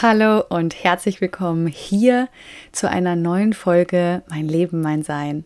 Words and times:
Hallo 0.00 0.44
und 0.48 0.84
herzlich 0.84 1.20
willkommen 1.20 1.66
hier 1.66 2.28
zu 2.70 2.88
einer 2.88 3.16
neuen 3.16 3.52
Folge 3.52 4.22
Mein 4.28 4.46
Leben, 4.46 4.80
mein 4.80 5.02
Sein. 5.02 5.44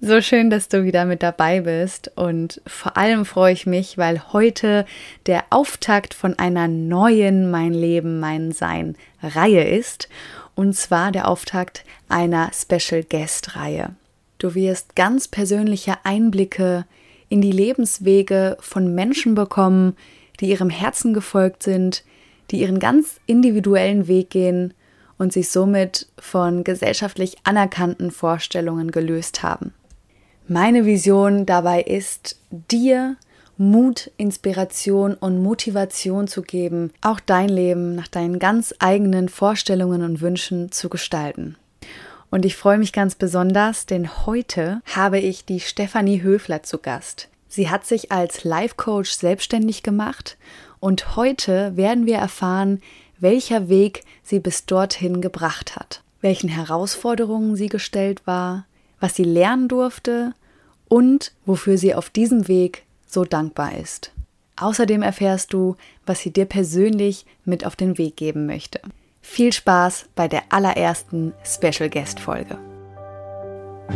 So 0.00 0.22
schön, 0.22 0.48
dass 0.48 0.68
du 0.68 0.84
wieder 0.84 1.04
mit 1.04 1.22
dabei 1.22 1.60
bist 1.60 2.10
und 2.16 2.62
vor 2.66 2.96
allem 2.96 3.26
freue 3.26 3.52
ich 3.52 3.66
mich, 3.66 3.98
weil 3.98 4.32
heute 4.32 4.86
der 5.26 5.44
Auftakt 5.50 6.14
von 6.14 6.38
einer 6.38 6.66
neuen 6.66 7.50
Mein 7.50 7.74
Leben, 7.74 8.20
mein 8.20 8.52
Sein 8.52 8.96
Reihe 9.22 9.64
ist 9.64 10.08
und 10.54 10.74
zwar 10.74 11.12
der 11.12 11.28
Auftakt 11.28 11.84
einer 12.08 12.52
Special 12.54 13.02
Guest 13.02 13.54
Reihe. 13.54 13.90
Du 14.38 14.54
wirst 14.54 14.96
ganz 14.96 15.28
persönliche 15.28 15.96
Einblicke 16.04 16.86
in 17.28 17.42
die 17.42 17.52
Lebenswege 17.52 18.56
von 18.60 18.94
Menschen 18.94 19.34
bekommen, 19.34 19.94
die 20.40 20.46
ihrem 20.46 20.70
Herzen 20.70 21.12
gefolgt 21.12 21.62
sind, 21.62 22.02
die 22.50 22.60
ihren 22.60 22.78
ganz 22.78 23.20
individuellen 23.26 24.08
Weg 24.08 24.30
gehen 24.30 24.74
und 25.18 25.32
sich 25.32 25.50
somit 25.50 26.08
von 26.18 26.64
gesellschaftlich 26.64 27.36
anerkannten 27.44 28.10
Vorstellungen 28.10 28.90
gelöst 28.90 29.42
haben. 29.42 29.72
Meine 30.46 30.84
Vision 30.84 31.46
dabei 31.46 31.82
ist, 31.82 32.38
dir 32.50 33.16
Mut, 33.56 34.10
Inspiration 34.16 35.14
und 35.14 35.42
Motivation 35.42 36.26
zu 36.26 36.42
geben, 36.42 36.92
auch 37.00 37.20
dein 37.20 37.48
Leben 37.48 37.94
nach 37.94 38.08
deinen 38.08 38.38
ganz 38.38 38.74
eigenen 38.80 39.28
Vorstellungen 39.28 40.02
und 40.02 40.20
Wünschen 40.20 40.72
zu 40.72 40.88
gestalten. 40.88 41.56
Und 42.30 42.44
ich 42.44 42.56
freue 42.56 42.78
mich 42.78 42.92
ganz 42.92 43.14
besonders, 43.14 43.86
denn 43.86 44.26
heute 44.26 44.82
habe 44.92 45.20
ich 45.20 45.44
die 45.44 45.60
Stefanie 45.60 46.20
Höfler 46.20 46.64
zu 46.64 46.78
Gast. 46.78 47.28
Sie 47.46 47.70
hat 47.70 47.86
sich 47.86 48.10
als 48.10 48.42
Life 48.42 48.74
Coach 48.76 49.12
selbstständig 49.12 49.84
gemacht 49.84 50.36
und 50.84 51.16
heute 51.16 51.78
werden 51.78 52.04
wir 52.04 52.16
erfahren, 52.16 52.82
welcher 53.18 53.70
Weg 53.70 54.02
sie 54.22 54.38
bis 54.38 54.66
dorthin 54.66 55.22
gebracht 55.22 55.76
hat, 55.76 56.02
welchen 56.20 56.50
Herausforderungen 56.50 57.56
sie 57.56 57.70
gestellt 57.70 58.20
war, 58.26 58.66
was 59.00 59.14
sie 59.14 59.24
lernen 59.24 59.68
durfte 59.68 60.34
und 60.86 61.32
wofür 61.46 61.78
sie 61.78 61.94
auf 61.94 62.10
diesem 62.10 62.48
Weg 62.48 62.82
so 63.06 63.24
dankbar 63.24 63.78
ist. 63.78 64.12
Außerdem 64.56 65.00
erfährst 65.00 65.54
du, 65.54 65.76
was 66.04 66.20
sie 66.20 66.32
dir 66.32 66.44
persönlich 66.44 67.24
mit 67.46 67.64
auf 67.64 67.76
den 67.76 67.96
Weg 67.96 68.18
geben 68.18 68.44
möchte. 68.44 68.82
Viel 69.22 69.54
Spaß 69.54 70.10
bei 70.14 70.28
der 70.28 70.42
allerersten 70.50 71.32
Special 71.44 71.88
Guest 71.88 72.20
Folge. 72.20 72.58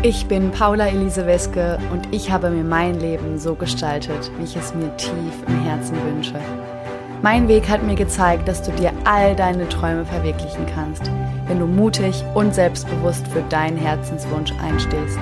Ich 0.02 0.24
bin 0.24 0.50
Paula 0.52 0.86
Elise 0.86 1.26
Weske 1.26 1.78
und 1.92 2.14
ich 2.14 2.30
habe 2.30 2.48
mir 2.48 2.64
mein 2.64 2.98
Leben 2.98 3.38
so 3.38 3.54
gestaltet, 3.54 4.30
wie 4.38 4.44
ich 4.44 4.56
es 4.56 4.74
mir 4.74 4.96
tief 4.96 5.34
im 5.46 5.62
Herzen 5.64 6.02
wünsche. 6.02 6.40
Mein 7.20 7.48
Weg 7.48 7.68
hat 7.68 7.82
mir 7.82 7.96
gezeigt, 7.96 8.46
dass 8.46 8.62
du 8.62 8.70
dir 8.70 8.92
all 9.04 9.34
deine 9.34 9.68
Träume 9.68 10.04
verwirklichen 10.04 10.66
kannst, 10.72 11.10
wenn 11.48 11.58
du 11.58 11.66
mutig 11.66 12.24
und 12.34 12.54
selbstbewusst 12.54 13.26
für 13.28 13.42
deinen 13.42 13.76
Herzenswunsch 13.76 14.52
einstehst. 14.62 15.18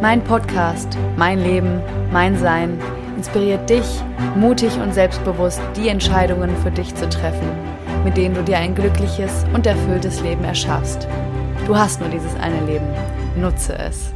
Mein 0.00 0.24
Podcast, 0.24 0.96
mein 1.16 1.38
Leben, 1.38 1.82
mein 2.12 2.38
Sein 2.38 2.78
inspiriert 3.14 3.68
dich, 3.68 3.84
mutig 4.36 4.78
und 4.78 4.94
selbstbewusst 4.94 5.60
die 5.76 5.88
Entscheidungen 5.88 6.56
für 6.62 6.70
dich 6.70 6.94
zu 6.94 7.06
treffen, 7.08 7.46
mit 8.04 8.16
denen 8.16 8.34
du 8.34 8.42
dir 8.42 8.56
ein 8.56 8.74
glückliches 8.74 9.44
und 9.52 9.66
erfülltes 9.66 10.22
Leben 10.22 10.44
erschaffst. 10.44 11.06
Du 11.66 11.76
hast 11.76 12.00
nur 12.00 12.08
dieses 12.08 12.34
eine 12.36 12.64
Leben. 12.64 12.86
Nutze 13.36 13.78
es. 13.78 14.12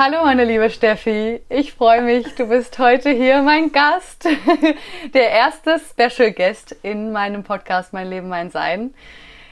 Hallo, 0.00 0.22
meine 0.22 0.44
liebe 0.44 0.70
Steffi. 0.70 1.40
Ich 1.48 1.72
freue 1.72 2.02
mich, 2.02 2.32
du 2.36 2.46
bist 2.46 2.78
heute 2.78 3.10
hier 3.10 3.42
mein 3.42 3.72
Gast. 3.72 4.28
Der 5.12 5.30
erste 5.30 5.80
Special 5.80 6.30
Guest 6.30 6.70
in 6.84 7.10
meinem 7.10 7.42
Podcast 7.42 7.92
Mein 7.92 8.08
Leben, 8.08 8.28
mein 8.28 8.52
Sein. 8.52 8.94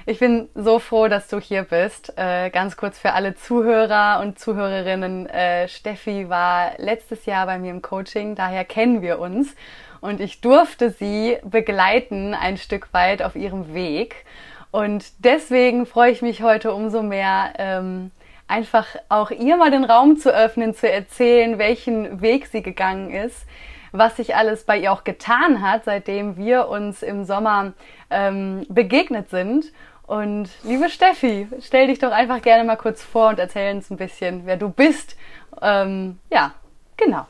Ich 0.07 0.21
bin 0.21 0.49
so 0.55 0.79
froh, 0.79 1.09
dass 1.09 1.27
du 1.27 1.41
hier 1.41 1.65
bist. 1.65 2.13
Äh, 2.17 2.51
ganz 2.51 2.77
kurz 2.77 2.97
für 2.97 3.15
alle 3.15 3.35
Zuhörer 3.35 4.21
und 4.21 4.39
Zuhörerinnen. 4.39 5.27
Äh, 5.27 5.67
Steffi 5.67 6.29
war 6.29 6.75
letztes 6.79 7.27
Jahr 7.27 7.47
bei 7.47 7.59
mir 7.59 7.73
im 7.73 7.83
Coaching, 7.83 8.37
daher 8.37 8.65
kennen 8.65 9.03
wir 9.03 9.19
uns. 9.19 9.53
Und 10.01 10.21
ich 10.21 10.43
durfte 10.43 10.91
sie 10.91 11.39
begleiten 11.43 12.35
ein 12.35 12.57
Stück 12.57 12.93
weit 12.93 13.21
auf 13.21 13.35
ihrem 13.35 13.75
Weg. 13.75 14.25
Und 14.71 15.25
deswegen 15.25 15.87
freue 15.87 16.13
ich 16.13 16.23
mich 16.23 16.43
heute 16.43 16.73
umso 16.73 17.03
mehr, 17.03 17.55
ähm, 17.59 18.13
einfach 18.49 18.87
auch 19.09 19.31
ihr 19.31 19.57
mal 19.57 19.71
den 19.71 19.85
Raum 19.85 20.17
zu 20.17 20.33
öffnen, 20.33 20.75
zu 20.75 20.91
erzählen, 20.91 21.59
welchen 21.59 22.21
Weg 22.21 22.47
sie 22.47 22.63
gegangen 22.63 23.11
ist, 23.11 23.47
was 23.93 24.17
sich 24.17 24.37
alles 24.37 24.65
bei 24.65 24.79
ihr 24.79 24.93
auch 24.93 25.05
getan 25.05 25.63
hat, 25.63 25.85
seitdem 25.85 26.37
wir 26.37 26.69
uns 26.69 27.03
im 27.03 27.25
Sommer 27.25 27.73
ähm, 28.11 28.67
begegnet 28.69 29.31
sind. 29.31 29.73
Und 30.07 30.49
liebe 30.63 30.89
Steffi, 30.89 31.49
stell 31.61 31.89
dich 31.89 31.99
doch 31.99 32.13
einfach 32.13 32.41
gerne 32.41 32.63
mal 32.63 32.77
kurz 32.77 33.03
vor 33.03 33.29
und 33.31 33.41
erzähl 33.41 33.75
uns 33.75 33.91
ein 33.91 33.97
bisschen, 33.97 34.43
wer 34.45 34.57
du 34.57 34.69
bist. 34.69 35.17
Ähm, 35.61 36.19
ja, 36.31 36.53
genau. 36.97 37.27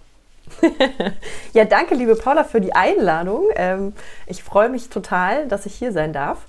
ja, 1.55 1.65
danke, 1.65 1.95
liebe 1.95 2.15
Paula, 2.15 2.45
für 2.45 2.61
die 2.61 2.75
Einladung. 2.75 3.45
Ähm, 3.57 3.95
ich 4.27 4.43
freue 4.43 4.69
mich 4.69 4.91
total, 4.91 5.49
dass 5.49 5.65
ich 5.65 5.75
hier 5.75 5.93
sein 5.93 6.13
darf. 6.13 6.47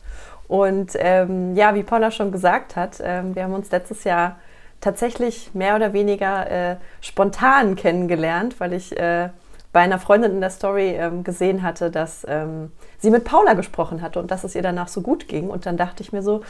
Und 0.48 0.92
ähm, 0.96 1.56
ja, 1.56 1.76
wie 1.76 1.84
Paula 1.84 2.12
schon 2.12 2.32
gesagt 2.32 2.76
hat, 2.76 3.02
ähm, 3.02 3.36
wir 3.36 3.44
haben 3.44 3.54
uns 3.54 3.72
letztes 3.72 4.04
Jahr 4.04 4.38
tatsächlich 4.82 5.54
mehr 5.54 5.76
oder 5.76 5.94
weniger 5.94 6.50
äh, 6.50 6.76
spontan 7.02 7.76
kennengelernt, 7.76 8.60
weil 8.60 8.74
ich 8.74 8.98
äh, 8.98 9.30
bei 9.74 9.82
einer 9.82 10.00
Freundin 10.00 10.32
in 10.32 10.42
der 10.42 10.50
Story 10.50 10.96
ähm, 10.98 11.24
gesehen 11.24 11.62
hatte, 11.62 11.92
dass 11.92 12.26
ähm, 12.28 12.72
sie 13.00 13.12
mit 13.12 13.26
Paula 13.26 13.54
gesprochen 13.54 14.02
hatte 14.02 14.20
und 14.20 14.32
dass 14.32 14.44
es 14.44 14.56
ihr 14.56 14.62
danach 14.62 14.88
so 14.88 15.02
gut 15.02 15.28
ging. 15.28 15.50
Und 15.50 15.66
dann 15.66 15.78
dachte 15.78 16.02
ich 16.02 16.14
mir 16.14 16.24
so, 16.24 16.42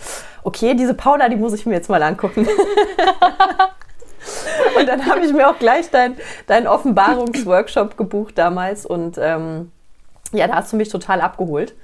okay, 0.44 0.76
diese 0.76 0.94
Paula, 0.94 1.30
die 1.30 1.36
muss 1.36 1.54
ich 1.54 1.66
mir 1.66 1.74
jetzt 1.74 1.90
mal 1.90 2.04
angucken. 2.04 2.48
und 4.78 4.88
dann 4.88 5.06
habe 5.08 5.22
ich 5.22 5.34
mir 5.34 5.50
auch 5.50 5.60
gleich 5.60 5.90
deinen 5.90 6.18
dein 6.48 6.68
Offenbarungsworkshop 6.68 7.98
gebucht 7.98 8.38
damals 8.38 8.86
und 8.86 9.18
ähm, 9.20 9.72
ja, 10.32 10.48
da 10.48 10.56
hast 10.56 10.74
du 10.74 10.78
mich 10.78 10.90
total 10.90 11.22
abgeholt. 11.22 11.76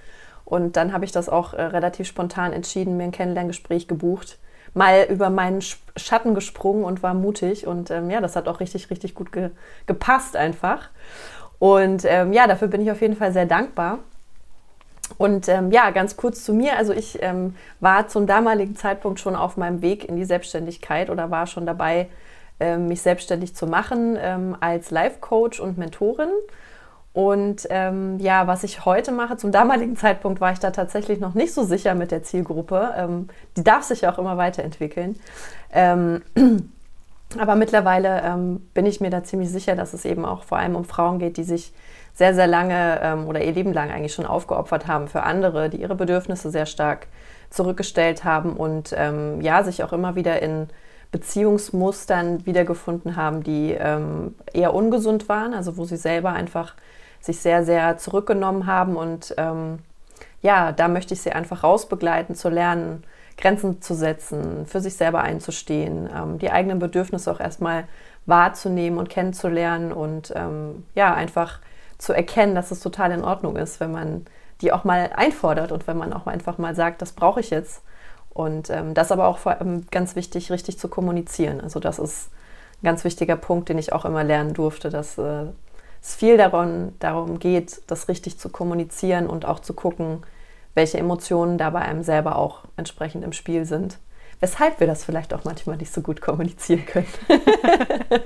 Und 0.46 0.76
dann 0.76 0.94
habe 0.94 1.06
ich 1.06 1.12
das 1.12 1.30
auch 1.30 1.54
äh, 1.54 1.62
relativ 1.62 2.08
spontan 2.08 2.54
entschieden, 2.54 2.98
mir 2.98 3.06
ein 3.06 3.12
Kennenlerngespräch 3.12 3.88
gebucht 3.88 4.38
mal 4.74 5.08
über 5.10 5.30
meinen 5.30 5.62
Schatten 5.62 6.36
gesprungen 6.36 6.84
und 6.84 7.04
war 7.04 7.14
mutig. 7.14 7.68
Und 7.68 7.92
ähm, 7.92 8.10
ja, 8.10 8.22
das 8.22 8.36
hat 8.36 8.48
auch 8.48 8.60
richtig, 8.60 8.90
richtig 8.90 9.16
gut 9.16 9.32
ge 9.32 9.52
gepasst 9.86 10.36
einfach. 10.36 10.90
Und 11.60 12.06
ähm, 12.06 12.34
ja, 12.34 12.48
dafür 12.48 12.68
bin 12.68 12.82
ich 12.82 12.92
auf 12.92 13.02
jeden 13.02 13.16
Fall 13.16 13.32
sehr 13.32 13.46
dankbar. 13.46 14.00
Und 15.18 15.48
ähm, 15.48 15.72
ja, 15.72 15.92
ganz 15.92 16.18
kurz 16.18 16.44
zu 16.44 16.54
mir. 16.54 16.78
Also 16.78 16.94
ich 16.94 17.22
ähm, 17.22 17.56
war 17.80 18.08
zum 18.08 18.26
damaligen 18.26 18.76
Zeitpunkt 18.76 19.20
schon 19.20 19.36
auf 19.36 19.58
meinem 19.58 19.82
Weg 19.82 20.06
in 20.06 20.16
die 20.16 20.26
Selbstständigkeit 20.26 21.10
oder 21.10 21.30
war 21.30 21.48
schon 21.48 21.66
dabei, 21.66 22.08
ähm, 22.60 22.88
mich 22.88 23.02
selbstständig 23.02 23.56
zu 23.56 23.68
machen 23.68 24.18
ähm, 24.20 24.56
als 24.60 24.92
Life-Coach 24.92 25.60
und 25.60 25.78
Mentorin. 25.78 26.30
Und 27.14 27.68
ähm, 27.70 28.18
ja, 28.20 28.48
was 28.48 28.64
ich 28.64 28.86
heute 28.86 29.12
mache, 29.12 29.38
zum 29.38 29.52
damaligen 29.52 29.96
Zeitpunkt 29.96 30.42
war 30.42 30.52
ich 30.52 30.60
da 30.60 30.72
tatsächlich 30.72 31.20
noch 31.20 31.36
nicht 31.36 31.54
so 31.54 31.64
sicher 31.64 31.94
mit 31.94 32.10
der 32.10 32.24
Zielgruppe. 32.24 32.92
Ähm, 32.98 33.28
die 33.56 33.64
darf 33.64 33.84
sich 33.84 34.02
ja 34.02 34.12
auch 34.12 34.18
immer 34.18 34.38
weiterentwickeln. 34.38 35.20
Ähm, 35.72 36.24
aber 37.40 37.54
mittlerweile 37.54 38.24
ähm, 38.24 38.68
bin 38.74 38.88
ich 38.88 39.00
mir 39.00 39.12
da 39.12 39.24
ziemlich 39.24 39.52
sicher, 39.52 39.76
dass 39.76 39.94
es 39.94 40.06
eben 40.06 40.26
auch 40.26 40.44
vor 40.44 40.58
allem 40.58 40.76
um 40.76 40.86
Frauen 40.86 41.20
geht, 41.20 41.38
die 41.38 41.44
sich 41.44 41.72
sehr, 42.16 42.34
sehr 42.34 42.48
lange 42.48 43.00
ähm, 43.04 43.28
oder 43.28 43.44
ihr 43.44 43.52
Leben 43.52 43.74
lang 43.74 43.92
eigentlich 43.92 44.14
schon 44.14 44.26
aufgeopfert 44.26 44.88
haben 44.88 45.08
für 45.08 45.22
andere, 45.22 45.70
die 45.70 45.82
ihre 45.82 45.96
Bedürfnisse 45.96 46.50
sehr 46.50 46.66
stark 46.66 47.06
zurückgestellt 47.52 48.24
haben 48.24 48.54
und 48.54 48.92
ähm, 48.98 49.40
ja, 49.42 49.64
sich 49.64 49.84
auch 49.84 49.94
immer 49.94 50.16
wieder 50.16 50.42
in 50.42 50.68
Beziehungsmustern 51.12 52.48
wiedergefunden 52.48 53.16
haben, 53.16 53.44
die 53.44 53.70
eher 53.72 54.74
ungesund 54.74 55.30
waren, 55.30 55.54
also 55.54 55.78
wo 55.78 55.86
sie 55.86 55.98
selber 55.98 56.32
einfach 56.32 56.74
sich 57.24 57.40
sehr, 57.40 57.64
sehr 57.64 57.98
zurückgenommen 57.98 58.68
haben. 58.68 58.98
Und 58.98 59.34
ähm, 59.38 59.80
ja, 60.42 60.74
da 60.74 60.90
möchte 60.90 61.14
ich 61.14 61.22
sie 61.22 61.32
einfach 61.32 61.64
rausbegleiten, 61.64 62.36
zu 62.36 62.50
lernen, 62.50 63.04
Grenzen 63.38 63.82
zu 63.82 63.96
setzen, 63.96 64.68
für 64.68 64.82
sich 64.82 64.96
selber 64.96 65.22
einzustehen, 65.22 66.10
ähm, 66.14 66.38
die 66.38 66.52
eigenen 66.52 66.80
Bedürfnisse 66.80 67.32
auch 67.32 67.40
erstmal 67.40 67.86
wahrzunehmen 68.26 69.00
und 69.00 69.10
kennenzulernen 69.10 69.92
und 69.92 70.34
ähm, 70.36 70.86
ja, 70.96 71.14
einfach 71.14 71.60
zu 71.98 72.14
erkennen, 72.14 72.56
dass 72.56 72.72
es 72.72 72.82
total 72.82 73.12
in 73.12 73.24
Ordnung 73.24 73.56
ist, 73.56 73.80
wenn 73.80 73.92
man 73.92 74.26
die 74.62 74.72
auch 74.72 74.84
mal 74.84 75.12
einfordert 75.16 75.72
und 75.72 75.88
wenn 75.88 75.98
man 75.98 76.14
auch 76.14 76.28
einfach 76.28 76.58
mal 76.58 76.76
sagt, 76.76 77.02
das 77.02 77.14
brauche 77.14 77.40
ich 77.40 77.50
jetzt. 77.50 77.82
Und 78.34 78.70
ähm, 78.70 78.94
das 78.94 79.12
aber 79.12 79.28
auch 79.28 79.38
vor 79.38 79.54
allem 79.54 79.88
ganz 79.92 80.16
wichtig, 80.16 80.52
richtig 80.52 80.78
zu 80.78 80.88
kommunizieren. 80.90 81.62
Also 81.62 81.80
das 81.80 82.00
ist 82.00 82.30
ein 82.82 82.86
ganz 82.86 83.04
wichtiger 83.04 83.38
Punkt, 83.38 83.70
den 83.70 83.78
ich 83.78 83.94
auch 83.94 84.06
immer 84.06 84.24
lernen 84.24 84.54
durfte, 84.54 84.90
dass 84.90 85.18
äh, 85.18 85.46
es 86.04 86.16
viel 86.16 86.38
darum, 86.38 86.94
darum 87.00 87.40
geht, 87.40 87.82
das 87.88 88.10
richtig 88.10 88.38
zu 88.38 88.50
kommunizieren 88.50 89.28
und 89.28 89.46
auch 89.46 89.60
zu 89.60 89.74
gucken, 89.74 90.24
welche 90.76 90.98
Emotionen 90.98 91.58
da 91.58 91.70
bei 91.70 91.80
einem 91.80 92.04
selber 92.04 92.36
auch 92.36 92.64
entsprechend 92.76 93.24
im 93.24 93.32
Spiel 93.32 93.66
sind. 93.66 93.98
Weshalb 94.42 94.82
wir 94.82 94.88
das 94.88 95.06
vielleicht 95.06 95.34
auch 95.34 95.46
manchmal 95.46 95.78
nicht 95.78 95.94
so 95.94 96.02
gut 96.02 96.20
kommunizieren 96.20 96.86
können. 96.86 97.08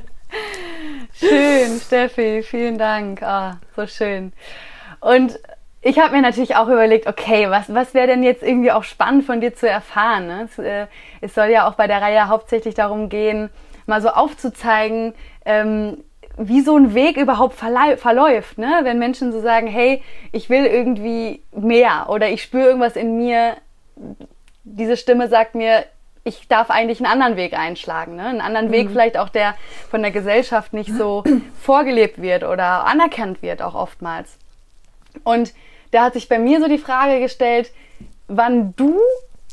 Schön, 1.13 1.79
Steffi, 1.79 2.41
vielen 2.41 2.79
Dank. 2.79 3.21
Oh, 3.23 3.51
so 3.75 3.85
schön. 3.85 4.33
Und 4.99 5.39
ich 5.81 5.99
habe 5.99 6.15
mir 6.15 6.21
natürlich 6.21 6.55
auch 6.55 6.67
überlegt, 6.67 7.05
okay, 7.05 7.49
was, 7.49 7.73
was 7.73 7.93
wäre 7.93 8.07
denn 8.07 8.23
jetzt 8.23 8.41
irgendwie 8.41 8.71
auch 8.71 8.83
spannend 8.83 9.25
von 9.25 9.39
dir 9.39 9.55
zu 9.55 9.69
erfahren? 9.69 10.27
Ne? 10.27 10.49
Es, 10.51 10.59
äh, 10.59 10.87
es, 11.21 11.35
soll 11.35 11.47
ja 11.47 11.67
auch 11.67 11.75
bei 11.75 11.87
der 11.87 12.01
Reihe 12.01 12.27
hauptsächlich 12.27 12.75
darum 12.75 13.09
gehen, 13.09 13.49
mal 13.85 14.01
so 14.01 14.09
aufzuzeigen, 14.09 15.13
ähm, 15.45 16.03
wie 16.37 16.61
so 16.61 16.77
ein 16.77 16.93
Weg 16.93 17.17
überhaupt 17.17 17.55
verläuft. 17.55 18.57
Ne? 18.57 18.79
Wenn 18.83 18.99
Menschen 18.99 19.31
so 19.31 19.41
sagen, 19.41 19.67
hey, 19.67 20.03
ich 20.31 20.49
will 20.49 20.65
irgendwie 20.65 21.41
mehr 21.51 22.07
oder 22.09 22.29
ich 22.29 22.43
spüre 22.43 22.67
irgendwas 22.67 22.95
in 22.95 23.17
mir, 23.17 23.57
diese 24.63 24.97
Stimme 24.97 25.27
sagt 25.27 25.55
mir, 25.55 25.85
ich 26.23 26.47
darf 26.47 26.69
eigentlich 26.69 26.99
einen 26.99 27.11
anderen 27.11 27.37
Weg 27.37 27.57
einschlagen. 27.57 28.15
Ne? 28.15 28.25
Einen 28.25 28.41
anderen 28.41 28.71
Weg 28.71 28.87
mhm. 28.87 28.91
vielleicht 28.91 29.17
auch, 29.17 29.29
der 29.29 29.55
von 29.89 30.01
der 30.01 30.11
Gesellschaft 30.11 30.73
nicht 30.73 30.93
so 30.93 31.23
vorgelebt 31.61 32.21
wird 32.21 32.43
oder 32.43 32.85
anerkannt 32.85 33.41
wird, 33.41 33.61
auch 33.61 33.75
oftmals. 33.75 34.37
Und 35.23 35.53
da 35.91 36.03
hat 36.03 36.13
sich 36.13 36.29
bei 36.29 36.37
mir 36.37 36.59
so 36.59 36.67
die 36.67 36.77
Frage 36.77 37.19
gestellt, 37.19 37.71
wann 38.27 38.75
du 38.75 38.99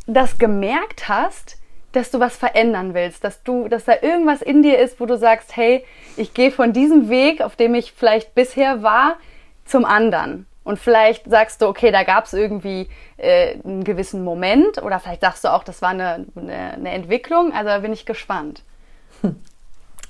das 0.06 0.36
gemerkt 0.38 1.08
hast, 1.08 1.56
dass 1.96 2.10
du 2.10 2.20
was 2.20 2.36
verändern 2.36 2.94
willst, 2.94 3.24
dass 3.24 3.42
du, 3.42 3.68
dass 3.68 3.84
da 3.84 3.94
irgendwas 4.00 4.42
in 4.42 4.62
dir 4.62 4.78
ist, 4.78 5.00
wo 5.00 5.06
du 5.06 5.16
sagst, 5.16 5.56
hey, 5.56 5.84
ich 6.16 6.34
gehe 6.34 6.50
von 6.50 6.72
diesem 6.72 7.08
Weg, 7.08 7.40
auf 7.40 7.56
dem 7.56 7.74
ich 7.74 7.92
vielleicht 7.92 8.34
bisher 8.34 8.82
war, 8.82 9.16
zum 9.64 9.84
anderen. 9.84 10.46
Und 10.64 10.78
vielleicht 10.78 11.28
sagst 11.28 11.60
du, 11.60 11.66
okay, 11.66 11.90
da 11.90 12.04
gab 12.04 12.24
es 12.24 12.32
irgendwie 12.32 12.88
äh, 13.18 13.58
einen 13.64 13.84
gewissen 13.84 14.24
Moment 14.24 14.82
oder 14.82 14.98
vielleicht 14.98 15.20
sagst 15.20 15.44
du 15.44 15.52
auch, 15.52 15.62
das 15.62 15.82
war 15.82 15.90
eine, 15.90 16.26
eine, 16.36 16.72
eine 16.72 16.90
Entwicklung. 16.90 17.52
Also 17.52 17.68
da 17.68 17.78
bin 17.78 17.92
ich 17.92 18.06
gespannt. 18.06 18.62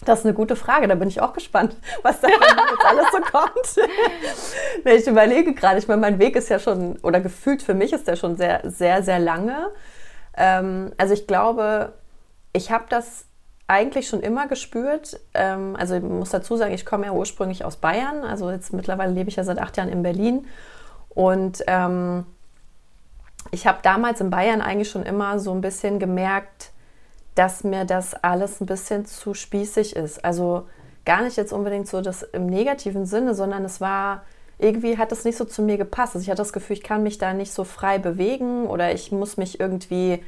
Das 0.04 0.18
ist 0.18 0.26
eine 0.26 0.34
gute 0.34 0.54
Frage, 0.54 0.86
da 0.86 0.96
bin 0.96 1.08
ich 1.08 1.20
auch 1.22 1.32
gespannt, 1.32 1.76
was 2.02 2.20
da 2.20 2.28
jetzt 2.28 2.42
alles 2.84 3.06
so 3.10 3.18
kommt. 3.20 3.88
ich 4.84 5.06
überlege 5.06 5.54
gerade, 5.54 5.78
ich 5.78 5.88
meine, 5.88 6.00
mein 6.00 6.18
Weg 6.18 6.36
ist 6.36 6.50
ja 6.50 6.58
schon, 6.58 6.96
oder 6.98 7.20
gefühlt 7.20 7.62
für 7.62 7.74
mich 7.74 7.92
ist 7.92 8.06
der 8.06 8.16
schon 8.16 8.36
sehr, 8.36 8.60
sehr, 8.64 9.02
sehr 9.02 9.18
lange. 9.18 9.70
Ähm, 10.36 10.92
also 10.96 11.14
ich 11.14 11.26
glaube, 11.26 11.92
ich 12.52 12.70
habe 12.70 12.84
das 12.88 13.26
eigentlich 13.66 14.08
schon 14.08 14.20
immer 14.20 14.46
gespürt. 14.46 15.18
Ähm, 15.32 15.76
also 15.78 15.94
ich 15.94 16.02
muss 16.02 16.30
dazu 16.30 16.56
sagen, 16.56 16.74
ich 16.74 16.84
komme 16.84 17.06
ja 17.06 17.12
ursprünglich 17.12 17.64
aus 17.64 17.76
Bayern. 17.76 18.22
Also 18.22 18.50
jetzt 18.50 18.72
mittlerweile 18.72 19.12
lebe 19.12 19.30
ich 19.30 19.36
ja 19.36 19.44
seit 19.44 19.58
acht 19.58 19.76
Jahren 19.76 19.88
in 19.88 20.02
Berlin. 20.02 20.46
Und 21.10 21.62
ähm, 21.66 22.26
ich 23.50 23.66
habe 23.66 23.78
damals 23.82 24.20
in 24.20 24.30
Bayern 24.30 24.60
eigentlich 24.60 24.90
schon 24.90 25.04
immer 25.04 25.38
so 25.38 25.52
ein 25.52 25.60
bisschen 25.60 25.98
gemerkt, 25.98 26.72
dass 27.34 27.64
mir 27.64 27.84
das 27.84 28.14
alles 28.14 28.60
ein 28.60 28.66
bisschen 28.66 29.06
zu 29.06 29.34
spießig 29.34 29.96
ist. 29.96 30.24
Also 30.24 30.68
gar 31.04 31.22
nicht 31.22 31.36
jetzt 31.36 31.52
unbedingt 31.52 31.88
so 31.88 32.00
das 32.00 32.22
im 32.22 32.46
negativen 32.46 33.06
Sinne, 33.06 33.34
sondern 33.34 33.64
es 33.64 33.80
war 33.80 34.22
irgendwie 34.58 34.98
hat 34.98 35.12
es 35.12 35.24
nicht 35.24 35.36
so 35.36 35.44
zu 35.44 35.62
mir 35.62 35.76
gepasst. 35.76 36.14
Also 36.14 36.24
ich 36.24 36.30
hatte 36.30 36.42
das 36.42 36.52
Gefühl, 36.52 36.76
ich 36.76 36.82
kann 36.82 37.02
mich 37.02 37.18
da 37.18 37.32
nicht 37.32 37.52
so 37.52 37.64
frei 37.64 37.98
bewegen 37.98 38.66
oder 38.66 38.92
ich 38.92 39.12
muss 39.12 39.36
mich 39.36 39.60
irgendwie 39.60 40.22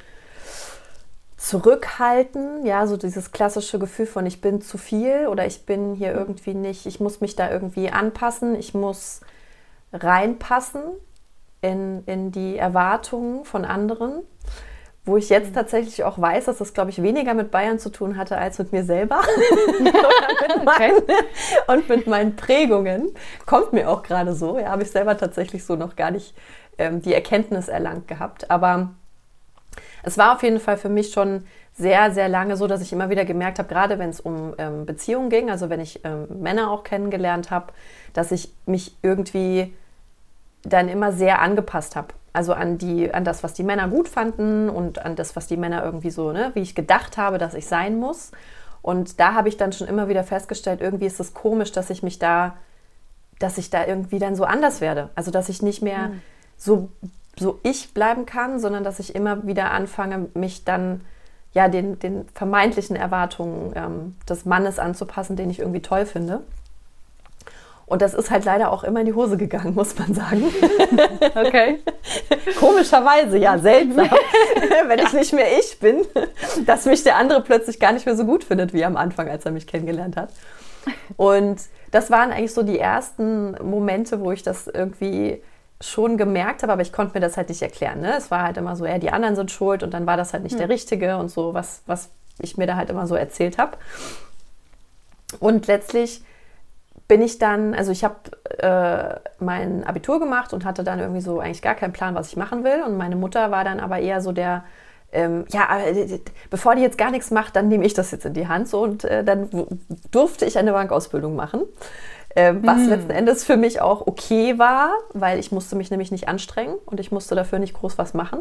zurückhalten, 1.36 2.64
ja, 2.64 2.86
so 2.86 2.96
dieses 2.96 3.30
klassische 3.30 3.78
Gefühl 3.78 4.06
von 4.06 4.26
ich 4.26 4.40
bin 4.40 4.62
zu 4.62 4.78
viel 4.78 5.26
oder 5.28 5.46
ich 5.46 5.66
bin 5.66 5.94
hier 5.94 6.12
irgendwie 6.12 6.54
nicht, 6.54 6.86
ich 6.86 6.98
muss 6.98 7.20
mich 7.20 7.36
da 7.36 7.50
irgendwie 7.50 7.90
anpassen, 7.90 8.56
ich 8.56 8.74
muss 8.74 9.20
reinpassen 9.92 10.82
in, 11.60 12.02
in 12.06 12.32
die 12.32 12.56
Erwartungen 12.56 13.44
von 13.44 13.64
anderen, 13.64 14.22
wo 15.06 15.16
ich 15.16 15.28
jetzt 15.28 15.50
mhm. 15.50 15.54
tatsächlich 15.54 16.04
auch 16.04 16.20
weiß, 16.20 16.46
dass 16.46 16.58
das, 16.58 16.74
glaube 16.74 16.90
ich, 16.90 17.00
weniger 17.00 17.32
mit 17.32 17.50
Bayern 17.50 17.78
zu 17.78 17.90
tun 17.90 18.16
hatte 18.16 18.36
als 18.36 18.58
mit 18.58 18.72
mir 18.72 18.84
selber 18.84 19.20
mit 19.80 20.64
meinen, 20.64 21.02
und 21.68 21.88
mit 21.88 22.06
meinen 22.06 22.36
Prägungen. 22.36 23.14
Kommt 23.46 23.72
mir 23.72 23.88
auch 23.88 24.02
gerade 24.02 24.34
so, 24.34 24.58
ja, 24.58 24.70
habe 24.70 24.82
ich 24.82 24.90
selber 24.90 25.16
tatsächlich 25.16 25.64
so 25.64 25.76
noch 25.76 25.96
gar 25.96 26.10
nicht 26.10 26.34
ähm, 26.76 27.00
die 27.00 27.14
Erkenntnis 27.14 27.68
erlangt 27.68 28.08
gehabt, 28.08 28.50
aber 28.50 28.90
es 30.02 30.18
war 30.18 30.34
auf 30.34 30.42
jeden 30.42 30.60
Fall 30.60 30.76
für 30.76 30.88
mich 30.88 31.12
schon 31.12 31.44
sehr, 31.74 32.10
sehr 32.10 32.28
lange 32.28 32.56
so, 32.56 32.66
dass 32.66 32.80
ich 32.80 32.92
immer 32.92 33.10
wieder 33.10 33.24
gemerkt 33.24 33.58
habe, 33.58 33.68
gerade 33.68 33.98
wenn 33.98 34.10
es 34.10 34.20
um 34.20 34.54
ähm, 34.58 34.86
Beziehungen 34.86 35.30
ging, 35.30 35.50
also 35.50 35.68
wenn 35.68 35.80
ich 35.80 36.00
ähm, 36.04 36.26
Männer 36.40 36.70
auch 36.70 36.84
kennengelernt 36.84 37.50
habe, 37.50 37.72
dass 38.12 38.32
ich 38.32 38.52
mich 38.64 38.96
irgendwie 39.02 39.74
dann 40.62 40.88
immer 40.88 41.12
sehr 41.12 41.40
angepasst 41.40 41.94
habe. 41.94 42.08
Also 42.36 42.52
an, 42.52 42.78
die, 42.78 43.12
an 43.12 43.24
das, 43.24 43.42
was 43.42 43.54
die 43.54 43.62
Männer 43.62 43.88
gut 43.88 44.08
fanden 44.08 44.68
und 44.68 45.04
an 45.04 45.16
das, 45.16 45.34
was 45.36 45.46
die 45.46 45.56
Männer 45.56 45.82
irgendwie 45.82 46.10
so, 46.10 46.32
ne, 46.32 46.50
wie 46.54 46.60
ich 46.60 46.74
gedacht 46.74 47.16
habe, 47.16 47.38
dass 47.38 47.54
ich 47.54 47.66
sein 47.66 47.98
muss. 47.98 48.30
Und 48.82 49.18
da 49.18 49.34
habe 49.34 49.48
ich 49.48 49.56
dann 49.56 49.72
schon 49.72 49.88
immer 49.88 50.08
wieder 50.08 50.22
festgestellt, 50.22 50.80
irgendwie 50.80 51.06
ist 51.06 51.18
es 51.18 51.34
komisch, 51.34 51.72
dass 51.72 51.90
ich 51.90 52.02
mich 52.02 52.18
da, 52.18 52.56
dass 53.38 53.58
ich 53.58 53.70
da 53.70 53.86
irgendwie 53.86 54.18
dann 54.18 54.36
so 54.36 54.44
anders 54.44 54.80
werde. 54.80 55.10
Also 55.14 55.30
dass 55.30 55.48
ich 55.48 55.62
nicht 55.62 55.82
mehr 55.82 56.08
mhm. 56.08 56.22
so 56.56 56.88
so 57.38 57.60
ich 57.62 57.92
bleiben 57.92 58.26
kann, 58.26 58.58
sondern 58.58 58.84
dass 58.84 58.98
ich 58.98 59.14
immer 59.14 59.46
wieder 59.46 59.70
anfange, 59.70 60.28
mich 60.34 60.64
dann 60.64 61.02
ja 61.52 61.68
den, 61.68 61.98
den 61.98 62.26
vermeintlichen 62.34 62.96
Erwartungen 62.96 63.72
ähm, 63.74 64.16
des 64.28 64.44
Mannes 64.44 64.78
anzupassen, 64.78 65.36
den 65.36 65.50
ich 65.50 65.58
irgendwie 65.60 65.82
toll 65.82 66.06
finde. 66.06 66.42
Und 67.86 68.02
das 68.02 68.14
ist 68.14 68.30
halt 68.30 68.44
leider 68.44 68.72
auch 68.72 68.82
immer 68.82 69.00
in 69.00 69.06
die 69.06 69.14
Hose 69.14 69.36
gegangen, 69.36 69.74
muss 69.74 69.96
man 69.98 70.12
sagen. 70.12 70.44
Okay. 71.34 71.80
Komischerweise, 72.58 73.38
ja, 73.38 73.58
seltsam, 73.58 74.08
wenn 74.86 74.98
ich 74.98 75.12
nicht 75.12 75.32
mehr 75.32 75.58
ich 75.58 75.78
bin, 75.78 76.04
dass 76.64 76.86
mich 76.86 77.02
der 77.04 77.16
andere 77.16 77.42
plötzlich 77.42 77.78
gar 77.78 77.92
nicht 77.92 78.06
mehr 78.06 78.16
so 78.16 78.24
gut 78.24 78.42
findet 78.42 78.72
wie 78.72 78.84
am 78.84 78.96
Anfang, 78.96 79.28
als 79.28 79.44
er 79.44 79.52
mich 79.52 79.66
kennengelernt 79.66 80.16
hat. 80.16 80.30
Und 81.16 81.60
das 81.90 82.10
waren 82.10 82.32
eigentlich 82.32 82.54
so 82.54 82.62
die 82.62 82.78
ersten 82.78 83.52
Momente, 83.62 84.20
wo 84.20 84.32
ich 84.32 84.42
das 84.42 84.66
irgendwie 84.66 85.42
schon 85.80 86.16
gemerkt 86.16 86.62
habe, 86.62 86.72
aber 86.72 86.82
ich 86.82 86.92
konnte 86.92 87.14
mir 87.14 87.20
das 87.20 87.36
halt 87.36 87.50
nicht 87.50 87.62
erklären. 87.62 88.00
Ne? 88.00 88.16
Es 88.16 88.30
war 88.30 88.42
halt 88.42 88.56
immer 88.56 88.76
so, 88.76 88.86
ja, 88.86 88.98
die 88.98 89.10
anderen 89.10 89.36
sind 89.36 89.50
schuld 89.50 89.82
und 89.82 89.92
dann 89.92 90.06
war 90.06 90.16
das 90.16 90.32
halt 90.32 90.42
nicht 90.42 90.54
mhm. 90.54 90.60
der 90.60 90.68
Richtige 90.70 91.18
und 91.18 91.30
so, 91.30 91.54
was, 91.54 91.82
was 91.86 92.08
ich 92.38 92.56
mir 92.56 92.66
da 92.66 92.76
halt 92.76 92.90
immer 92.90 93.06
so 93.06 93.14
erzählt 93.14 93.58
habe. 93.58 93.76
Und 95.38 95.66
letztlich 95.66 96.22
bin 97.08 97.22
ich 97.22 97.38
dann, 97.38 97.74
also 97.74 97.92
ich 97.92 98.04
habe 98.04 98.16
äh, 98.58 99.20
mein 99.38 99.84
Abitur 99.84 100.18
gemacht 100.18 100.52
und 100.52 100.64
hatte 100.64 100.82
dann 100.82 100.98
irgendwie 100.98 101.20
so 101.20 101.40
eigentlich 101.40 101.62
gar 101.62 101.74
keinen 101.74 101.92
Plan, 101.92 102.14
was 102.14 102.28
ich 102.28 102.36
machen 102.36 102.64
will. 102.64 102.82
Und 102.84 102.96
meine 102.96 103.16
Mutter 103.16 103.50
war 103.50 103.64
dann 103.64 103.78
aber 103.78 103.98
eher 104.00 104.20
so 104.20 104.32
der, 104.32 104.64
ähm, 105.12 105.44
ja, 105.50 105.68
äh, 105.86 106.20
bevor 106.50 106.74
die 106.74 106.82
jetzt 106.82 106.98
gar 106.98 107.10
nichts 107.10 107.30
macht, 107.30 107.54
dann 107.54 107.68
nehme 107.68 107.86
ich 107.86 107.94
das 107.94 108.10
jetzt 108.10 108.26
in 108.26 108.34
die 108.34 108.48
Hand. 108.48 108.68
So, 108.68 108.82
und 108.82 109.04
äh, 109.04 109.22
dann 109.22 109.48
durfte 110.10 110.46
ich 110.46 110.58
eine 110.58 110.72
Bankausbildung 110.72 111.36
machen. 111.36 111.62
Ähm, 112.34 112.60
was 112.66 112.78
mm. 112.78 112.88
letzten 112.88 113.10
Endes 113.10 113.44
für 113.44 113.56
mich 113.56 113.80
auch 113.80 114.06
okay 114.06 114.58
war, 114.58 114.90
weil 115.14 115.38
ich 115.38 115.52
musste 115.52 115.74
mich 115.74 115.90
nämlich 115.90 116.10
nicht 116.10 116.28
anstrengen 116.28 116.74
und 116.84 117.00
ich 117.00 117.10
musste 117.10 117.34
dafür 117.34 117.58
nicht 117.58 117.72
groß 117.72 117.96
was 117.98 118.14
machen. 118.14 118.40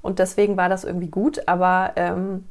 Und 0.00 0.20
deswegen 0.20 0.56
war 0.56 0.68
das 0.68 0.84
irgendwie 0.84 1.08
gut. 1.08 1.46
Aber 1.46 1.92
ähm, 1.96 2.46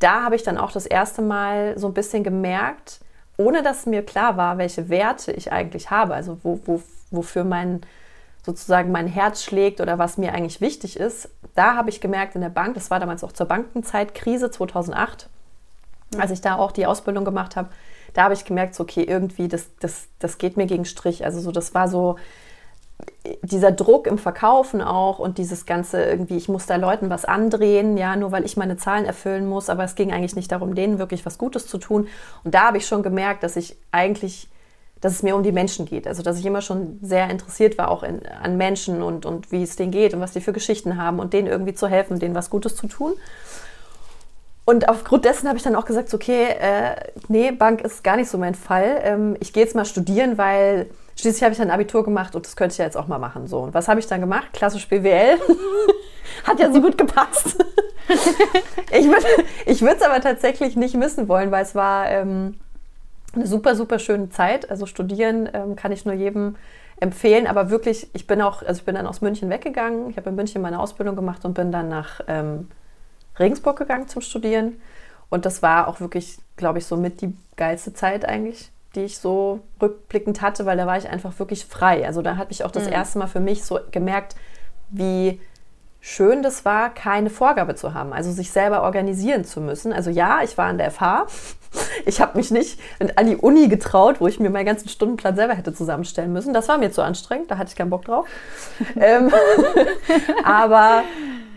da 0.00 0.22
habe 0.22 0.34
ich 0.34 0.42
dann 0.42 0.58
auch 0.58 0.72
das 0.72 0.86
erste 0.86 1.22
Mal 1.22 1.78
so 1.78 1.86
ein 1.86 1.94
bisschen 1.94 2.24
gemerkt, 2.24 3.00
ohne 3.36 3.62
dass 3.62 3.86
mir 3.86 4.04
klar 4.04 4.36
war, 4.36 4.58
welche 4.58 4.88
Werte 4.88 5.32
ich 5.32 5.52
eigentlich 5.52 5.90
habe, 5.90 6.14
also 6.14 6.38
wo, 6.42 6.60
wo, 6.64 6.82
wofür 7.10 7.44
mein 7.44 7.80
sozusagen 8.44 8.92
mein 8.92 9.06
Herz 9.06 9.42
schlägt 9.42 9.80
oder 9.80 9.98
was 9.98 10.18
mir 10.18 10.34
eigentlich 10.34 10.60
wichtig 10.60 10.98
ist, 10.98 11.30
da 11.54 11.76
habe 11.76 11.88
ich 11.88 12.02
gemerkt 12.02 12.34
in 12.34 12.42
der 12.42 12.50
Bank, 12.50 12.74
das 12.74 12.90
war 12.90 13.00
damals 13.00 13.24
auch 13.24 13.32
zur 13.32 13.46
Bankenzeit, 13.46 14.14
Krise 14.14 14.50
2008, 14.50 15.30
als 16.18 16.30
ich 16.30 16.42
da 16.42 16.56
auch 16.56 16.70
die 16.70 16.84
Ausbildung 16.86 17.24
gemacht 17.24 17.56
habe, 17.56 17.70
da 18.12 18.24
habe 18.24 18.34
ich 18.34 18.44
gemerkt, 18.44 18.74
so, 18.74 18.84
okay, 18.84 19.02
irgendwie, 19.02 19.48
das, 19.48 19.66
das, 19.80 20.08
das 20.18 20.38
geht 20.38 20.56
mir 20.56 20.66
gegen 20.66 20.84
Strich. 20.84 21.24
Also 21.24 21.40
so, 21.40 21.50
das 21.50 21.74
war 21.74 21.88
so 21.88 22.16
dieser 23.42 23.72
Druck 23.72 24.06
im 24.06 24.18
Verkaufen 24.18 24.80
auch 24.80 25.18
und 25.18 25.38
dieses 25.38 25.66
ganze 25.66 26.02
irgendwie, 26.02 26.36
ich 26.36 26.48
muss 26.48 26.66
da 26.66 26.76
Leuten 26.76 27.10
was 27.10 27.24
andrehen, 27.24 27.96
ja, 27.96 28.16
nur 28.16 28.32
weil 28.32 28.44
ich 28.44 28.56
meine 28.56 28.76
Zahlen 28.76 29.04
erfüllen 29.04 29.46
muss, 29.46 29.70
aber 29.70 29.84
es 29.84 29.94
ging 29.94 30.12
eigentlich 30.12 30.36
nicht 30.36 30.52
darum, 30.52 30.74
denen 30.74 30.98
wirklich 30.98 31.24
was 31.24 31.38
Gutes 31.38 31.66
zu 31.66 31.78
tun. 31.78 32.06
Und 32.44 32.54
da 32.54 32.68
habe 32.68 32.78
ich 32.78 32.86
schon 32.86 33.02
gemerkt, 33.02 33.42
dass 33.42 33.56
ich 33.56 33.76
eigentlich, 33.92 34.48
dass 35.00 35.14
es 35.14 35.22
mir 35.22 35.36
um 35.36 35.42
die 35.42 35.52
Menschen 35.52 35.86
geht. 35.86 36.06
Also 36.06 36.22
dass 36.22 36.38
ich 36.38 36.46
immer 36.46 36.60
schon 36.60 36.98
sehr 37.02 37.30
interessiert 37.30 37.78
war 37.78 37.90
auch 37.90 38.02
in, 38.02 38.24
an 38.26 38.56
Menschen 38.56 39.02
und, 39.02 39.26
und 39.26 39.50
wie 39.50 39.62
es 39.62 39.76
denen 39.76 39.90
geht 39.90 40.14
und 40.14 40.20
was 40.20 40.32
die 40.32 40.40
für 40.40 40.52
Geschichten 40.52 40.98
haben 40.98 41.18
und 41.18 41.32
denen 41.32 41.48
irgendwie 41.48 41.74
zu 41.74 41.88
helfen, 41.88 42.18
denen 42.18 42.34
was 42.34 42.50
Gutes 42.50 42.76
zu 42.76 42.86
tun. 42.86 43.14
Und 44.66 44.88
aufgrund 44.88 45.24
dessen 45.24 45.48
habe 45.48 45.58
ich 45.58 45.64
dann 45.64 45.76
auch 45.76 45.84
gesagt, 45.84 46.12
okay, 46.14 46.44
äh, 46.58 46.94
nee, 47.28 47.50
Bank 47.50 47.82
ist 47.82 48.04
gar 48.04 48.16
nicht 48.16 48.30
so 48.30 48.38
mein 48.38 48.54
Fall. 48.54 49.00
Ähm, 49.02 49.36
ich 49.40 49.52
gehe 49.52 49.62
jetzt 49.62 49.74
mal 49.74 49.84
studieren, 49.84 50.38
weil 50.38 50.88
schließlich 51.16 51.42
habe 51.42 51.52
ich 51.52 51.58
dann 51.58 51.70
Abitur 51.70 52.04
gemacht 52.04 52.34
und 52.34 52.46
das 52.46 52.56
könnte 52.56 52.72
ich 52.72 52.78
ja 52.78 52.84
jetzt 52.84 52.96
auch 52.96 53.06
mal 53.06 53.18
machen. 53.18 53.46
So. 53.46 53.60
Und 53.60 53.74
was 53.74 53.88
habe 53.88 54.00
ich 54.00 54.06
dann 54.06 54.20
gemacht? 54.20 54.48
Klassisch 54.52 54.88
BWL. 54.88 55.38
Hat 56.44 56.58
ja 56.58 56.72
so 56.72 56.80
gut 56.80 56.98
gepasst. 56.98 57.64
ich 58.90 59.06
würde 59.06 59.26
ich 59.66 59.82
es 59.82 60.02
aber 60.02 60.20
tatsächlich 60.20 60.76
nicht 60.76 60.94
missen 60.94 61.28
wollen, 61.28 61.50
weil 61.50 61.62
es 61.62 61.74
war 61.74 62.08
ähm, 62.10 62.54
eine 63.34 63.46
super, 63.46 63.76
super 63.76 63.98
schöne 63.98 64.30
Zeit. 64.30 64.70
Also 64.70 64.86
studieren 64.86 65.48
ähm, 65.52 65.76
kann 65.76 65.92
ich 65.92 66.04
nur 66.04 66.14
jedem 66.14 66.56
empfehlen, 67.00 67.46
aber 67.46 67.70
wirklich, 67.70 68.08
ich 68.14 68.26
bin 68.26 68.40
auch, 68.40 68.62
also 68.62 68.78
ich 68.78 68.84
bin 68.84 68.94
dann 68.94 69.06
aus 69.06 69.20
München 69.20 69.50
weggegangen. 69.50 70.10
Ich 70.10 70.16
habe 70.16 70.30
in 70.30 70.36
München 70.36 70.62
meine 70.62 70.80
Ausbildung 70.80 71.16
gemacht 71.16 71.44
und 71.44 71.54
bin 71.54 71.72
dann 71.72 71.88
nach 71.88 72.20
ähm, 72.28 72.68
Regensburg 73.38 73.78
gegangen 73.78 74.08
zum 74.08 74.22
Studieren. 74.22 74.80
Und 75.28 75.46
das 75.46 75.62
war 75.62 75.88
auch 75.88 76.00
wirklich, 76.00 76.38
glaube 76.56 76.78
ich, 76.78 76.86
so 76.86 76.96
mit 76.96 77.20
die 77.20 77.36
geilste 77.56 77.92
Zeit 77.92 78.24
eigentlich. 78.24 78.70
Die 78.94 79.02
ich 79.02 79.18
so 79.18 79.60
rückblickend 79.80 80.42
hatte, 80.42 80.66
weil 80.66 80.76
da 80.76 80.86
war 80.86 80.98
ich 80.98 81.08
einfach 81.08 81.38
wirklich 81.38 81.64
frei. 81.66 82.06
Also 82.06 82.22
da 82.22 82.36
habe 82.36 82.52
ich 82.52 82.64
auch 82.64 82.70
das 82.70 82.86
mhm. 82.86 82.92
erste 82.92 83.18
Mal 83.18 83.26
für 83.26 83.40
mich 83.40 83.64
so 83.64 83.80
gemerkt, 83.90 84.36
wie 84.90 85.40
schön 86.00 86.42
das 86.42 86.66
war, 86.66 86.90
keine 86.92 87.30
Vorgabe 87.30 87.76
zu 87.76 87.94
haben, 87.94 88.12
also 88.12 88.30
sich 88.30 88.50
selber 88.50 88.82
organisieren 88.82 89.44
zu 89.44 89.62
müssen. 89.62 89.90
Also 89.90 90.10
ja, 90.10 90.42
ich 90.42 90.58
war 90.58 90.66
an 90.66 90.78
der 90.78 90.90
FH. 90.90 91.26
Ich 92.06 92.20
habe 92.20 92.38
mich 92.38 92.52
nicht 92.52 92.78
an 93.16 93.26
die 93.26 93.36
Uni 93.36 93.66
getraut, 93.66 94.20
wo 94.20 94.28
ich 94.28 94.38
mir 94.38 94.48
meinen 94.48 94.66
ganzen 94.66 94.88
Stundenplan 94.88 95.34
selber 95.34 95.54
hätte 95.54 95.74
zusammenstellen 95.74 96.32
müssen. 96.32 96.54
Das 96.54 96.68
war 96.68 96.78
mir 96.78 96.92
zu 96.92 97.02
anstrengend, 97.02 97.50
da 97.50 97.58
hatte 97.58 97.70
ich 97.70 97.74
keinen 97.74 97.90
Bock 97.90 98.04
drauf. 98.04 98.28
ähm, 98.96 99.32
aber, 100.44 101.02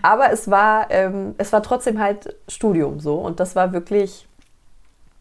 aber 0.02 0.32
es 0.32 0.50
war, 0.50 0.90
ähm, 0.90 1.36
es 1.38 1.54
war 1.54 1.62
trotzdem 1.62 2.00
halt 2.00 2.36
Studium 2.48 3.00
so 3.00 3.14
und 3.14 3.40
das 3.40 3.56
war 3.56 3.74
wirklich, 3.74 4.27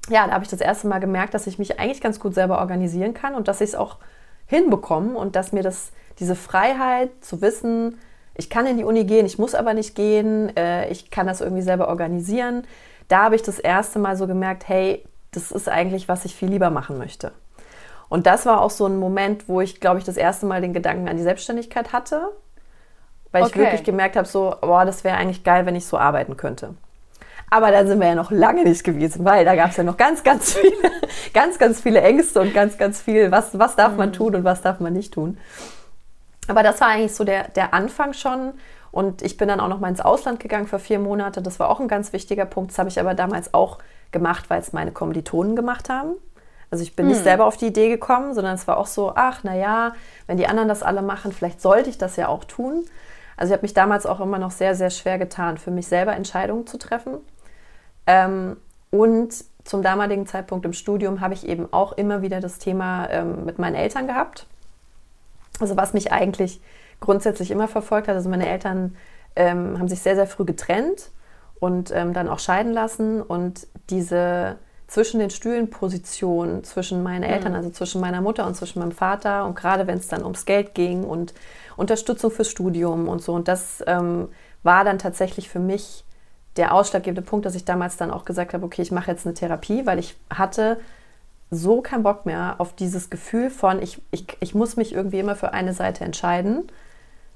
ja, 0.09 0.27
da 0.27 0.33
habe 0.33 0.45
ich 0.45 0.51
das 0.51 0.61
erste 0.61 0.87
Mal 0.87 0.99
gemerkt, 0.99 1.35
dass 1.35 1.47
ich 1.47 1.59
mich 1.59 1.79
eigentlich 1.81 2.01
ganz 2.01 2.21
gut 2.21 2.35
selber 2.35 2.59
organisieren 2.59 3.15
kann 3.15 3.35
und 3.35 3.49
dass 3.49 3.61
ich 3.61 3.71
es 3.71 3.75
auch 3.75 3.97
hinbekomme 4.47 5.17
und 5.17 5.37
dass 5.37 5.53
mir 5.53 5.63
das, 5.63 5.91
diese 6.19 6.37
Freiheit 6.37 7.11
zu 7.21 7.41
wissen, 7.41 7.99
ich 8.35 8.51
kann 8.51 8.67
in 8.67 8.77
die 8.77 8.85
Uni 8.85 9.05
gehen, 9.05 9.27
ich 9.27 9.39
muss 9.39 9.55
aber 9.55 9.75
nicht 9.75 9.95
gehen, 9.95 10.55
äh, 10.57 10.89
ich 10.91 11.11
kann 11.11 11.27
das 11.27 11.41
irgendwie 11.41 11.63
selber 11.63 11.89
organisieren. 11.89 12.67
Da 13.09 13.25
habe 13.25 13.35
ich 13.35 13.43
das 13.43 13.59
erste 13.59 13.99
Mal 13.99 14.17
so 14.17 14.27
gemerkt, 14.27 14.69
hey, 14.69 15.05
das 15.33 15.51
ist 15.51 15.69
eigentlich, 15.69 16.09
was 16.09 16.25
ich 16.25 16.35
viel 16.35 16.49
lieber 16.49 16.71
machen 16.71 16.99
möchte. 16.99 17.33
Und 18.09 18.27
das 18.27 18.47
war 18.47 18.61
auch 18.61 18.71
so 18.71 18.87
ein 18.87 18.99
Moment, 18.99 19.49
wo 19.49 19.61
ich, 19.61 19.81
glaube 19.81 19.99
ich, 19.99 20.05
das 20.05 20.17
erste 20.17 20.47
Mal 20.47 20.61
den 20.61 20.73
Gedanken 20.73 21.09
an 21.09 21.17
die 21.17 21.23
Selbstständigkeit 21.23 21.93
hatte, 21.93 22.31
weil 23.33 23.43
okay. 23.43 23.53
ich 23.53 23.59
wirklich 23.59 23.85
gemerkt 23.85 24.17
habe, 24.17 24.29
so, 24.29 24.55
boah, 24.61 24.85
das 24.85 25.03
wäre 25.03 25.17
eigentlich 25.17 25.43
geil, 25.43 25.67
wenn 25.67 25.75
ich 25.75 25.87
so 25.87 25.99
arbeiten 25.99 26.37
könnte. 26.37 26.75
Aber 27.51 27.71
da 27.71 27.87
sind 27.87 28.01
wir 28.01 28.09
ja 28.09 28.15
noch 28.15 28.31
lange 28.31 28.65
nicht 28.65 28.83
gewesen, 28.83 29.25
weil 29.25 29.45
da 29.45 29.55
gab 29.55 29.71
es 29.71 29.77
ja 29.77 29.85
noch 29.85 29.97
ganz, 29.97 30.25
ganz 30.25 30.55
viele, 30.55 30.91
ganz, 31.33 31.59
ganz 31.59 31.81
viele 31.81 32.01
Ängste 32.01 32.41
und 32.41 32.53
ganz, 32.53 32.77
ganz 32.77 33.01
viel, 33.01 33.31
was, 33.31 33.59
was 33.59 33.77
darf 33.77 33.97
man 33.97 34.09
mhm. 34.09 34.15
tun 34.15 34.35
und 34.35 34.45
was 34.45 34.63
darf 34.63 34.81
man 34.81 34.93
nicht 34.93 35.15
tun. 35.15 35.39
Aber 36.49 36.63
das 36.63 36.81
war 36.81 36.89
eigentlich 36.89 37.15
so 37.15 37.25
der, 37.25 37.49
der 37.49 37.75
Anfang 37.75 38.13
schon. 38.13 38.55
Und 38.91 39.23
ich 39.23 39.37
bin 39.37 39.49
dann 39.49 39.61
auch 39.61 39.69
noch 39.69 39.81
mal 39.81 39.89
ins 39.89 40.01
Ausland 40.01 40.41
gegangen 40.41 40.67
für 40.67 40.79
vier 40.79 40.99
Monate. 40.99 41.43
Das 41.43 41.61
war 41.61 41.69
auch 41.71 41.81
ein 41.81 41.89
ganz 41.89 42.13
wichtiger 42.13 42.47
Punkt. 42.47 42.71
Das 42.71 42.79
habe 42.79 42.89
ich 42.89 42.99
aber 42.99 43.15
damals 43.15 43.53
auch 43.53 43.79
gemacht, 44.11 44.49
weil 44.49 44.61
es 44.61 44.73
meine 44.73 44.93
Kommilitonen 44.93 45.55
gemacht 45.55 45.89
haben. 45.89 46.15
Also 46.71 46.83
ich 46.83 46.97
bin 46.97 47.07
hm. 47.07 47.13
nicht 47.13 47.23
selber 47.23 47.47
auf 47.47 47.57
die 47.57 47.67
Idee 47.67 47.89
gekommen, 47.89 48.35
sondern 48.35 48.55
es 48.55 48.67
war 48.67 48.79
auch 48.79 48.87
so, 48.87 49.13
ach, 49.15 49.45
naja, 49.45 49.95
wenn 50.27 50.37
die 50.37 50.47
anderen 50.47 50.69
das 50.69 50.83
alle 50.83 51.03
machen, 51.03 51.33
vielleicht 51.33 51.61
sollte 51.61 51.91
ich 51.91 51.99
das 51.99 52.17
ja 52.17 52.29
auch 52.29 52.45
tun. 52.45 52.85
Also 53.37 53.51
ich 53.51 53.53
habe 53.53 53.63
mich 53.63 53.75
damals 53.75 54.07
auch 54.07 54.21
immer 54.21 54.39
noch 54.39 54.51
sehr, 54.51 54.75
sehr 54.75 54.91
schwer 54.91 55.19
getan, 55.19 55.59
für 55.59 55.71
mich 55.71 55.87
selber 55.87 56.15
Entscheidungen 56.15 56.67
zu 56.67 56.79
treffen. 56.79 57.19
Ähm, 58.07 58.57
und 58.91 59.45
zum 59.65 59.83
damaligen 59.83 60.27
Zeitpunkt 60.27 60.65
im 60.65 60.73
Studium 60.73 61.21
habe 61.21 61.35
ich 61.35 61.47
eben 61.47 61.73
auch 61.73 61.93
immer 61.93 62.23
wieder 62.23 62.41
das 62.41 62.59
Thema 62.59 63.09
ähm, 63.11 63.45
mit 63.45 63.59
meinen 63.59 63.75
Eltern 63.75 64.07
gehabt. 64.07 64.47
Also 65.59 65.77
was 65.77 65.93
mich 65.93 66.13
eigentlich 66.13 66.61
grundsätzlich 67.01 67.51
immer 67.51 67.69
verfolgt 67.69 68.09
hat. 68.09 68.15
Also 68.15 68.29
meine 68.29 68.49
Eltern 68.49 68.97
ähm, 69.35 69.79
haben 69.79 69.89
sich 69.89 70.01
sehr, 70.01 70.15
sehr 70.15 70.27
früh 70.27 70.45
getrennt 70.45 71.11
und 71.59 71.91
ähm, 71.91 72.13
dann 72.13 72.29
auch 72.29 72.39
scheiden 72.39 72.73
lassen. 72.73 73.21
Und 73.23 73.67
diese 73.91 74.57
zwischen 74.87 75.19
den 75.19 75.31
Stühlen 75.31 75.69
Position 75.69 76.63
zwischen 76.63 77.03
meinen 77.03 77.25
Eltern, 77.25 77.53
mhm. 77.53 77.59
also 77.59 77.71
zwischen 77.71 78.01
meiner 78.01 78.21
Mutter 78.21 78.47
und 78.47 78.55
zwischen 78.55 78.79
meinem 78.79 78.93
Vater 78.93 79.45
und 79.47 79.57
gerade 79.57 79.87
wenn 79.87 79.99
es 79.99 80.07
dann 80.07 80.23
ums 80.23 80.45
Geld 80.45 80.75
ging 80.75 81.03
und 81.05 81.35
Unterstützung 81.77 82.31
fürs 82.31 82.49
Studium 82.49 83.09
und 83.09 83.21
so. 83.21 83.33
Und 83.33 83.49
das 83.49 83.83
ähm, 83.87 84.29
war 84.63 84.85
dann 84.85 84.99
tatsächlich 84.99 85.49
für 85.49 85.59
mich 85.59 86.05
der 86.57 86.73
ausschlaggebende 86.75 87.23
Punkt, 87.23 87.47
dass 87.47 87.55
ich 87.55 87.65
damals 87.65 87.97
dann 87.97 88.11
auch 88.11 88.25
gesagt 88.25 88.55
habe, 88.55 88.65
okay, 88.65 88.83
ich 88.83 88.93
mache 88.93 89.11
jetzt 89.11 89.27
eine 89.27 89.35
Therapie, 89.35 89.87
weil 89.87 89.99
ich 89.99 90.17
hatte 90.31 90.79
so 91.51 91.81
keinen 91.81 92.03
Bock 92.03 92.27
mehr 92.27 92.57
auf 92.59 92.75
dieses 92.75 93.11
Gefühl 93.11 93.51
von, 93.51 93.81
ich, 93.81 94.03
ich, 94.11 94.27
ich 94.41 94.55
muss 94.55 94.77
mich 94.77 94.93
irgendwie 94.93 95.21
immer 95.21 95.37
für 95.37 95.53
eine 95.53 95.75
Seite 95.75 96.05
entscheiden. 96.05 96.65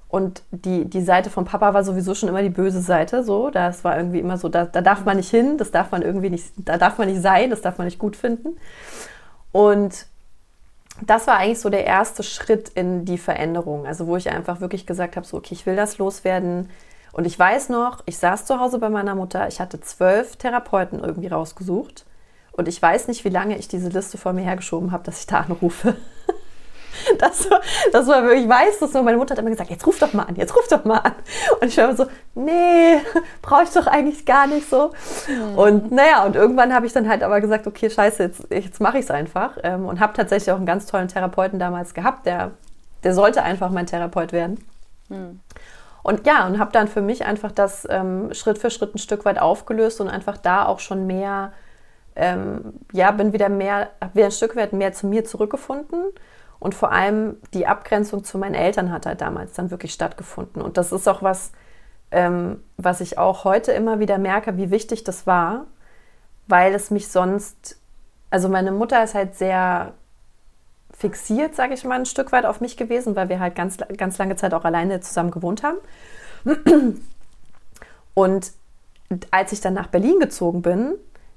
Und 0.08 0.42
die, 0.50 0.86
die 0.86 1.02
Seite 1.02 1.30
von 1.30 1.44
Papa 1.44 1.72
war 1.72 1.84
sowieso 1.84 2.16
schon 2.16 2.28
immer 2.28 2.42
die 2.42 2.50
böse 2.50 2.80
Seite. 2.80 3.22
So, 3.22 3.50
das 3.50 3.84
war 3.84 3.96
irgendwie 3.96 4.18
immer 4.18 4.38
so, 4.38 4.48
da, 4.48 4.64
da 4.64 4.80
darf 4.80 5.04
man 5.04 5.16
nicht 5.16 5.30
hin, 5.30 5.56
das 5.56 5.70
darf 5.70 5.92
man 5.92 6.02
irgendwie 6.02 6.30
nicht, 6.30 6.52
da 6.56 6.78
darf 6.78 6.98
man 6.98 7.08
nicht 7.08 7.22
sein, 7.22 7.50
das 7.50 7.60
darf 7.60 7.78
man 7.78 7.86
nicht 7.86 8.00
gut 8.00 8.16
finden. 8.16 8.56
Und 9.52 10.06
das 11.06 11.28
war 11.28 11.38
eigentlich 11.38 11.60
so 11.60 11.70
der 11.70 11.86
erste 11.86 12.24
Schritt 12.24 12.70
in 12.70 13.04
die 13.04 13.18
Veränderung. 13.18 13.86
Also 13.86 14.08
wo 14.08 14.16
ich 14.16 14.30
einfach 14.30 14.60
wirklich 14.60 14.84
gesagt 14.84 15.14
habe, 15.14 15.26
so, 15.26 15.36
okay, 15.36 15.54
ich 15.54 15.64
will 15.64 15.76
das 15.76 15.98
loswerden. 15.98 16.68
Und 17.12 17.26
ich 17.26 17.38
weiß 17.38 17.68
noch, 17.68 18.02
ich 18.06 18.18
saß 18.18 18.44
zu 18.44 18.60
Hause 18.60 18.78
bei 18.78 18.88
meiner 18.88 19.14
Mutter, 19.14 19.48
ich 19.48 19.60
hatte 19.60 19.80
zwölf 19.80 20.36
Therapeuten 20.36 21.00
irgendwie 21.00 21.28
rausgesucht. 21.28 22.06
Und 22.52 22.68
ich 22.68 22.80
weiß 22.80 23.08
nicht, 23.08 23.24
wie 23.24 23.30
lange 23.30 23.56
ich 23.56 23.68
diese 23.68 23.88
Liste 23.88 24.18
vor 24.18 24.32
mir 24.32 24.42
hergeschoben 24.42 24.92
habe, 24.92 25.04
dass 25.04 25.20
ich 25.20 25.26
da 25.26 25.40
anrufe. 25.40 25.96
Das 27.18 27.48
war, 27.50 27.60
das 27.92 28.06
war 28.08 28.22
wirklich, 28.24 28.44
ich 28.44 28.48
weiß 28.48 28.80
das 28.80 28.92
nur, 28.92 29.02
meine 29.02 29.16
Mutter 29.16 29.32
hat 29.32 29.38
immer 29.38 29.50
gesagt, 29.50 29.70
jetzt 29.70 29.86
ruf 29.86 29.98
doch 29.98 30.12
mal 30.12 30.24
an, 30.24 30.36
jetzt 30.36 30.54
ruf 30.54 30.66
doch 30.68 30.84
mal 30.84 30.98
an. 30.98 31.12
Und 31.60 31.68
ich 31.68 31.76
war 31.76 31.84
immer 31.84 31.96
so, 31.96 32.06
nee, 32.34 32.98
brauche 33.42 33.62
ich 33.62 33.70
doch 33.70 33.86
eigentlich 33.86 34.26
gar 34.26 34.46
nicht 34.46 34.68
so. 34.68 34.90
Mhm. 35.28 35.58
Und 35.58 35.92
naja, 35.92 36.24
und 36.24 36.36
irgendwann 36.36 36.74
habe 36.74 36.86
ich 36.86 36.92
dann 36.92 37.08
halt 37.08 37.22
aber 37.22 37.40
gesagt, 37.40 37.66
okay, 37.66 37.88
scheiße, 37.88 38.22
jetzt, 38.24 38.46
jetzt 38.50 38.80
mache 38.80 38.98
ich 38.98 39.04
es 39.04 39.10
einfach. 39.10 39.56
Ähm, 39.62 39.86
und 39.86 40.00
habe 40.00 40.12
tatsächlich 40.14 40.50
auch 40.50 40.56
einen 40.56 40.66
ganz 40.66 40.86
tollen 40.86 41.08
Therapeuten 41.08 41.58
damals 41.58 41.94
gehabt, 41.94 42.26
der, 42.26 42.52
der 43.04 43.14
sollte 43.14 43.42
einfach 43.42 43.70
mein 43.70 43.86
Therapeut 43.86 44.32
werden. 44.32 44.64
Mhm. 45.08 45.40
Und 46.02 46.26
ja, 46.26 46.46
und 46.46 46.58
habe 46.58 46.72
dann 46.72 46.88
für 46.88 47.02
mich 47.02 47.24
einfach 47.26 47.52
das 47.52 47.86
ähm, 47.90 48.32
Schritt 48.32 48.58
für 48.58 48.70
Schritt 48.70 48.94
ein 48.94 48.98
Stück 48.98 49.24
weit 49.24 49.38
aufgelöst 49.38 50.00
und 50.00 50.08
einfach 50.08 50.36
da 50.38 50.66
auch 50.66 50.78
schon 50.78 51.06
mehr 51.06 51.52
ähm, 52.16 52.74
ja, 52.92 53.10
bin 53.12 53.32
wieder 53.32 53.48
mehr, 53.48 53.90
habe 54.00 54.14
wieder 54.14 54.26
ein 54.26 54.32
Stück 54.32 54.56
weit 54.56 54.72
mehr 54.72 54.92
zu 54.92 55.06
mir 55.06 55.24
zurückgefunden. 55.24 56.04
Und 56.58 56.74
vor 56.74 56.92
allem 56.92 57.36
die 57.54 57.66
Abgrenzung 57.66 58.24
zu 58.24 58.36
meinen 58.36 58.54
Eltern 58.54 58.92
hat 58.92 59.06
halt 59.06 59.20
damals 59.22 59.54
dann 59.54 59.70
wirklich 59.70 59.94
stattgefunden. 59.94 60.60
Und 60.60 60.76
das 60.76 60.92
ist 60.92 61.08
auch 61.08 61.22
was, 61.22 61.52
ähm, 62.10 62.62
was 62.76 63.00
ich 63.00 63.16
auch 63.16 63.44
heute 63.44 63.72
immer 63.72 63.98
wieder 63.98 64.18
merke, 64.18 64.58
wie 64.58 64.70
wichtig 64.70 65.04
das 65.04 65.26
war, 65.26 65.66
weil 66.48 66.74
es 66.74 66.90
mich 66.90 67.08
sonst, 67.08 67.80
also 68.28 68.48
meine 68.48 68.72
Mutter 68.72 69.02
ist 69.02 69.14
halt 69.14 69.36
sehr 69.36 69.94
fixiert, 71.00 71.54
sage 71.54 71.72
ich 71.72 71.82
mal, 71.84 71.98
ein 71.98 72.04
Stück 72.04 72.30
weit 72.30 72.44
auf 72.44 72.60
mich 72.60 72.76
gewesen, 72.76 73.16
weil 73.16 73.30
wir 73.30 73.40
halt 73.40 73.54
ganz, 73.54 73.78
ganz 73.96 74.18
lange 74.18 74.36
Zeit 74.36 74.52
auch 74.52 74.64
alleine 74.64 75.00
zusammen 75.00 75.30
gewohnt 75.30 75.62
haben. 75.62 75.78
Und 78.14 78.52
als 79.30 79.52
ich 79.52 79.62
dann 79.62 79.72
nach 79.72 79.86
Berlin 79.86 80.20
gezogen 80.20 80.60
bin, 80.60 80.92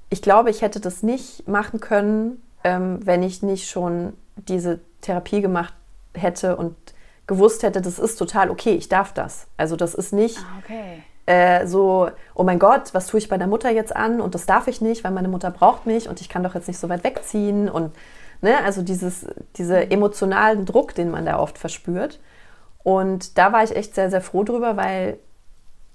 ich 0.10 0.22
glaube, 0.22 0.50
ich 0.50 0.62
hätte 0.62 0.82
das 0.82 1.02
nicht 1.02 1.48
machen 1.48 1.80
können, 1.80 2.44
ähm, 2.66 3.00
wenn 3.06 3.24
ich 3.24 3.42
nicht 3.42 3.70
schon 3.70 4.14
diese 4.36 4.82
Therapie 5.00 5.40
gemacht 5.40 5.74
hätte 6.14 6.58
und 6.58 6.76
gewusst 7.26 7.64
hätte, 7.64 7.82
das 7.82 8.00
ist 8.00 8.18
total 8.18 8.50
okay, 8.50 8.76
ich 8.76 8.90
darf 8.90 9.14
das. 9.14 9.48
Also 9.56 9.78
das 9.78 9.96
ist 9.96 10.12
nicht 10.12 10.40
ah, 10.40 10.60
okay. 10.62 11.04
äh, 11.26 11.66
so, 11.68 12.10
oh 12.36 12.44
mein 12.44 12.60
Gott, 12.60 12.94
was 12.94 13.08
tue 13.08 13.20
ich 13.20 13.30
bei 13.30 13.38
der 13.38 13.48
Mutter 13.48 13.72
jetzt 13.72 13.96
an 13.96 14.20
und 14.20 14.36
das 14.36 14.46
darf 14.46 14.68
ich 14.68 14.82
nicht, 14.82 15.06
weil 15.06 15.12
meine 15.12 15.30
Mutter 15.30 15.52
braucht 15.52 15.86
mich 15.86 16.10
und 16.10 16.20
ich 16.20 16.28
kann 16.28 16.44
doch 16.44 16.54
jetzt 16.54 16.68
nicht 16.68 16.80
so 16.80 16.90
weit 16.90 17.06
wegziehen 17.06 17.70
und 17.70 17.94
ne, 18.44 18.64
also 18.64 18.82
dieses, 18.82 19.26
diese 19.56 19.78
mhm. 19.78 19.92
emotionalen 19.92 20.66
Druck, 20.66 20.94
den 20.94 21.10
man 21.10 21.26
da 21.26 21.40
oft 21.40 21.58
verspürt. 21.58 22.20
Und 22.84 23.38
da 23.38 23.54
war 23.54 23.64
ich 23.64 23.76
echt 23.76 23.96
sehr, 23.96 24.10
sehr 24.10 24.22
froh 24.22 24.44
drüber, 24.44 24.78
weil 24.78 25.18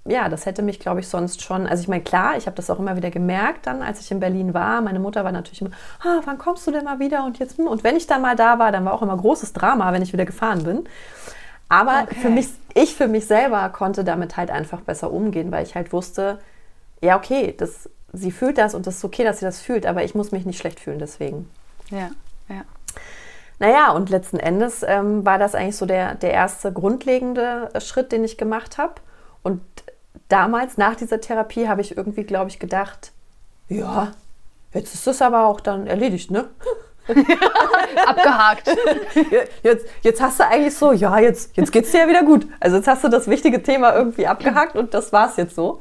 ja, 0.06 0.30
das 0.30 0.46
hätte 0.46 0.62
mich, 0.62 0.80
glaube 0.80 1.00
ich, 1.00 1.08
sonst 1.08 1.42
schon. 1.42 1.66
Also 1.66 1.82
ich 1.82 1.88
meine, 1.88 2.02
klar, 2.02 2.38
ich 2.38 2.46
habe 2.46 2.56
das 2.56 2.70
auch 2.70 2.78
immer 2.78 2.96
wieder 2.96 3.10
gemerkt 3.10 3.66
dann, 3.66 3.82
als 3.82 4.00
ich 4.00 4.10
in 4.10 4.20
Berlin 4.20 4.54
war. 4.54 4.80
Meine 4.80 5.00
Mutter 5.00 5.22
war 5.22 5.32
natürlich 5.32 5.60
immer, 5.60 5.72
ah, 6.02 6.22
wann 6.24 6.38
kommst 6.38 6.66
du 6.66 6.70
denn 6.70 6.84
mal 6.84 6.98
wieder? 6.98 7.26
Und 7.26 7.38
jetzt, 7.38 7.58
hm. 7.58 7.66
und 7.66 7.84
wenn 7.84 7.94
ich 7.94 8.06
dann 8.06 8.22
mal 8.22 8.34
da 8.34 8.58
war, 8.58 8.72
dann 8.72 8.86
war 8.86 8.94
auch 8.94 9.02
immer 9.02 9.16
großes 9.16 9.52
Drama, 9.52 9.92
wenn 9.92 10.00
ich 10.00 10.14
wieder 10.14 10.24
gefahren 10.24 10.64
bin. 10.64 10.88
Aber 11.68 12.04
okay. 12.04 12.14
für 12.14 12.30
mich, 12.30 12.48
ich 12.72 12.94
für 12.94 13.08
mich 13.08 13.26
selber 13.26 13.68
konnte 13.68 14.02
damit 14.02 14.38
halt 14.38 14.50
einfach 14.50 14.80
besser 14.80 15.12
umgehen, 15.12 15.52
weil 15.52 15.66
ich 15.66 15.74
halt 15.74 15.92
wusste, 15.92 16.38
ja, 17.02 17.18
okay, 17.18 17.54
das, 17.58 17.90
sie 18.14 18.30
fühlt 18.30 18.56
das 18.56 18.74
und 18.74 18.86
das 18.86 18.96
ist 18.96 19.04
okay, 19.04 19.24
dass 19.24 19.40
sie 19.40 19.44
das 19.44 19.60
fühlt, 19.60 19.84
aber 19.84 20.04
ich 20.04 20.14
muss 20.14 20.32
mich 20.32 20.46
nicht 20.46 20.58
schlecht 20.58 20.80
fühlen 20.80 20.98
deswegen. 20.98 21.50
Ja, 21.90 22.10
ja. 22.48 22.64
Naja, 23.60 23.90
und 23.90 24.08
letzten 24.08 24.38
Endes 24.38 24.84
ähm, 24.86 25.26
war 25.26 25.38
das 25.38 25.54
eigentlich 25.54 25.76
so 25.76 25.86
der, 25.86 26.14
der 26.14 26.32
erste 26.32 26.72
grundlegende 26.72 27.70
Schritt, 27.80 28.12
den 28.12 28.22
ich 28.22 28.38
gemacht 28.38 28.78
habe. 28.78 28.94
Und 29.42 29.60
damals 30.28 30.76
nach 30.76 30.94
dieser 30.94 31.20
Therapie 31.20 31.68
habe 31.68 31.80
ich 31.80 31.96
irgendwie, 31.96 32.24
glaube 32.24 32.50
ich, 32.50 32.60
gedacht, 32.60 33.12
ja, 33.68 34.12
jetzt 34.72 34.94
ist 34.94 35.06
das 35.06 35.20
aber 35.22 35.46
auch 35.46 35.60
dann 35.60 35.86
erledigt, 35.86 36.30
ne? 36.30 36.48
Abgehakt. 38.06 38.68
Jetzt, 39.62 39.86
jetzt 40.02 40.20
hast 40.20 40.40
du 40.40 40.46
eigentlich 40.46 40.74
so, 40.74 40.92
ja, 40.92 41.18
jetzt, 41.18 41.56
jetzt 41.56 41.72
geht 41.72 41.86
es 41.86 41.90
dir 41.90 42.02
ja 42.02 42.08
wieder 42.08 42.22
gut. 42.22 42.46
Also 42.60 42.76
jetzt 42.76 42.86
hast 42.86 43.02
du 43.02 43.08
das 43.08 43.28
wichtige 43.28 43.62
Thema 43.62 43.94
irgendwie 43.94 44.26
abgehakt 44.26 44.76
und 44.76 44.92
das 44.92 45.10
war 45.10 45.30
es 45.30 45.36
jetzt 45.36 45.54
so. 45.54 45.78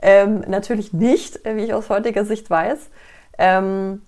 Ähm, 0.00 0.44
natürlich 0.46 0.92
nicht, 0.92 1.40
wie 1.44 1.64
ich 1.64 1.74
aus 1.74 1.88
heutiger 1.88 2.24
Sicht 2.24 2.48
weiß. 2.48 2.78
Ähm, 3.38 4.02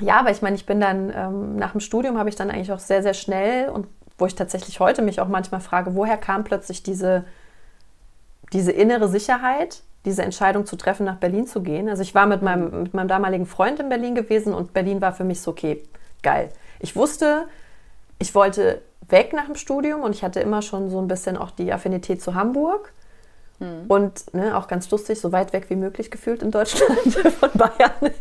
ja, 0.00 0.20
aber 0.20 0.30
ich 0.30 0.42
meine, 0.42 0.56
ich 0.56 0.66
bin 0.66 0.80
dann 0.80 1.12
ähm, 1.14 1.56
nach 1.56 1.72
dem 1.72 1.80
Studium 1.80 2.18
habe 2.18 2.28
ich 2.28 2.36
dann 2.36 2.50
eigentlich 2.50 2.72
auch 2.72 2.78
sehr, 2.78 3.02
sehr 3.02 3.14
schnell 3.14 3.68
und 3.68 3.86
wo 4.16 4.26
ich 4.26 4.34
tatsächlich 4.34 4.80
heute 4.80 5.02
mich 5.02 5.20
auch 5.20 5.28
manchmal 5.28 5.60
frage, 5.60 5.94
woher 5.94 6.16
kam 6.16 6.44
plötzlich 6.44 6.82
diese 6.82 7.24
diese 8.52 8.72
innere 8.72 9.08
Sicherheit, 9.08 9.82
diese 10.04 10.22
Entscheidung 10.22 10.66
zu 10.66 10.76
treffen, 10.76 11.04
nach 11.04 11.16
Berlin 11.16 11.46
zu 11.46 11.62
gehen. 11.62 11.88
Also 11.88 12.02
ich 12.02 12.14
war 12.14 12.26
mit 12.26 12.42
meinem, 12.42 12.82
mit 12.84 12.94
meinem 12.94 13.08
damaligen 13.08 13.46
Freund 13.46 13.80
in 13.80 13.88
Berlin 13.88 14.14
gewesen 14.14 14.54
und 14.54 14.72
Berlin 14.72 15.00
war 15.00 15.12
für 15.12 15.24
mich 15.24 15.40
so, 15.40 15.50
okay, 15.50 15.82
geil. 16.22 16.50
Ich 16.80 16.96
wusste, 16.96 17.46
ich 18.18 18.34
wollte 18.34 18.80
weg 19.08 19.32
nach 19.32 19.46
dem 19.46 19.56
Studium 19.56 20.02
und 20.02 20.14
ich 20.14 20.22
hatte 20.22 20.40
immer 20.40 20.62
schon 20.62 20.90
so 20.90 21.00
ein 21.00 21.08
bisschen 21.08 21.36
auch 21.36 21.50
die 21.50 21.72
Affinität 21.72 22.22
zu 22.22 22.34
Hamburg. 22.34 22.92
Hm. 23.58 23.86
Und 23.88 24.32
ne, 24.34 24.56
auch 24.56 24.68
ganz 24.68 24.90
lustig, 24.90 25.20
so 25.20 25.32
weit 25.32 25.52
weg 25.52 25.66
wie 25.68 25.76
möglich 25.76 26.10
gefühlt 26.10 26.42
in 26.42 26.50
Deutschland 26.50 26.92
von 27.40 27.50
Bayern. 27.54 28.14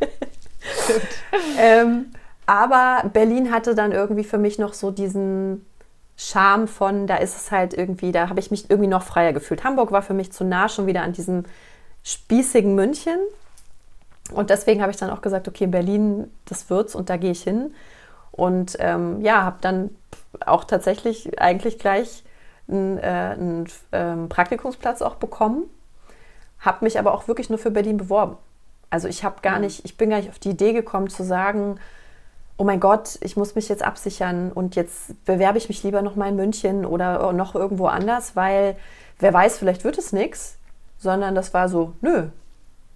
ähm, 1.59 2.12
aber 2.45 3.09
Berlin 3.12 3.51
hatte 3.51 3.75
dann 3.75 3.91
irgendwie 3.91 4.24
für 4.24 4.38
mich 4.38 4.57
noch 4.57 4.74
so 4.74 4.91
diesen 4.91 5.65
Charme 6.15 6.67
von, 6.67 7.05
da 7.05 7.17
ist 7.17 7.36
es 7.36 7.51
halt 7.51 7.74
irgendwie, 7.74 8.12
da 8.12 8.29
habe 8.29 8.39
ich 8.39 8.50
mich 8.50 8.69
irgendwie 8.69 8.89
noch 8.89 9.03
freier 9.03 9.33
gefühlt. 9.33 9.63
Hamburg 9.63 9.91
war 9.91 10.01
für 10.01 10.13
mich 10.13 10.31
zu 10.31 10.43
nah 10.43 10.67
schon 10.67 10.88
wieder 10.88 11.03
an 11.03 11.13
diesem 11.13 11.43
spießigen 12.03 12.74
München. 12.74 13.17
Und 14.33 14.50
deswegen 14.50 14.81
habe 14.81 14.91
ich 14.91 14.97
dann 14.97 15.09
auch 15.09 15.21
gesagt, 15.21 15.47
okay, 15.47 15.67
Berlin, 15.67 16.31
das 16.45 16.69
wird's 16.69 16.95
und 16.95 17.09
da 17.09 17.17
gehe 17.17 17.31
ich 17.31 17.43
hin. 17.43 17.74
Und 18.31 18.77
ähm, 18.79 19.21
ja, 19.21 19.43
habe 19.43 19.57
dann 19.62 19.89
auch 20.45 20.63
tatsächlich 20.63 21.39
eigentlich 21.39 21.79
gleich 21.79 22.24
einen, 22.67 22.97
äh, 22.97 23.65
ähm, 23.91 24.29
Praktikumsplatz 24.29 25.01
auch 25.01 25.15
bekommen. 25.15 25.63
Habe 26.59 26.86
mich 26.86 27.00
aber 27.00 27.13
auch 27.13 27.27
wirklich 27.27 27.50
nur 27.50 27.59
für 27.59 27.71
Berlin 27.71 27.97
beworben. 27.97 28.38
Also 28.89 29.08
ich 29.08 29.24
habe 29.24 29.41
gar 29.41 29.60
nicht, 29.60 29.84
ich 29.86 29.98
bin 29.98 30.10
gar 30.10 30.17
nicht 30.17 30.29
auf 30.29 30.39
die 30.39 30.51
Idee 30.51 30.74
gekommen 30.74 31.10
zu 31.10 31.24
sagen, 31.24 31.79
oh 32.58 32.63
mein 32.63 32.79
Gott, 32.79 33.17
ich 33.22 33.38
muss 33.38 33.56
mich 33.56 33.70
jetzt 33.70 33.84
absichern 33.84 34.51
und 34.51 34.75
jetzt 34.75 35.24
bewerbe 35.25 35.58
ich 35.58 35.70
mich 35.70 35.84
lieber 35.84 36.01
noch 36.01 36.15
mal 36.15 36.29
in 36.29 36.36
München 36.36 36.86
oder 36.86 37.32
noch 37.34 37.53
irgendwo 37.53 37.88
anders, 37.88 38.36
weil 38.36 38.75
wer 39.20 39.34
weiß, 39.34 39.60
vielleicht 39.60 39.84
wird 39.84 39.98
es 39.98 40.12
nichts, 40.12 40.58
sondern 40.98 41.36
das 41.36 41.53
war 41.53 41.70
so, 41.70 41.94
nö, 42.01 42.29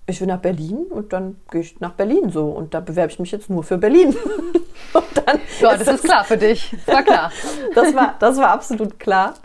ich 0.07 0.19
will 0.19 0.27
nach 0.27 0.39
Berlin 0.39 0.85
und 0.89 1.13
dann 1.13 1.37
gehe 1.51 1.61
ich 1.61 1.79
nach 1.79 1.93
Berlin 1.93 2.31
so 2.31 2.49
und 2.49 2.73
da 2.73 2.79
bewerbe 2.79 3.11
ich 3.11 3.19
mich 3.19 3.31
jetzt 3.31 3.49
nur 3.49 3.63
für 3.63 3.77
Berlin. 3.77 4.09
und 4.93 5.05
dann 5.15 5.39
ja, 5.59 5.71
das 5.71 5.81
ist, 5.81 5.87
das 5.87 6.01
klar 6.01 6.23
für 6.23 6.37
dich. 6.37 6.75
War 6.87 7.03
klar. 7.03 7.31
das, 7.75 7.95
war, 7.95 8.15
das 8.19 8.37
war 8.37 8.49
absolut 8.49 8.99
klar. 8.99 9.35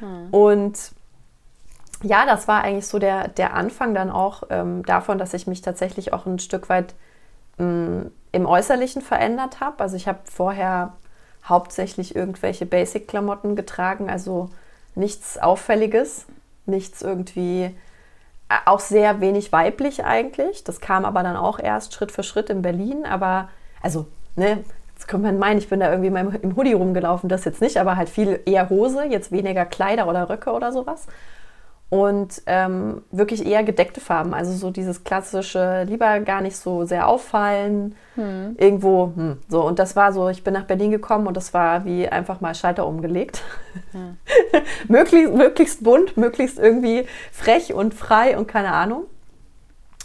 Hm. 0.00 0.28
Und 0.30 0.78
ja, 2.02 2.26
das 2.26 2.46
war 2.46 2.62
eigentlich 2.62 2.86
so 2.86 2.98
der, 2.98 3.28
der 3.28 3.54
Anfang 3.54 3.94
dann 3.94 4.10
auch 4.10 4.44
ähm, 4.50 4.84
davon, 4.84 5.18
dass 5.18 5.34
ich 5.34 5.46
mich 5.46 5.62
tatsächlich 5.62 6.12
auch 6.12 6.26
ein 6.26 6.38
Stück 6.38 6.68
weit 6.68 6.94
ähm, 7.58 8.12
im 8.30 8.46
Äußerlichen 8.46 9.02
verändert 9.02 9.60
habe. 9.60 9.82
Also 9.82 9.96
ich 9.96 10.06
habe 10.06 10.20
vorher 10.24 10.94
hauptsächlich 11.44 12.14
irgendwelche 12.14 12.66
Basic-Klamotten 12.66 13.56
getragen, 13.56 14.10
also 14.10 14.50
nichts 14.94 15.38
Auffälliges, 15.38 16.26
nichts 16.66 17.02
irgendwie, 17.02 17.64
äh, 18.48 18.54
auch 18.66 18.80
sehr 18.80 19.20
wenig 19.20 19.50
weiblich 19.50 20.04
eigentlich. 20.04 20.62
Das 20.62 20.80
kam 20.80 21.04
aber 21.04 21.22
dann 21.22 21.36
auch 21.36 21.58
erst 21.58 21.94
Schritt 21.94 22.12
für 22.12 22.22
Schritt 22.22 22.48
in 22.50 22.62
Berlin. 22.62 23.06
Aber, 23.06 23.48
also, 23.82 24.06
ne, 24.36 24.62
jetzt 24.94 25.08
könnte 25.08 25.26
man 25.26 25.38
meinen, 25.38 25.58
ich 25.58 25.68
bin 25.68 25.80
da 25.80 25.90
irgendwie 25.90 26.38
im 26.42 26.54
Hoodie 26.56 26.74
rumgelaufen, 26.74 27.28
das 27.28 27.44
jetzt 27.44 27.60
nicht, 27.60 27.78
aber 27.78 27.96
halt 27.96 28.08
viel 28.08 28.40
eher 28.44 28.68
Hose, 28.68 29.04
jetzt 29.04 29.32
weniger 29.32 29.64
Kleider 29.64 30.06
oder 30.06 30.28
Röcke 30.28 30.52
oder 30.52 30.70
sowas 30.70 31.08
und 31.90 32.42
ähm, 32.46 33.02
wirklich 33.10 33.46
eher 33.46 33.64
gedeckte 33.64 34.00
Farben. 34.00 34.34
Also 34.34 34.52
so 34.52 34.70
dieses 34.70 35.04
klassische, 35.04 35.84
lieber 35.84 36.20
gar 36.20 36.42
nicht 36.42 36.56
so 36.56 36.84
sehr 36.84 37.08
auffallen, 37.08 37.94
hm. 38.14 38.56
irgendwo 38.58 39.12
hm, 39.14 39.38
so. 39.48 39.62
Und 39.64 39.78
das 39.78 39.96
war 39.96 40.12
so, 40.12 40.28
ich 40.28 40.44
bin 40.44 40.52
nach 40.52 40.64
Berlin 40.64 40.90
gekommen 40.90 41.26
und 41.26 41.36
das 41.36 41.54
war 41.54 41.86
wie 41.86 42.06
einfach 42.06 42.40
mal 42.40 42.54
Schalter 42.54 42.86
umgelegt. 42.86 43.42
Hm. 43.92 44.18
möglichst, 44.88 45.32
möglichst 45.32 45.82
bunt, 45.82 46.16
möglichst 46.16 46.58
irgendwie 46.58 47.06
frech 47.32 47.72
und 47.72 47.94
frei 47.94 48.36
und 48.36 48.46
keine 48.46 48.72
Ahnung. 48.72 49.04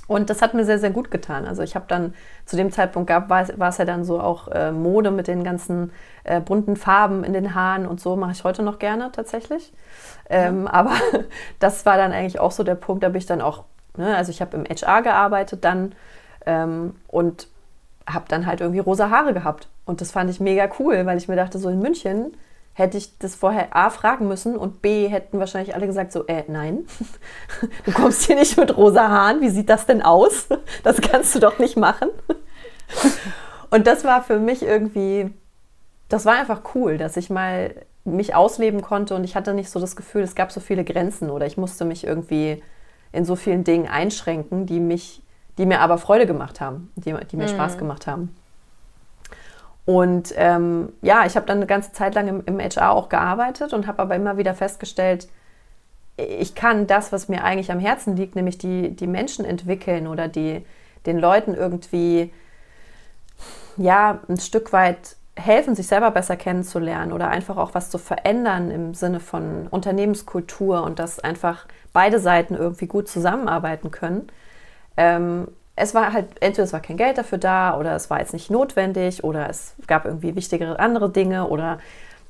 Und 0.08 0.30
das 0.30 0.42
hat 0.42 0.54
mir 0.54 0.66
sehr, 0.66 0.80
sehr 0.80 0.90
gut 0.90 1.12
getan. 1.12 1.46
Also 1.46 1.64
ich 1.64 1.76
habe 1.76 1.86
dann 1.88 2.14
zu 2.46 2.58
dem 2.58 2.72
Zeitpunkt 2.72 3.08
gab, 3.08 3.30
war, 3.30 3.48
war 3.58 3.70
es 3.70 3.78
ja 3.78 3.86
dann 3.86 4.04
so 4.04 4.20
auch 4.20 4.50
äh, 4.50 4.72
Mode 4.72 5.12
mit 5.12 5.28
den 5.28 5.44
ganzen 5.44 5.92
äh, 6.26 6.42
bunten 6.42 6.76
Farben 6.76 7.24
in 7.24 7.34
den 7.34 7.56
Haaren 7.56 7.88
und 7.88 8.02
so 8.02 8.16
mache 8.16 8.34
ich 8.34 8.44
heute 8.44 8.64
noch 8.64 8.80
gerne 8.80 9.12
tatsächlich. 9.12 9.72
Ähm, 10.30 10.62
mhm. 10.62 10.68
Aber 10.68 10.94
das 11.60 11.86
war 11.86 11.98
dann 11.98 12.12
eigentlich 12.12 12.40
auch 12.40 12.52
so 12.52 12.64
der 12.64 12.76
Punkt, 12.76 13.04
da 13.04 13.10
bin 13.10 13.18
ich 13.18 13.26
dann 13.26 13.42
auch, 13.42 13.64
ne, 13.96 14.16
also 14.16 14.30
ich 14.32 14.42
habe 14.42 14.58
im 14.58 14.66
HR 14.66 15.02
gearbeitet 15.04 15.64
dann 15.64 15.94
ähm, 16.46 16.96
und 17.08 17.48
habe 18.06 18.26
dann 18.28 18.46
halt 18.46 18.60
irgendwie 18.60 18.80
rosa 18.80 19.10
Haare 19.10 19.34
gehabt. 19.34 19.70
Und 19.86 20.02
das 20.02 20.12
fand 20.12 20.30
ich 20.30 20.42
mega 20.42 20.68
cool, 20.80 21.06
weil 21.06 21.18
ich 21.18 21.30
mir 21.30 21.38
dachte, 21.38 21.58
so 21.60 21.70
in 21.70 21.80
München 21.80 22.34
hätte 22.74 22.98
ich 22.98 23.18
das 23.20 23.36
vorher 23.36 23.76
A 23.76 23.90
fragen 23.90 24.28
müssen 24.28 24.58
und 24.58 24.82
B 24.82 25.08
hätten 25.08 25.40
wahrscheinlich 25.40 25.76
alle 25.76 25.86
gesagt 25.86 26.12
so, 26.12 26.26
äh, 26.28 26.44
nein, 26.48 26.86
du 27.86 27.92
kommst 27.92 28.24
hier 28.24 28.36
nicht 28.36 28.58
mit 28.58 28.76
rosa 28.76 29.08
Haaren, 29.10 29.42
wie 29.42 29.50
sieht 29.50 29.70
das 29.70 29.86
denn 29.86 30.02
aus? 30.02 30.48
Das 30.84 31.00
kannst 31.02 31.36
du 31.36 31.40
doch 31.40 31.60
nicht 31.60 31.78
machen. 31.78 32.10
Und 33.70 33.88
das 33.88 34.04
war 34.04 34.24
für 34.24 34.40
mich 34.40 34.64
irgendwie, 34.64 35.32
das 36.10 36.26
war 36.26 36.34
einfach 36.34 36.62
cool, 36.76 36.98
dass 36.98 37.16
ich 37.18 37.30
mal 37.30 37.76
mich 38.06 38.36
ausleben 38.36 38.82
konnte 38.82 39.16
und 39.16 39.24
ich 39.24 39.36
hatte 39.36 39.54
nicht 39.54 39.70
so 39.70 39.80
das 39.80 39.96
Gefühl, 39.96 40.24
es 40.24 40.36
gab 40.36 40.52
so 40.52 40.60
viele 40.60 40.84
Grenzen 40.84 41.30
oder 41.30 41.46
ich 41.46 41.58
musste 41.58 41.86
mich 41.86 42.06
irgendwie 42.06 42.62
in 43.12 43.24
so 43.24 43.36
vielen 43.36 43.64
Dingen 43.64 43.88
einschränken, 43.88 44.66
die 44.66 44.80
mich, 44.80 45.22
die 45.58 45.66
mir 45.66 45.80
aber 45.80 45.98
Freude 45.98 46.26
gemacht 46.26 46.60
haben, 46.60 46.92
die, 46.96 47.16
die 47.32 47.38
mir 47.38 47.46
mhm. 47.46 47.50
Spaß 47.50 47.78
gemacht 47.78 48.08
haben. 48.08 48.36
Und 49.86 50.34
ähm, 50.38 50.94
ja, 51.02 51.26
ich 51.26 51.36
habe 51.36 51.46
dann 51.46 51.58
eine 51.58 51.68
ganze 51.68 51.92
Zeit 51.92 52.16
lang 52.16 52.28
im, 52.28 52.44
im 52.46 52.60
HR 52.60 52.92
auch 52.92 53.10
gearbeitet 53.10 53.74
und 53.74 53.86
habe 53.88 54.02
aber 54.02 54.16
immer 54.16 54.38
wieder 54.38 54.54
festgestellt, 54.54 55.28
ich 56.16 56.56
kann 56.56 56.88
das, 56.88 57.12
was 57.12 57.28
mir 57.28 57.44
eigentlich 57.44 57.72
am 57.72 57.80
Herzen 57.80 58.16
liegt, 58.16 58.36
nämlich 58.36 58.58
die, 58.58 58.96
die 58.96 59.08
Menschen 59.08 59.46
entwickeln 59.46 60.08
oder 60.08 60.28
die, 60.28 60.64
den 61.06 61.18
Leuten 61.18 61.56
irgendwie 61.56 62.32
ja, 63.78 64.20
ein 64.30 64.38
Stück 64.38 64.72
weit 64.74 65.16
helfen, 65.36 65.76
sich 65.76 65.88
selber 65.88 66.12
besser 66.12 66.36
kennenzulernen 66.36 67.12
oder 67.12 67.30
einfach 67.30 67.58
auch 67.58 67.74
was 67.74 67.90
zu 67.90 67.98
verändern 67.98 68.70
im 68.70 68.94
Sinne 68.94 69.20
von 69.20 69.68
Unternehmenskultur 69.68 70.84
und 70.84 71.00
dass 71.00 71.20
einfach 71.20 71.66
beide 71.92 72.20
Seiten 72.20 72.54
irgendwie 72.54 72.86
gut 72.86 73.08
zusammenarbeiten 73.08 73.90
können. 73.90 74.28
Ähm, 74.96 75.48
es 75.76 75.96
war 75.96 76.14
halt, 76.14 76.28
entweder 76.40 76.64
es 76.64 76.74
war 76.74 76.80
kein 76.80 76.98
Geld 76.98 77.18
dafür 77.18 77.38
da 77.38 77.78
oder 77.78 77.96
es 77.96 78.10
war 78.10 78.20
jetzt 78.20 78.34
nicht 78.34 78.52
notwendig 78.52 79.24
oder 79.24 79.50
es 79.50 79.74
gab 79.88 80.06
irgendwie 80.06 80.36
wichtigere 80.36 80.80
andere 80.80 81.10
Dinge 81.10 81.48
oder 81.48 81.80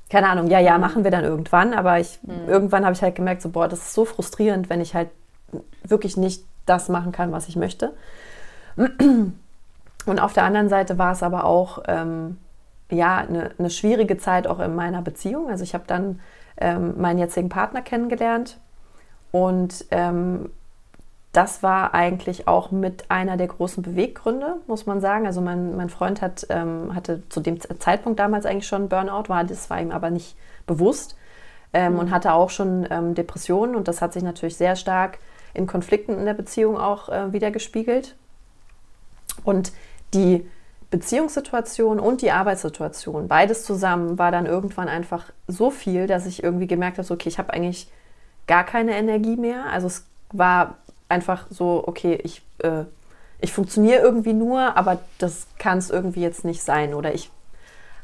keine 0.09 0.29
Ahnung, 0.29 0.47
ja, 0.47 0.59
ja, 0.59 0.77
machen 0.77 1.03
wir 1.03 1.11
dann 1.11 1.23
irgendwann, 1.23 1.73
aber 1.73 1.99
ich, 1.99 2.19
mhm. 2.21 2.47
irgendwann 2.47 2.85
habe 2.85 2.93
ich 2.93 3.01
halt 3.01 3.15
gemerkt, 3.15 3.41
so, 3.41 3.49
boah, 3.49 3.67
das 3.67 3.79
ist 3.79 3.93
so 3.93 4.05
frustrierend, 4.05 4.69
wenn 4.69 4.79
ich 4.79 4.93
halt 4.93 5.09
wirklich 5.83 6.17
nicht 6.17 6.45
das 6.65 6.87
machen 6.87 7.11
kann, 7.11 7.31
was 7.31 7.47
ich 7.47 7.55
möchte. 7.55 7.93
Und 10.05 10.19
auf 10.19 10.33
der 10.33 10.43
anderen 10.43 10.69
Seite 10.69 10.97
war 10.97 11.13
es 11.13 11.23
aber 11.23 11.45
auch, 11.45 11.83
ähm, 11.87 12.37
ja, 12.89 13.17
eine, 13.17 13.51
eine, 13.57 13.69
schwierige 13.69 14.17
Zeit 14.17 14.45
auch 14.45 14.59
in 14.59 14.75
meiner 14.75 15.01
Beziehung. 15.01 15.49
Also 15.49 15.63
ich 15.63 15.73
habe 15.73 15.85
dann 15.87 16.19
ähm, 16.57 16.99
meinen 16.99 17.17
jetzigen 17.17 17.49
Partner 17.49 17.81
kennengelernt 17.81 18.59
und 19.31 19.85
ähm, 19.89 20.51
das 21.33 21.63
war 21.63 21.95
eigentlich 21.95 22.47
auch 22.47 22.69
mit 22.69 23.09
einer 23.09 23.37
der 23.37 23.47
großen 23.47 23.81
Beweggründe, 23.81 24.57
muss 24.67 24.85
man 24.85 25.01
sagen. 25.01 25.25
Also 25.25 25.41
mein, 25.41 25.75
mein 25.75 25.89
Freund 25.89 26.21
hat, 26.21 26.45
ähm, 26.49 26.93
hatte 26.93 27.27
zu 27.29 27.41
dem 27.41 27.59
Zeitpunkt 27.79 28.19
damals 28.19 28.45
eigentlich 28.45 28.67
schon 28.67 28.87
Burnout, 28.87 29.29
war, 29.29 29.43
das 29.43 29.69
war 29.71 29.81
ihm 29.81 29.91
aber 29.91 30.11
nicht 30.11 30.37
bewusst 30.67 31.17
ähm, 31.73 31.93
mhm. 31.93 31.99
und 31.99 32.11
hatte 32.11 32.33
auch 32.33 32.51
schon 32.51 32.87
ähm, 32.91 33.15
Depressionen 33.15 33.75
und 33.75 33.87
das 33.87 33.99
hat 33.99 34.13
sich 34.13 34.21
natürlich 34.21 34.55
sehr 34.57 34.75
stark 34.75 35.17
in 35.55 35.65
Konflikten 35.65 36.17
in 36.19 36.25
der 36.25 36.35
Beziehung 36.35 36.77
auch 36.77 37.09
äh, 37.09 37.33
wieder 37.33 37.49
gespiegelt. 37.49 38.15
Und 39.43 39.71
die 40.13 40.47
Beziehungssituation 40.91 41.99
und 41.99 42.21
die 42.21 42.29
Arbeitssituation, 42.29 43.27
beides 43.27 43.65
zusammen, 43.65 44.19
war 44.19 44.31
dann 44.31 44.45
irgendwann 44.45 44.87
einfach 44.87 45.31
so 45.47 45.71
viel, 45.71 46.05
dass 46.05 46.27
ich 46.27 46.43
irgendwie 46.43 46.67
gemerkt 46.67 46.99
habe, 46.99 47.07
so, 47.07 47.15
okay, 47.15 47.29
ich 47.29 47.39
habe 47.39 47.51
eigentlich 47.53 47.91
gar 48.45 48.63
keine 48.63 48.95
Energie 48.95 49.35
mehr. 49.35 49.65
Also 49.71 49.87
es 49.87 50.05
war 50.31 50.77
einfach 51.13 51.47
so, 51.49 51.83
okay, 51.85 52.19
ich, 52.23 52.41
äh, 52.59 52.83
ich 53.39 53.53
funktioniere 53.53 54.01
irgendwie 54.01 54.33
nur, 54.33 54.75
aber 54.75 54.99
das 55.19 55.47
kann 55.59 55.77
es 55.77 55.89
irgendwie 55.89 56.21
jetzt 56.21 56.43
nicht 56.43 56.63
sein. 56.63 56.93
Oder 56.93 57.13
ich 57.13 57.31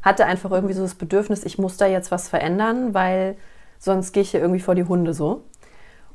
hatte 0.02 0.26
einfach 0.26 0.50
irgendwie 0.50 0.74
so 0.74 0.82
das 0.82 0.94
Bedürfnis, 0.94 1.44
ich 1.44 1.58
muss 1.58 1.76
da 1.76 1.86
jetzt 1.86 2.10
was 2.10 2.28
verändern, 2.28 2.94
weil 2.94 3.36
sonst 3.78 4.12
gehe 4.12 4.22
ich 4.22 4.30
hier 4.30 4.40
irgendwie 4.40 4.60
vor 4.60 4.74
die 4.74 4.84
Hunde 4.84 5.12
so. 5.12 5.44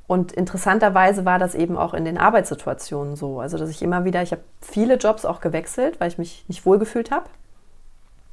Und 0.07 0.31
interessanterweise 0.31 1.25
war 1.25 1.39
das 1.39 1.55
eben 1.55 1.77
auch 1.77 1.93
in 1.93 2.05
den 2.05 2.17
Arbeitssituationen 2.17 3.15
so. 3.15 3.39
Also, 3.39 3.57
dass 3.57 3.69
ich 3.69 3.81
immer 3.81 4.05
wieder, 4.05 4.21
ich 4.21 4.31
habe 4.31 4.43
viele 4.61 4.95
Jobs 4.95 5.25
auch 5.25 5.41
gewechselt, 5.41 5.99
weil 5.99 6.09
ich 6.09 6.17
mich 6.17 6.45
nicht 6.47 6.65
wohlgefühlt 6.65 7.09
habe. 7.09 7.25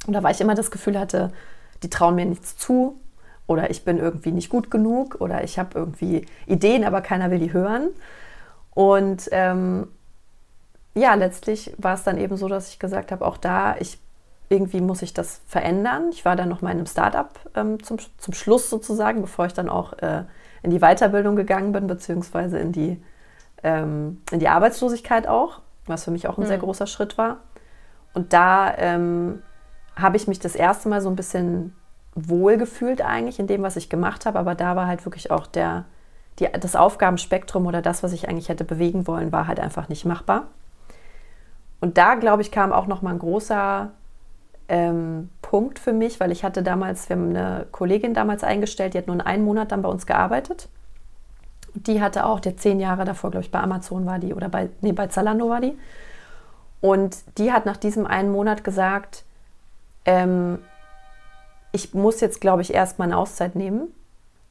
Da 0.06 0.22
war 0.22 0.30
ich 0.30 0.40
immer 0.40 0.54
das 0.54 0.70
Gefühl 0.70 0.98
hatte, 0.98 1.32
die 1.82 1.90
trauen 1.90 2.14
mir 2.14 2.26
nichts 2.26 2.56
zu 2.56 3.00
oder 3.46 3.70
ich 3.70 3.84
bin 3.84 3.98
irgendwie 3.98 4.32
nicht 4.32 4.50
gut 4.50 4.70
genug 4.70 5.16
oder 5.20 5.44
ich 5.44 5.58
habe 5.58 5.78
irgendwie 5.78 6.26
Ideen, 6.46 6.84
aber 6.84 7.00
keiner 7.00 7.30
will 7.30 7.38
die 7.38 7.52
hören. 7.52 7.88
Und 8.74 9.28
ähm, 9.32 9.88
ja, 10.94 11.14
letztlich 11.14 11.74
war 11.78 11.94
es 11.94 12.04
dann 12.04 12.18
eben 12.18 12.36
so, 12.36 12.48
dass 12.48 12.68
ich 12.68 12.78
gesagt 12.78 13.12
habe, 13.12 13.26
auch 13.26 13.36
da, 13.36 13.76
ich 13.78 13.98
irgendwie 14.48 14.82
muss 14.82 15.00
ich 15.00 15.14
das 15.14 15.40
verändern. 15.46 16.10
Ich 16.12 16.24
war 16.26 16.36
dann 16.36 16.50
noch 16.50 16.60
mal 16.60 16.70
in 16.70 16.78
einem 16.78 16.86
Startup 16.86 17.30
ähm, 17.54 17.82
zum, 17.82 17.98
zum 18.18 18.34
Schluss 18.34 18.68
sozusagen, 18.68 19.22
bevor 19.22 19.46
ich 19.46 19.54
dann 19.54 19.70
auch 19.70 19.94
äh, 19.94 20.24
in 20.62 20.70
die 20.70 20.80
Weiterbildung 20.80 21.36
gegangen 21.36 21.72
bin, 21.72 21.86
beziehungsweise 21.86 22.58
in 22.58 22.72
die 22.72 23.02
ähm, 23.62 24.20
in 24.30 24.40
die 24.40 24.48
Arbeitslosigkeit 24.48 25.26
auch, 25.26 25.60
was 25.86 26.04
für 26.04 26.10
mich 26.10 26.28
auch 26.28 26.36
ein 26.36 26.44
mhm. 26.44 26.48
sehr 26.48 26.58
großer 26.58 26.86
Schritt 26.86 27.16
war. 27.16 27.38
Und 28.12 28.32
da 28.32 28.74
ähm, 28.76 29.42
habe 29.96 30.16
ich 30.16 30.28
mich 30.28 30.38
das 30.38 30.54
erste 30.54 30.88
Mal 30.88 31.00
so 31.00 31.08
ein 31.08 31.16
bisschen 31.16 31.74
wohl 32.14 32.58
gefühlt 32.58 33.00
eigentlich 33.00 33.38
in 33.38 33.46
dem, 33.46 33.62
was 33.62 33.76
ich 33.76 33.88
gemacht 33.88 34.26
habe. 34.26 34.38
Aber 34.38 34.54
da 34.54 34.76
war 34.76 34.86
halt 34.86 35.04
wirklich 35.06 35.30
auch 35.30 35.46
der, 35.46 35.84
die, 36.38 36.48
das 36.60 36.76
Aufgabenspektrum 36.76 37.66
oder 37.66 37.82
das, 37.82 38.02
was 38.02 38.12
ich 38.12 38.28
eigentlich 38.28 38.48
hätte 38.48 38.64
bewegen 38.64 39.06
wollen, 39.06 39.32
war 39.32 39.46
halt 39.46 39.60
einfach 39.60 39.88
nicht 39.88 40.04
machbar. 40.04 40.46
Und 41.80 41.98
da, 41.98 42.14
glaube 42.14 42.42
ich, 42.42 42.50
kam 42.50 42.72
auch 42.72 42.86
noch 42.86 43.02
mal 43.02 43.10
ein 43.10 43.18
großer 43.18 43.90
ähm, 44.68 45.30
Punkt 45.42 45.78
für 45.78 45.92
mich, 45.92 46.20
weil 46.20 46.30
ich 46.32 46.44
hatte 46.44 46.62
damals, 46.62 47.08
wir 47.08 47.16
haben 47.16 47.30
eine 47.30 47.66
Kollegin 47.72 48.14
damals 48.14 48.44
eingestellt, 48.44 48.94
die 48.94 48.98
hat 48.98 49.06
nur 49.06 49.26
einen 49.26 49.44
Monat 49.44 49.72
dann 49.72 49.82
bei 49.82 49.88
uns 49.88 50.06
gearbeitet. 50.06 50.68
Die 51.74 52.00
hatte 52.00 52.26
auch, 52.26 52.40
der 52.40 52.56
zehn 52.56 52.80
Jahre 52.80 53.04
davor, 53.04 53.30
glaube 53.30 53.44
ich, 53.44 53.50
bei 53.50 53.60
Amazon 53.60 54.06
war 54.06 54.18
die 54.18 54.34
oder 54.34 54.48
bei, 54.48 54.68
nee, 54.80 54.92
bei 54.92 55.08
Zalando 55.08 55.48
war 55.48 55.60
die. 55.60 55.76
Und 56.80 57.16
die 57.38 57.52
hat 57.52 57.66
nach 57.66 57.76
diesem 57.76 58.06
einen 58.06 58.30
Monat 58.30 58.64
gesagt, 58.64 59.24
ähm, 60.04 60.58
ich 61.72 61.94
muss 61.94 62.20
jetzt, 62.20 62.40
glaube 62.40 62.62
ich, 62.62 62.74
erstmal 62.74 63.08
eine 63.08 63.16
Auszeit 63.16 63.56
nehmen, 63.56 63.88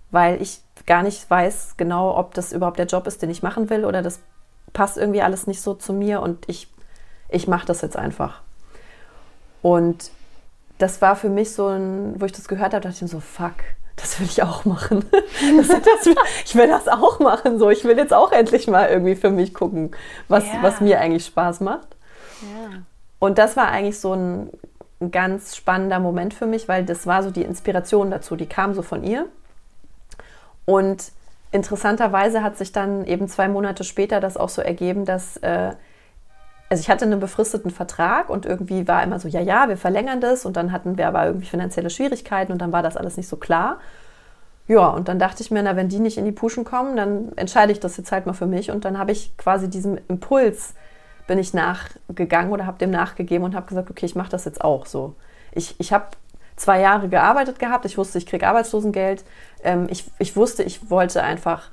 weil 0.10 0.42
ich 0.42 0.62
gar 0.86 1.04
nicht 1.04 1.30
weiß 1.30 1.76
genau, 1.78 2.18
ob 2.18 2.34
das 2.34 2.54
überhaupt 2.54 2.80
der 2.80 2.86
Job 2.86 3.08
ist, 3.08 3.22
den 3.22 3.30
ich 3.30 3.44
machen 3.44 3.70
will 3.70 3.86
oder 3.86 4.02
das 4.02 4.20
passt 4.74 4.98
irgendwie 4.98 5.22
alles 5.22 5.48
nicht 5.48 5.62
so 5.62 5.74
zu 5.74 5.94
mir 5.94 6.22
und 6.22 6.48
ich, 6.48 6.68
ich 7.30 7.48
mache 7.48 7.66
das 7.66 7.82
jetzt 7.82 7.98
einfach. 7.98 8.42
Und 9.62 10.12
das 10.78 11.02
war 11.02 11.16
für 11.16 11.30
mich 11.30 11.54
so 11.54 11.68
ein, 11.68 12.20
wo 12.20 12.26
ich 12.26 12.32
das 12.32 12.48
gehört 12.48 12.74
habe, 12.74 12.82
dachte 12.82 12.96
ich 12.96 13.02
mir 13.02 13.08
so, 13.08 13.20
fuck, 13.20 13.54
das 13.96 14.20
will 14.20 14.28
ich 14.28 14.42
auch 14.44 14.66
machen. 14.66 15.06
Das, 15.58 15.68
das, 15.68 16.16
ich 16.46 16.56
will 16.56 16.68
das 16.68 16.88
auch 16.88 17.20
machen. 17.20 17.58
So, 17.58 17.70
ich 17.70 17.84
will 17.84 17.98
jetzt 17.98 18.14
auch 18.14 18.32
endlich 18.32 18.68
mal 18.68 18.90
irgendwie 18.90 19.16
für 19.16 19.32
mich 19.32 19.54
gucken, 19.54 19.92
was, 20.28 20.46
ja. 20.46 20.60
was 20.62 20.80
mir 20.80 21.00
eigentlich 21.00 21.26
Spaß 21.26 21.62
macht. 21.62 21.88
Ja. 22.42 22.84
Und 23.20 23.38
das 23.38 23.58
war 23.58 23.70
eigentlich 23.70 24.00
so 24.00 24.14
ein, 24.14 24.50
ein 25.00 25.12
ganz 25.12 25.56
spannender 25.56 26.00
Moment 26.00 26.34
für 26.34 26.46
mich, 26.46 26.68
weil 26.68 26.86
das 26.86 27.08
war 27.08 27.24
so 27.24 27.32
die 27.32 27.42
Inspiration 27.42 28.12
dazu, 28.12 28.36
die 28.36 28.46
kam 28.46 28.74
so 28.74 28.82
von 28.82 29.04
ihr. 29.04 29.26
Und 30.72 31.12
interessanterweise 31.52 32.44
hat 32.44 32.58
sich 32.58 32.72
dann 32.72 33.06
eben 33.06 33.28
zwei 33.28 33.50
Monate 33.50 33.84
später 33.84 34.22
das 34.22 34.38
auch 34.38 34.48
so 34.48 34.62
ergeben, 34.62 35.04
dass 35.04 35.36
äh, 35.38 35.72
also 36.70 36.80
ich 36.80 36.90
hatte 36.90 37.04
einen 37.04 37.20
befristeten 37.20 37.72
Vertrag 37.72 38.30
und 38.30 38.46
irgendwie 38.46 38.88
war 38.88 39.04
immer 39.04 39.20
so, 39.20 39.28
ja, 39.28 39.42
ja, 39.42 39.68
wir 39.68 39.76
verlängern 39.76 40.22
das 40.22 40.46
und 40.46 40.56
dann 40.56 40.72
hatten 40.72 40.98
wir 40.98 41.10
aber 41.10 41.26
irgendwie 41.26 41.48
finanzielle 41.48 41.90
Schwierigkeiten 41.90 42.54
und 42.54 42.60
dann 42.60 42.72
war 42.72 42.82
das 42.82 42.96
alles 42.96 43.18
nicht 43.18 43.28
so 43.28 43.36
klar. 43.36 43.80
Ja, 44.70 44.88
und 44.88 45.10
dann 45.10 45.20
dachte 45.20 45.44
ich 45.44 45.52
mir, 45.52 45.62
na, 45.62 45.76
wenn 45.76 45.90
die 45.90 46.00
nicht 46.00 46.18
in 46.18 46.24
die 46.24 46.32
Puschen 46.32 46.64
kommen, 46.64 46.96
dann 46.96 47.34
entscheide 47.36 47.74
ich 47.74 47.82
das 47.82 47.98
jetzt 47.98 48.14
halt 48.14 48.26
mal 48.26 48.32
für 48.32 48.46
mich 48.46 48.72
und 48.72 48.86
dann 48.86 48.98
habe 48.98 49.12
ich 49.12 49.36
quasi 49.36 49.70
diesem 49.70 50.00
Impuls 50.08 50.74
bin 51.28 51.38
ich 51.38 51.54
nachgegangen 51.54 52.54
oder 52.54 52.66
habe 52.66 52.78
dem 52.78 52.92
nachgegeben 52.92 53.44
und 53.44 53.56
habe 53.56 53.68
gesagt, 53.68 53.90
okay, 53.92 54.06
ich 54.06 54.16
mache 54.16 54.32
das 54.32 54.46
jetzt 54.46 54.64
auch 54.64 54.86
so. 54.86 55.16
Ich, 55.52 55.76
ich 55.80 55.92
habe 55.92 56.06
zwei 56.62 56.80
Jahre 56.80 57.10
gearbeitet 57.10 57.60
gehabt, 57.60 57.86
ich 57.86 57.98
wusste, 57.98 58.18
ich 58.18 58.26
kriege 58.26 58.48
Arbeitslosengeld, 58.48 59.24
ähm, 59.64 59.88
ich, 59.90 60.10
ich 60.20 60.36
wusste, 60.36 60.64
ich 60.64 60.90
wollte 60.90 61.24
einfach 61.24 61.70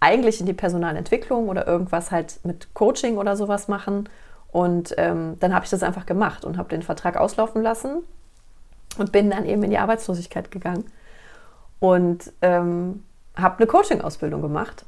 eigentlich 0.00 0.40
in 0.40 0.46
die 0.46 0.52
Personalentwicklung 0.52 1.48
oder 1.48 1.66
irgendwas 1.66 2.10
halt 2.10 2.38
mit 2.44 2.72
Coaching 2.74 3.18
oder 3.18 3.36
sowas 3.36 3.68
machen. 3.68 4.08
Und 4.50 4.94
ähm, 4.96 5.36
dann 5.40 5.54
habe 5.54 5.64
ich 5.64 5.70
das 5.70 5.82
einfach 5.82 6.06
gemacht 6.06 6.44
und 6.44 6.56
habe 6.56 6.68
den 6.68 6.82
Vertrag 6.82 7.16
auslaufen 7.16 7.62
lassen 7.62 8.02
und 8.96 9.12
bin 9.12 9.30
dann 9.30 9.44
eben 9.44 9.62
in 9.62 9.70
die 9.70 9.78
Arbeitslosigkeit 9.78 10.50
gegangen 10.50 10.84
und 11.80 12.32
ähm, 12.40 13.04
habe 13.36 13.58
eine 13.58 13.66
Coaching-Ausbildung 13.66 14.40
gemacht. 14.40 14.84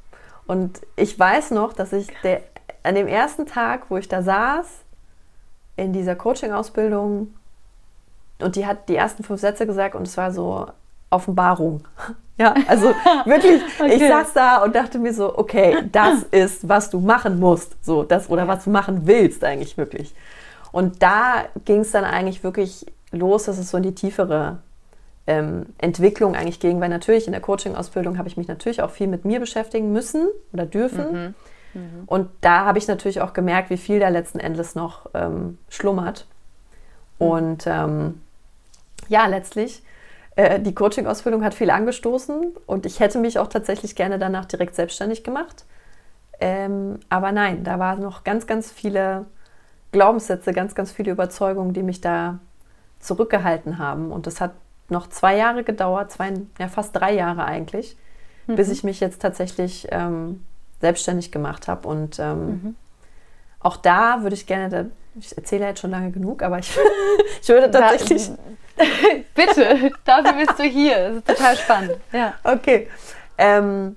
Und 0.47 0.81
ich 0.97 1.19
weiß 1.19 1.51
noch, 1.51 1.73
dass 1.73 1.93
ich 1.93 2.09
der, 2.23 2.43
an 2.83 2.95
dem 2.95 3.07
ersten 3.07 3.47
Tag, 3.47 3.91
wo 3.91 3.97
ich 3.97 4.09
da 4.09 4.23
saß, 4.23 4.67
in 5.77 5.93
dieser 5.93 6.17
Coaching-Ausbildung, 6.17 7.35
und 8.43 8.57
die 8.57 8.67
hat 8.67 8.89
die 8.89 8.97
ersten 8.97 9.23
fünf 9.23 9.41
Sätze 9.41 9.67
gesagt 9.67 9.95
und 9.95 10.07
es 10.07 10.17
war 10.17 10.33
so 10.33 10.67
Offenbarung. 11.11 11.83
Ja, 12.39 12.55
also 12.69 12.87
wirklich, 13.27 13.61
okay. 13.79 13.97
ich 13.97 14.01
saß 14.01 14.33
da 14.33 14.65
und 14.65 14.75
dachte 14.75 14.99
mir 14.99 15.13
so, 15.13 15.37
okay, 15.37 15.77
das 15.93 16.23
ist, 16.31 16.67
was 16.67 16.89
du 16.89 16.99
machen 16.99 17.39
musst, 17.39 17.77
so 17.85 18.03
das 18.03 18.31
oder 18.31 18.49
was 18.49 18.65
du 18.65 18.71
machen 18.71 19.07
willst 19.07 19.45
eigentlich 19.45 19.77
wirklich. 19.77 20.15
Und 20.73 21.03
da 21.03 21.45
ging 21.67 21.81
es 21.81 21.91
dann 21.91 22.05
eigentlich 22.05 22.43
wirklich 22.43 22.87
los, 23.13 23.45
dass 23.45 23.59
es 23.59 23.71
so 23.71 23.77
in 23.77 23.83
die 23.83 23.95
tiefere 23.95 24.57
ähm, 25.27 25.67
Entwicklung 25.77 26.35
eigentlich 26.35 26.61
ging, 26.61 26.81
weil 26.81 26.89
natürlich 26.89 27.27
in 27.27 27.33
der 27.33 27.43
Coaching-Ausbildung 27.43 28.17
habe 28.17 28.29
ich 28.29 28.39
mich 28.39 28.49
natürlich 28.49 28.81
auch 28.81 28.91
viel 28.91 29.07
mit 29.07 29.27
mir 29.27 29.39
beschäftigen 29.39 29.93
müssen 29.93 30.27
oder 30.55 30.65
dürfen. 30.65 31.13
Mhm. 31.13 31.35
Mhm. 31.75 32.03
Und 32.07 32.31
da 32.41 32.65
habe 32.65 32.79
ich 32.79 32.89
natürlich 32.89 33.21
auch 33.21 33.33
gemerkt, 33.33 33.69
wie 33.69 33.77
viel 33.77 34.01
da 34.01 34.09
letzten 34.09 34.41
Endes 34.41 34.75
noch 34.75 35.07
ähm, 35.13 35.59
schlummert. 35.69 36.27
Mhm. 37.19 37.27
Und 37.27 37.67
ähm, 37.67 38.23
ja, 39.11 39.27
letztlich 39.27 39.83
äh, 40.37 40.61
die 40.61 40.75
Coaching-Ausbildung 40.75 41.45
hat 41.45 41.55
viel 41.55 41.71
angestoßen 41.71 42.55
und 42.67 42.87
ich 42.87 43.01
hätte 43.01 43.19
mich 43.19 43.39
auch 43.39 43.49
tatsächlich 43.49 43.95
gerne 43.95 44.19
danach 44.19 44.47
direkt 44.47 44.75
selbstständig 44.75 45.25
gemacht. 45.25 45.65
Ähm, 46.41 47.01
aber 47.09 47.33
nein, 47.33 47.65
da 47.65 47.79
waren 47.79 48.01
noch 48.01 48.25
ganz, 48.25 48.47
ganz 48.47 48.71
viele 48.71 49.27
Glaubenssätze, 49.93 50.53
ganz, 50.53 50.75
ganz 50.75 50.93
viele 50.93 51.11
Überzeugungen, 51.11 51.75
die 51.75 51.83
mich 51.83 52.01
da 52.01 52.39
zurückgehalten 53.01 53.79
haben. 53.79 54.13
Und 54.13 54.27
das 54.27 54.41
hat 54.41 54.53
noch 54.89 55.09
zwei 55.09 55.37
Jahre 55.37 55.65
gedauert, 55.65 56.13
zwei, 56.13 56.33
ja 56.59 56.69
fast 56.69 56.97
drei 56.97 57.13
Jahre 57.13 57.45
eigentlich, 57.45 57.97
mhm. 58.47 58.57
bis 58.57 58.71
ich 58.71 58.85
mich 58.85 59.01
jetzt 59.01 59.21
tatsächlich 59.21 59.89
ähm, 59.91 60.45
selbstständig 60.81 61.33
gemacht 61.33 61.69
habe. 61.69 61.87
Und 61.87 62.19
ähm, 62.19 62.47
mhm. 62.47 62.77
auch 63.59 63.77
da 63.77 64.23
würde 64.23 64.35
ich 64.35 64.47
gerne, 64.47 64.91
ich 65.19 65.37
erzähle 65.37 65.67
jetzt 65.67 65.81
schon 65.81 65.91
lange 65.91 66.13
genug, 66.13 66.43
aber 66.43 66.59
ich, 66.59 66.75
ich 67.43 67.49
würde 67.49 67.71
tatsächlich. 67.71 68.31
Bitte, 69.35 69.93
dafür 70.05 70.33
bist 70.33 70.59
du 70.59 70.65
hier. 70.65 71.09
Das 71.09 71.17
ist 71.17 71.27
total 71.27 71.57
spannend. 71.57 71.97
Ja. 72.13 72.35
Okay. 72.45 72.89
Ähm, 73.39 73.97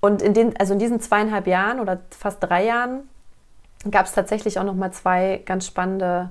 und 0.00 0.22
in, 0.22 0.34
den, 0.34 0.56
also 0.56 0.72
in 0.72 0.78
diesen 0.78 1.00
zweieinhalb 1.00 1.46
Jahren 1.46 1.80
oder 1.80 2.00
fast 2.10 2.42
drei 2.42 2.64
Jahren 2.64 3.08
gab 3.90 4.06
es 4.06 4.12
tatsächlich 4.12 4.58
auch 4.58 4.64
noch 4.64 4.74
mal 4.74 4.92
zwei 4.92 5.42
ganz 5.44 5.66
spannende 5.66 6.30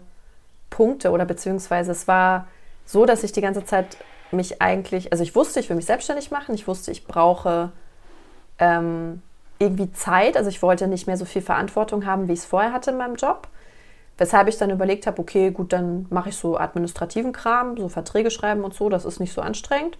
Punkte 0.69 1.12
oder 1.12 1.25
beziehungsweise 1.25 1.91
es 1.91 2.07
war 2.07 2.47
so, 2.85 3.05
dass 3.05 3.23
ich 3.23 3.31
die 3.31 3.41
ganze 3.41 3.65
Zeit 3.65 3.97
mich 4.31 4.62
eigentlich, 4.62 5.12
also 5.12 5.23
ich 5.23 5.35
wusste, 5.35 5.59
ich 5.59 5.69
will 5.69 5.75
mich 5.75 5.85
selbstständig 5.85 6.31
machen, 6.31 6.53
ich 6.53 6.67
wusste, 6.67 6.91
ich 6.91 7.05
brauche 7.05 7.71
ähm, 8.59 9.21
irgendwie 9.57 9.91
Zeit, 9.91 10.38
also 10.38 10.49
ich 10.49 10.62
wollte 10.62 10.88
nicht 10.88 11.07
mehr 11.07 11.17
so 11.17 11.25
viel 11.25 11.41
Verantwortung 11.41 12.05
haben, 12.05 12.27
wie 12.27 12.33
ich 12.33 12.39
es 12.39 12.45
vorher 12.45 12.71
hatte 12.71 12.91
in 12.91 12.97
meinem 12.97 13.15
Job. 13.15 13.47
Weshalb 14.19 14.49
ich 14.49 14.58
dann 14.58 14.69
überlegt 14.69 15.08
habe, 15.08 15.21
okay, 15.21 15.49
gut, 15.49 15.71
dann 15.71 16.05
mache 16.10 16.27
ich 16.27 16.36
so 16.36 16.58
administrativen 16.58 17.32
Kram, 17.32 17.77
so 17.77 17.88
Verträge 17.88 18.29
schreiben 18.29 18.65
und 18.65 18.73
so, 18.73 18.89
das 18.89 19.05
ist 19.05 19.21
nicht 19.21 19.34
so 19.34 19.41
anstrengend. 19.41 19.97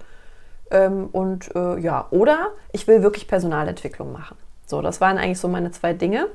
Ähm, 0.72 1.08
und 1.14 1.56
äh, 1.56 1.80
ja, 1.80 2.06
oder 2.12 2.50
ich 2.74 2.86
will 2.86 3.02
wirklich 3.02 3.30
Personalentwicklung 3.30 4.12
machen. 4.12 4.36
So, 4.66 4.82
das 4.82 5.00
waren 5.00 5.18
eigentlich 5.18 5.40
so 5.40 5.48
meine 5.48 5.72
zwei 5.72 5.94
Dinge. 5.94 6.28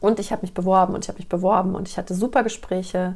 Und 0.00 0.18
ich 0.18 0.32
habe 0.32 0.42
mich 0.42 0.52
beworben 0.52 0.94
und 0.94 1.04
ich 1.04 1.08
habe 1.08 1.18
mich 1.18 1.28
beworben 1.28 1.76
und 1.76 1.88
ich 1.88 1.96
hatte 1.96 2.12
super 2.12 2.42
Gespräche. 2.42 3.14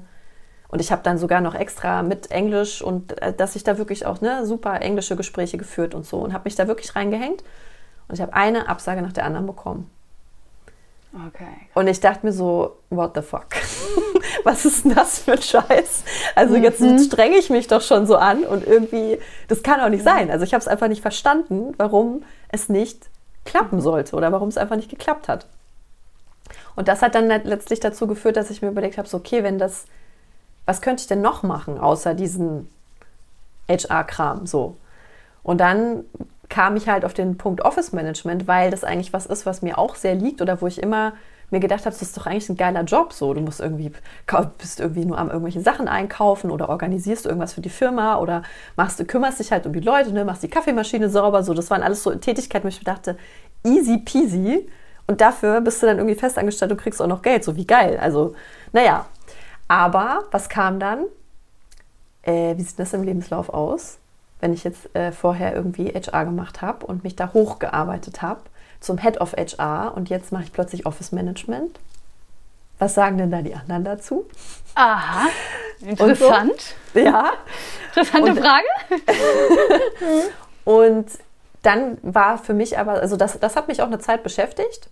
Und 0.69 0.81
ich 0.81 0.93
habe 0.93 1.03
dann 1.03 1.19
sogar 1.19 1.41
noch 1.41 1.57
extra 1.57 2.05
mit 2.05 2.31
Englisch 2.31 2.81
und 2.81 3.21
äh, 3.23 3.33
dass 3.33 3.57
ich 3.57 3.65
da 3.65 3.77
wirklich 3.77 4.07
auch 4.07 4.21
ne, 4.21 4.47
super 4.47 4.81
englische 4.83 5.17
Gespräche 5.17 5.59
geführt 5.59 5.97
und 5.97 6.07
so 6.07 6.19
und 6.19 6.33
habe 6.33 6.45
mich 6.45 6.55
da 6.55 6.69
wirklich 6.69 6.95
reingehängt. 6.95 7.43
Und 8.07 8.15
ich 8.15 8.21
habe 8.21 8.35
eine 8.35 8.69
Absage 8.69 9.03
nach 9.03 9.13
der 9.13 9.25
anderen 9.25 9.47
bekommen. 9.47 9.91
Okay. 11.29 11.69
Und 11.75 11.87
ich 11.87 12.01
dachte 12.01 12.27
mir 12.27 12.33
so, 12.33 12.79
what 12.91 13.13
the 13.15 13.23
fuck? 13.23 13.47
Was 14.45 14.65
ist 14.65 14.85
denn 14.85 14.95
das 14.95 15.21
für 15.21 15.33
ein 15.33 15.43
Scheiß? 15.43 16.03
Also 16.35 16.57
jetzt 16.57 16.81
mhm. 16.81 16.99
strenge 16.99 17.37
ich 17.37 17.51
mich 17.51 17.69
doch 17.69 17.83
schon 17.83 18.07
so 18.07 18.17
an 18.17 18.43
und 18.45 18.67
irgendwie, 18.67 19.19
das 19.47 19.63
kann 19.63 19.81
auch 19.81 19.89
nicht 19.89 20.03
sein. 20.03 20.31
Also 20.31 20.45
ich 20.45 20.53
habe 20.53 20.61
es 20.61 20.69
einfach 20.69 20.89
nicht 20.89 21.03
verstanden, 21.03 21.73
warum 21.77 22.25
es 22.49 22.69
nicht 22.69 23.11
klappen 23.45 23.81
sollte 23.81 24.17
oder 24.17 24.33
warum 24.33 24.49
es 24.49 24.59
einfach 24.59 24.77
nicht 24.77 24.91
geklappt 24.91 25.29
hat. 25.29 25.47
Und 26.75 26.89
das 26.89 27.01
hat 27.01 27.15
dann 27.15 27.29
letztlich 27.29 27.79
dazu 27.79 28.09
geführt, 28.09 28.37
dass 28.37 28.51
ich 28.51 28.61
mir 28.61 28.69
überlegt 28.69 28.99
habe, 28.99 29.07
so, 29.07 29.19
okay, 29.19 29.45
wenn 29.45 29.59
das, 29.59 29.85
was 30.67 30.81
könnte 30.81 31.03
ich 31.03 31.07
denn 31.07 31.21
noch 31.21 31.45
machen, 31.45 31.79
außer 31.79 32.15
diesen 32.15 32.69
HR-Kram 33.69 34.47
so? 34.47 34.77
Und 35.45 35.59
dann 35.59 36.05
kam 36.49 36.77
ich 36.77 36.89
halt 36.89 37.05
auf 37.05 37.15
den 37.15 37.37
Punkt 37.37 37.65
Office 37.65 37.93
Management, 37.93 38.47
weil 38.47 38.71
das 38.71 38.85
eigentlich 38.85 39.13
was 39.13 39.27
ist, 39.27 39.47
was 39.47 39.63
mir 39.63 39.79
auch 39.79 39.95
sehr 39.95 40.15
liegt 40.15 40.43
oder 40.43 40.61
wo 40.61 40.67
ich 40.67 40.83
immer 40.83 41.15
mir 41.51 41.61
gedacht 41.61 41.81
habe, 41.81 41.91
das 41.91 42.03
ist 42.03 42.17
doch 42.17 42.27
eigentlich 42.27 42.49
ein 42.49 42.57
geiler 42.57 42.83
Job 42.83 43.13
so. 43.13 43.33
Du 43.33 43.41
musst 43.41 43.61
irgendwie, 43.61 43.93
bist 44.59 44.81
irgendwie 44.81 45.05
nur 45.05 45.19
am 45.19 45.29
irgendwelche 45.29 45.61
Sachen 45.61 45.89
einkaufen 45.89 46.51
oder 46.51 46.69
organisierst 46.69 47.27
irgendwas 47.27 47.53
für 47.55 47.61
die 47.61 47.71
Firma 47.71 48.19
oder 48.19 48.43
machst, 48.77 49.01
du 49.01 49.05
kümmerst 49.05 49.41
dich 49.41 49.53
halt 49.53 49.67
um 49.67 49.73
die 49.73 49.81
Leute, 49.81 50.13
ne, 50.13 50.25
machst 50.25 50.43
die 50.43 50.49
Kaffeemaschine 50.49 51.09
sauber. 51.09 51.43
So, 51.43 51.55
das 51.55 51.71
waren 51.71 51.83
alles 51.83 52.03
so 52.03 52.15
Tätigkeiten, 52.15 52.65
wo 52.65 52.69
ich 52.69 52.81
mir 52.81 52.85
dachte, 52.85 53.17
easy 53.65 53.99
peasy. 53.99 54.69
Und 55.07 55.21
dafür 55.21 55.61
bist 55.61 55.83
du 55.83 55.87
dann 55.87 55.99
irgendwie 55.99 56.19
festangestellt 56.19 56.73
und 56.73 56.79
kriegst 56.79 57.01
auch 57.01 57.07
noch 57.07 57.23
Geld. 57.23 57.45
So 57.45 57.57
wie 57.57 57.67
geil. 57.67 57.99
Also, 58.01 58.35
naja. 58.73 59.07
Aber 59.69 60.25
was 60.31 60.49
kam 60.49 60.79
dann? 60.79 61.05
Äh, 62.23 62.57
wie 62.57 62.63
sieht 62.63 62.79
das 62.79 62.93
im 62.93 63.03
Lebenslauf 63.03 63.49
aus? 63.49 63.99
Wenn 64.45 64.53
ich 64.53 64.63
jetzt 64.63 64.95
äh, 64.95 65.11
vorher 65.11 65.55
irgendwie 65.55 65.89
HR 65.89 66.27
gemacht 66.27 66.61
habe 66.61 66.85
und 66.85 67.03
mich 67.03 67.17
da 67.17 67.33
hochgearbeitet 67.33 68.21
habe 68.21 68.43
zum 68.79 68.99
Head 68.99 69.19
of 69.19 69.33
HR 69.33 69.95
und 69.97 70.11
jetzt 70.11 70.33
mache 70.33 70.43
ich 70.43 70.53
plötzlich 70.53 70.85
Office 70.85 71.13
Management. 71.13 71.81
Was 72.79 72.93
sagen 72.93 73.17
denn 73.17 73.31
da 73.31 73.41
die 73.41 73.55
anderen 73.55 73.85
dazu? 73.85 74.27
Aha, 74.75 75.29
interessant. 75.81 76.75
So. 76.93 77.01
Ja. 77.01 77.33
Interessante 77.89 78.33
und, 78.33 78.39
Frage. 78.39 78.67
und 80.67 81.07
dann 81.63 81.97
war 82.03 82.37
für 82.37 82.53
mich 82.53 82.79
aber, 82.79 83.01
also 83.01 83.17
das, 83.17 83.41
das 83.41 83.57
hat 83.57 83.67
mich 83.67 83.81
auch 83.81 83.87
eine 83.87 83.99
Zeit 83.99 84.23
beschäftigt. 84.23 84.91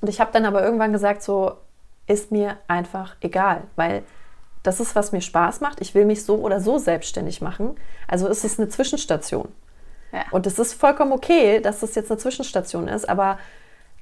Und 0.00 0.08
ich 0.08 0.22
habe 0.22 0.32
dann 0.32 0.46
aber 0.46 0.64
irgendwann 0.64 0.94
gesagt, 0.94 1.22
so 1.22 1.52
ist 2.06 2.32
mir 2.32 2.56
einfach 2.66 3.16
egal, 3.20 3.64
weil 3.76 4.04
das 4.64 4.80
ist, 4.80 4.96
was 4.96 5.12
mir 5.12 5.20
Spaß 5.20 5.60
macht. 5.60 5.80
Ich 5.80 5.94
will 5.94 6.04
mich 6.04 6.24
so 6.24 6.36
oder 6.36 6.60
so 6.60 6.78
selbstständig 6.78 7.40
machen. 7.40 7.76
Also 8.08 8.26
ist 8.26 8.44
es 8.44 8.58
eine 8.58 8.68
Zwischenstation. 8.68 9.48
Ja. 10.10 10.24
Und 10.32 10.46
es 10.46 10.58
ist 10.58 10.74
vollkommen 10.74 11.12
okay, 11.12 11.60
dass 11.60 11.80
das 11.80 11.94
jetzt 11.94 12.10
eine 12.10 12.18
Zwischenstation 12.18 12.88
ist, 12.88 13.08
aber 13.08 13.38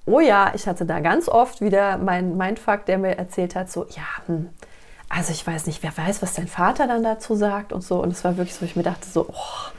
oh 0.06 0.20
ja, 0.20 0.52
ich 0.54 0.66
hatte 0.66 0.86
da 0.86 1.00
ganz 1.00 1.28
oft 1.28 1.60
wieder 1.60 1.98
mein 1.98 2.36
Mindfuck, 2.36 2.86
der 2.86 2.98
mir 2.98 3.16
erzählt 3.16 3.54
hat, 3.54 3.70
so, 3.70 3.86
ja, 3.90 4.26
hm, 4.26 4.50
also 5.08 5.32
ich 5.32 5.46
weiß 5.46 5.66
nicht, 5.66 5.82
wer 5.82 5.96
weiß, 5.96 6.22
was 6.22 6.34
dein 6.34 6.48
Vater 6.48 6.86
dann 6.86 7.02
dazu 7.02 7.34
sagt 7.34 7.72
und 7.72 7.82
so. 7.82 8.02
Und 8.02 8.12
es 8.12 8.24
war 8.24 8.38
wirklich 8.38 8.54
so, 8.54 8.64
ich 8.64 8.76
mir 8.76 8.82
dachte 8.82 9.06
so, 9.06 9.26
oh, 9.28 9.70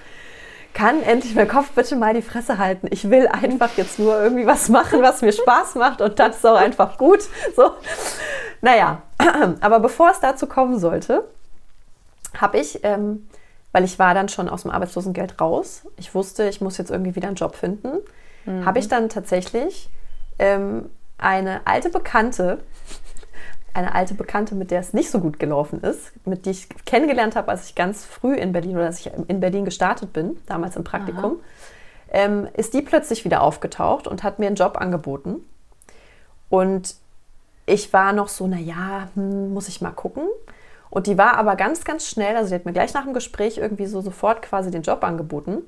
kann 0.73 1.03
endlich 1.03 1.35
mein 1.35 1.47
Kopf 1.47 1.71
bitte 1.71 1.95
mal 1.95 2.13
die 2.13 2.21
Fresse 2.21 2.57
halten. 2.57 2.87
Ich 2.89 3.09
will 3.09 3.27
einfach 3.27 3.71
jetzt 3.77 3.99
nur 3.99 4.19
irgendwie 4.21 4.45
was 4.45 4.69
machen, 4.69 5.01
was 5.01 5.21
mir 5.21 5.31
Spaß 5.31 5.75
macht 5.75 6.01
und 6.01 6.19
das 6.19 6.37
ist 6.37 6.45
auch 6.45 6.57
einfach 6.57 6.97
gut. 6.97 7.19
So. 7.55 7.71
Naja, 8.61 9.01
aber 9.61 9.79
bevor 9.79 10.11
es 10.11 10.19
dazu 10.19 10.47
kommen 10.47 10.79
sollte, 10.79 11.25
habe 12.35 12.57
ich, 12.57 12.83
ähm, 12.83 13.27
weil 13.71 13.83
ich 13.83 13.99
war 13.99 14.13
dann 14.13 14.29
schon 14.29 14.49
aus 14.49 14.63
dem 14.63 14.71
Arbeitslosengeld 14.71 15.39
raus, 15.39 15.83
ich 15.97 16.15
wusste, 16.15 16.47
ich 16.47 16.61
muss 16.61 16.77
jetzt 16.77 16.89
irgendwie 16.89 17.15
wieder 17.15 17.27
einen 17.27 17.35
Job 17.35 17.55
finden, 17.55 17.99
mhm. 18.45 18.65
habe 18.65 18.79
ich 18.79 18.87
dann 18.87 19.09
tatsächlich 19.09 19.89
ähm, 20.39 20.89
eine 21.17 21.61
alte 21.65 21.89
Bekannte, 21.89 22.59
eine 23.73 23.95
alte 23.95 24.13
Bekannte, 24.13 24.55
mit 24.55 24.71
der 24.71 24.79
es 24.79 24.93
nicht 24.93 25.09
so 25.09 25.19
gut 25.19 25.39
gelaufen 25.39 25.81
ist, 25.81 26.11
mit 26.25 26.45
die 26.45 26.51
ich 26.51 26.69
kennengelernt 26.85 27.35
habe, 27.35 27.49
als 27.49 27.67
ich 27.67 27.75
ganz 27.75 28.05
früh 28.05 28.35
in 28.35 28.51
Berlin 28.51 28.75
oder 28.75 28.85
als 28.85 28.99
ich 28.99 29.11
in 29.27 29.39
Berlin 29.39 29.65
gestartet 29.65 30.13
bin, 30.13 30.37
damals 30.45 30.75
im 30.75 30.83
Praktikum, 30.83 31.37
ähm, 32.11 32.47
ist 32.53 32.73
die 32.73 32.81
plötzlich 32.81 33.25
wieder 33.25 33.41
aufgetaucht 33.41 34.07
und 34.07 34.23
hat 34.23 34.39
mir 34.39 34.47
einen 34.47 34.55
Job 34.55 34.77
angeboten. 34.79 35.43
Und 36.49 36.95
ich 37.65 37.91
war 37.93 38.13
noch 38.13 38.27
so, 38.27 38.47
naja, 38.47 39.09
hm, 39.15 39.53
muss 39.53 39.67
ich 39.67 39.81
mal 39.81 39.91
gucken. 39.91 40.27
Und 40.89 41.07
die 41.07 41.17
war 41.17 41.37
aber 41.37 41.55
ganz, 41.55 41.85
ganz 41.85 42.07
schnell, 42.07 42.35
also 42.35 42.49
die 42.49 42.55
hat 42.55 42.65
mir 42.65 42.73
gleich 42.73 42.93
nach 42.93 43.03
dem 43.03 43.13
Gespräch 43.13 43.57
irgendwie 43.57 43.87
so 43.87 44.01
sofort 44.01 44.43
quasi 44.43 44.69
den 44.69 44.83
Job 44.83 45.03
angeboten. 45.03 45.63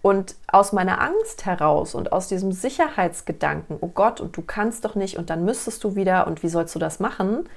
Und 0.00 0.36
aus 0.46 0.72
meiner 0.72 1.00
Angst 1.00 1.44
heraus 1.44 1.94
und 1.94 2.12
aus 2.12 2.28
diesem 2.28 2.52
Sicherheitsgedanken, 2.52 3.78
oh 3.80 3.88
Gott, 3.88 4.20
und 4.20 4.36
du 4.36 4.42
kannst 4.42 4.84
doch 4.84 4.94
nicht 4.94 5.18
und 5.18 5.28
dann 5.28 5.44
müsstest 5.44 5.82
du 5.82 5.96
wieder 5.96 6.26
und 6.26 6.42
wie 6.42 6.48
sollst 6.48 6.74
du 6.74 6.78
das 6.78 7.00
machen, 7.00 7.48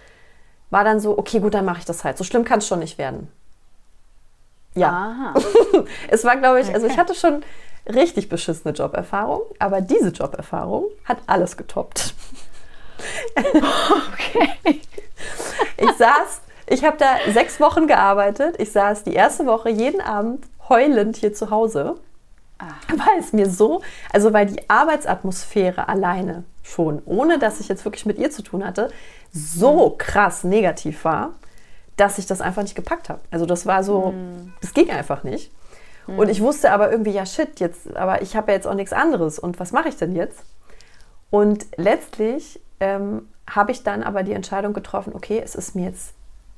war 0.72 0.84
dann 0.84 1.00
so, 1.00 1.18
okay, 1.18 1.40
gut, 1.40 1.54
dann 1.54 1.66
mache 1.66 1.80
ich 1.80 1.86
das 1.86 2.04
halt. 2.04 2.18
So 2.18 2.24
schlimm 2.24 2.44
kann 2.44 2.60
es 2.60 2.68
schon 2.68 2.80
nicht 2.80 2.98
werden. 2.98 3.32
Ja. 4.74 5.34
es 6.08 6.24
war, 6.24 6.38
glaube 6.38 6.62
ich, 6.62 6.74
also 6.74 6.88
ich 6.88 6.98
hatte 6.98 7.14
schon 7.14 7.44
richtig 7.88 8.30
beschissene 8.30 8.74
Joberfahrung, 8.74 9.42
aber 9.60 9.82
diese 9.82 10.10
Joberfahrung 10.10 10.86
hat 11.06 11.18
alles 11.28 11.58
getoppt. 11.58 12.16
okay. 13.36 14.82
Ich 15.78 15.92
saß, 15.98 16.42
ich 16.68 16.84
habe 16.86 16.98
da 16.98 17.18
sechs 17.32 17.60
Wochen 17.60 17.88
gearbeitet. 17.88 18.56
Ich 18.60 18.72
saß 18.72 19.04
die 19.04 19.14
erste 19.14 19.46
Woche 19.46 19.70
jeden 19.70 20.02
Abend 20.02 20.46
heulend 20.70 21.18
hier 21.18 21.34
zu 21.34 21.50
Hause 21.50 21.96
weil 22.90 23.20
es 23.20 23.34
mir 23.34 23.50
so, 23.50 23.82
also 24.12 24.34
weil 24.34 24.48
die 24.48 24.70
Arbeitsatmosphäre 24.70 25.88
alleine 25.88 26.44
schon, 26.64 27.02
ohne 27.06 27.40
dass 27.40 27.60
ich 27.60 27.68
jetzt 27.68 27.86
wirklich 27.86 28.06
mit 28.06 28.18
ihr 28.18 28.32
zu 28.32 28.42
tun 28.42 28.66
hatte, 28.66 28.90
so 29.32 29.90
mhm. 29.90 29.98
krass 29.98 30.44
negativ 30.44 31.06
war, 31.06 31.34
dass 31.98 32.18
ich 32.18 32.26
das 32.26 32.42
einfach 32.42 32.62
nicht 32.62 32.76
gepackt 32.76 33.10
habe. 33.10 33.22
Also 33.32 33.46
das 33.46 33.66
war 33.66 33.84
so, 33.84 34.12
mhm. 34.12 34.54
das 34.62 34.74
ging 34.74 34.90
einfach 34.90 35.24
nicht. 35.24 35.52
Mhm. 36.08 36.20
Und 36.20 36.30
ich 36.30 36.42
wusste 36.42 36.72
aber 36.72 36.92
irgendwie, 36.92 37.12
ja 37.12 37.26
shit, 37.26 37.60
jetzt, 37.60 37.96
aber 37.96 38.22
ich 38.22 38.36
habe 38.36 38.52
ja 38.52 38.56
jetzt 38.56 38.68
auch 38.68 38.74
nichts 38.74 38.94
anderes. 38.94 39.40
Und 39.40 39.60
was 39.60 39.72
mache 39.72 39.90
ich 39.90 39.98
denn 39.98 40.16
jetzt? 40.16 40.44
Und 41.30 41.66
letztlich 41.78 42.60
ähm, 42.80 43.28
habe 43.50 43.72
ich 43.72 43.84
dann 43.84 44.04
aber 44.04 44.24
die 44.24 44.34
Entscheidung 44.34 44.74
getroffen, 44.74 45.14
okay, 45.16 45.42
es 45.44 45.56
ist 45.56 45.76
mir 45.76 45.86
jetzt 45.86 46.14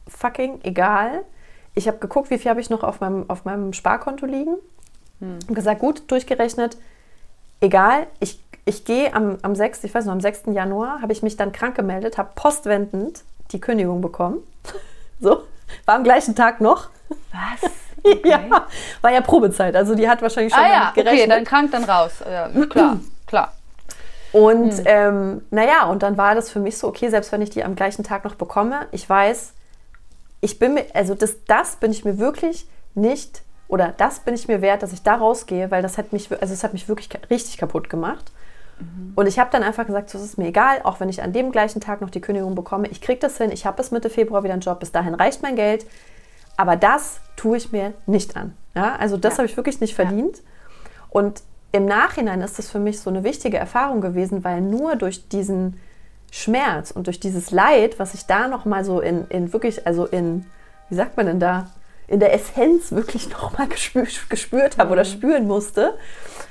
fucking 0.07 0.59
egal. 0.63 1.23
Ich 1.75 1.87
habe 1.87 1.97
geguckt, 1.97 2.29
wie 2.29 2.37
viel 2.37 2.49
habe 2.49 2.61
ich 2.61 2.69
noch 2.69 2.83
auf 2.83 2.99
meinem, 2.99 3.29
auf 3.29 3.45
meinem 3.45 3.73
Sparkonto 3.73 4.25
liegen 4.25 4.57
hm. 5.19 5.39
Und 5.47 5.55
gesagt, 5.55 5.79
gut, 5.79 6.03
durchgerechnet, 6.11 6.77
egal, 7.61 8.07
ich, 8.19 8.39
ich 8.65 8.85
gehe 8.85 9.13
am, 9.13 9.37
am 9.41 9.55
6., 9.55 9.83
ich 9.83 9.93
weiß 9.93 10.05
noch, 10.05 10.13
am 10.13 10.21
6. 10.21 10.43
Januar 10.47 11.01
habe 11.01 11.13
ich 11.13 11.23
mich 11.23 11.37
dann 11.37 11.51
krank 11.51 11.75
gemeldet, 11.75 12.17
habe 12.17 12.31
postwendend 12.35 13.23
die 13.51 13.59
Kündigung 13.59 14.01
bekommen. 14.01 14.39
so, 15.19 15.43
war 15.85 15.95
am 15.95 16.03
gleichen 16.03 16.35
Tag 16.35 16.61
noch. 16.61 16.89
Was? 17.31 17.71
Okay. 18.05 18.31
ja, 18.31 18.67
war 18.99 19.11
ja 19.13 19.21
Probezeit, 19.21 19.77
also 19.77 19.95
die 19.95 20.09
hat 20.09 20.21
wahrscheinlich 20.21 20.53
schon 20.53 20.61
ah, 20.61 20.67
ja, 20.67 20.91
gerechnet. 20.93 21.21
okay, 21.21 21.29
dann 21.29 21.45
krank, 21.45 21.71
dann 21.71 21.85
raus. 21.85 22.11
Ja, 22.29 22.49
klar, 22.65 22.99
klar. 23.27 23.53
Und 24.33 24.73
hm. 24.73 24.83
ähm, 24.85 25.41
naja, 25.51 25.85
und 25.85 26.03
dann 26.03 26.17
war 26.17 26.35
das 26.35 26.49
für 26.49 26.59
mich 26.59 26.77
so, 26.77 26.89
okay, 26.89 27.07
selbst 27.07 27.31
wenn 27.31 27.41
ich 27.41 27.51
die 27.51 27.63
am 27.63 27.75
gleichen 27.75 28.03
Tag 28.03 28.25
noch 28.25 28.35
bekomme, 28.35 28.87
ich 28.91 29.07
weiß, 29.07 29.53
ich 30.41 30.59
bin 30.59 30.73
mir, 30.73 30.85
also 30.93 31.15
das, 31.15 31.45
das 31.45 31.77
bin 31.77 31.91
ich 31.91 32.03
mir 32.03 32.17
wirklich 32.17 32.67
nicht 32.95 33.43
oder 33.73 33.91
das 33.97 34.19
bin 34.19 34.35
ich 34.35 34.47
mir 34.47 34.61
wert, 34.61 34.83
dass 34.83 34.93
ich 34.93 35.01
da 35.01 35.15
rausgehe, 35.15 35.71
weil 35.71 35.81
das 35.81 35.97
hat 35.97 36.13
mich, 36.13 36.31
also 36.31 36.53
es 36.53 36.63
hat 36.63 36.73
mich 36.73 36.87
wirklich 36.87 37.09
richtig 37.31 37.57
kaputt 37.57 37.89
gemacht. 37.89 38.31
Mhm. 38.79 39.13
Und 39.15 39.25
ich 39.25 39.39
habe 39.39 39.49
dann 39.49 39.63
einfach 39.63 39.87
gesagt, 39.87 40.11
so 40.11 40.19
ist 40.19 40.23
es 40.23 40.37
mir 40.37 40.45
egal, 40.45 40.81
auch 40.83 40.99
wenn 40.99 41.09
ich 41.09 41.23
an 41.23 41.33
dem 41.33 41.51
gleichen 41.51 41.81
Tag 41.81 41.99
noch 41.99 42.11
die 42.11 42.21
Kündigung 42.21 42.53
bekomme, 42.53 42.87
ich 42.89 43.01
kriege 43.01 43.19
das 43.19 43.39
hin, 43.39 43.49
ich 43.51 43.65
habe 43.65 43.77
bis 43.77 43.89
Mitte 43.89 44.11
Februar 44.11 44.43
wieder 44.43 44.53
einen 44.53 44.61
Job, 44.61 44.79
bis 44.79 44.91
dahin 44.91 45.15
reicht 45.15 45.41
mein 45.41 45.55
Geld, 45.55 45.87
aber 46.55 46.75
das 46.75 47.19
tue 47.35 47.57
ich 47.57 47.71
mir 47.71 47.93
nicht 48.05 48.37
an. 48.37 48.53
Ja, 48.75 48.95
also 48.97 49.17
das 49.17 49.33
ja. 49.33 49.37
habe 49.39 49.47
ich 49.47 49.57
wirklich 49.57 49.81
nicht 49.81 49.95
verdient. 49.95 50.37
Ja. 50.37 50.43
Und 51.09 51.41
im 51.71 51.85
Nachhinein 51.85 52.41
ist 52.41 52.59
das 52.59 52.69
für 52.69 52.77
mich 52.79 52.99
so 52.99 53.09
eine 53.09 53.23
wichtige 53.23 53.57
Erfahrung 53.57 54.01
gewesen, 54.01 54.43
weil 54.43 54.61
nur 54.61 54.97
durch 54.97 55.29
diesen 55.29 55.79
Schmerz 56.29 56.91
und 56.91 57.07
durch 57.07 57.19
dieses 57.19 57.49
Leid, 57.49 57.97
was 57.97 58.13
ich 58.13 58.27
da 58.27 58.47
noch 58.47 58.65
mal 58.65 58.85
so 58.85 58.99
in, 58.99 59.25
in 59.29 59.51
wirklich, 59.51 59.87
also 59.87 60.05
in, 60.05 60.45
wie 60.89 60.95
sagt 60.95 61.17
man 61.17 61.25
denn 61.25 61.39
da, 61.39 61.71
in 62.07 62.19
der 62.19 62.33
Essenz 62.33 62.91
wirklich 62.91 63.29
nochmal 63.41 63.67
gespürt, 63.67 64.29
gespürt 64.29 64.77
habe 64.77 64.87
mhm. 64.87 64.93
oder 64.93 65.05
spüren 65.05 65.47
musste, 65.47 65.97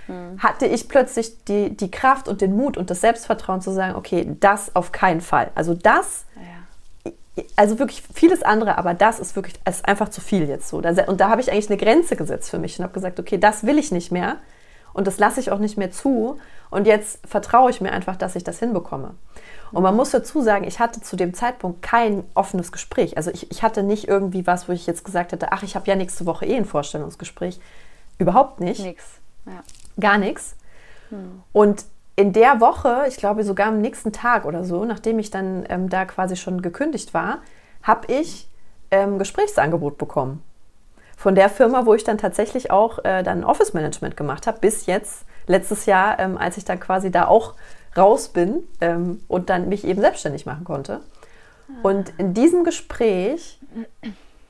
mhm. 0.09 0.43
hatte 0.43 0.67
ich 0.67 0.89
plötzlich 0.89 1.45
die, 1.45 1.77
die 1.77 1.91
Kraft 1.91 2.29
und 2.29 2.41
den 2.41 2.57
Mut 2.57 2.77
und 2.77 2.91
das 2.91 3.01
Selbstvertrauen 3.01 3.61
zu 3.61 3.71
sagen, 3.73 3.95
okay, 3.95 4.37
das 4.41 4.75
auf 4.75 4.93
keinen 4.93 5.21
Fall. 5.21 5.51
Also 5.55 5.75
das, 5.75 6.25
ja. 6.37 7.13
also 7.57 7.79
wirklich 7.79 8.03
vieles 8.15 8.43
andere, 8.43 8.79
aber 8.79 8.95
das 8.95 9.21
ist 9.21 9.37
wirklich, 9.37 9.55
ist 9.69 9.87
einfach 9.87 10.09
zu 10.09 10.21
viel 10.21 10.49
jetzt 10.49 10.69
so. 10.69 10.79
Und 10.79 11.21
da 11.21 11.29
habe 11.29 11.41
ich 11.41 11.51
eigentlich 11.51 11.71
eine 11.71 11.79
Grenze 11.79 12.17
gesetzt 12.17 12.51
für 12.51 12.59
mich 12.59 12.79
und 12.79 12.85
habe 12.85 12.95
gesagt, 12.95 13.21
okay, 13.21 13.39
das 13.39 13.65
will 13.65 13.79
ich 13.79 13.93
nicht 13.93 14.13
mehr 14.13 14.37
und 14.93 15.07
das 15.07 15.19
lasse 15.19 15.41
ich 15.41 15.51
auch 15.51 15.59
nicht 15.59 15.79
mehr 15.79 15.91
zu. 15.91 16.39
Und 16.71 16.87
jetzt 16.87 17.19
vertraue 17.27 17.71
ich 17.71 17.81
mir 17.81 17.93
einfach, 17.93 18.17
dass 18.17 18.37
ich 18.37 18.45
das 18.45 18.59
hinbekomme. 18.59 19.15
Und 19.73 19.83
man 19.83 19.97
muss 19.97 20.11
dazu 20.11 20.43
sagen, 20.43 20.65
ich 20.65 20.79
hatte 20.79 21.01
zu 21.01 21.17
dem 21.17 21.35
Zeitpunkt 21.35 21.83
kein 21.83 22.25
offenes 22.35 22.73
Gespräch. 22.73 23.17
Also 23.17 23.31
ich, 23.31 23.51
ich 23.51 23.63
hatte 23.63 23.83
nicht 23.83 24.07
irgendwie 24.07 24.47
was, 24.47 24.69
wo 24.69 24.73
ich 24.73 24.87
jetzt 24.87 25.05
gesagt 25.05 25.33
hätte, 25.33 25.53
ach, 25.53 25.63
ich 25.63 25.75
habe 25.75 25.87
ja 25.87 25.97
nächste 25.97 26.27
Woche 26.27 26.45
eh 26.47 26.57
ein 26.57 26.67
Vorstellungsgespräch. 26.67 27.59
Überhaupt 28.19 28.61
nicht. 28.61 28.85
Nix. 28.85 29.05
Ja. 29.47 29.63
Gar 29.99 30.19
nichts. 30.19 30.57
Hm. 31.09 31.43
Und 31.53 31.85
in 32.17 32.33
der 32.33 32.61
Woche, 32.61 33.05
ich 33.09 33.17
glaube 33.17 33.43
sogar 33.45 33.69
am 33.69 33.81
nächsten 33.81 34.13
Tag 34.13 34.45
oder 34.45 34.65
so, 34.65 34.85
nachdem 34.85 35.19
ich 35.19 35.31
dann 35.31 35.65
ähm, 35.69 35.89
da 35.89 36.05
quasi 36.05 36.37
schon 36.37 36.61
gekündigt 36.61 37.15
war, 37.15 37.39
habe 37.83 38.13
ich 38.13 38.49
ähm, 38.91 39.19
Gesprächsangebot 39.19 39.97
bekommen. 39.97 40.43
Von 41.17 41.35
der 41.35 41.49
Firma, 41.49 41.87
wo 41.87 41.95
ich 41.95 42.05
dann 42.05 42.19
tatsächlich 42.19 42.71
auch 42.71 43.05
äh, 43.05 43.23
dann 43.23 43.45
Office 43.45 43.73
Management 43.73 44.17
gemacht 44.17 44.47
habe, 44.47 44.59
bis 44.61 44.87
jetzt, 44.87 45.25
letztes 45.47 45.87
Jahr, 45.87 46.19
ähm, 46.19 46.37
als 46.37 46.57
ich 46.57 46.65
dann 46.65 46.81
quasi 46.81 47.11
da 47.11 47.27
auch 47.27 47.55
raus 47.97 48.29
bin 48.29 48.63
ähm, 48.81 49.21
und 49.29 49.51
dann 49.51 49.69
mich 49.69 49.85
eben 49.85 50.01
selbstständig 50.01 50.47
machen 50.47 50.65
konnte. 50.65 51.01
Und 51.83 52.13
in 52.19 52.35
diesem 52.35 52.65
Gespräch 52.65 53.59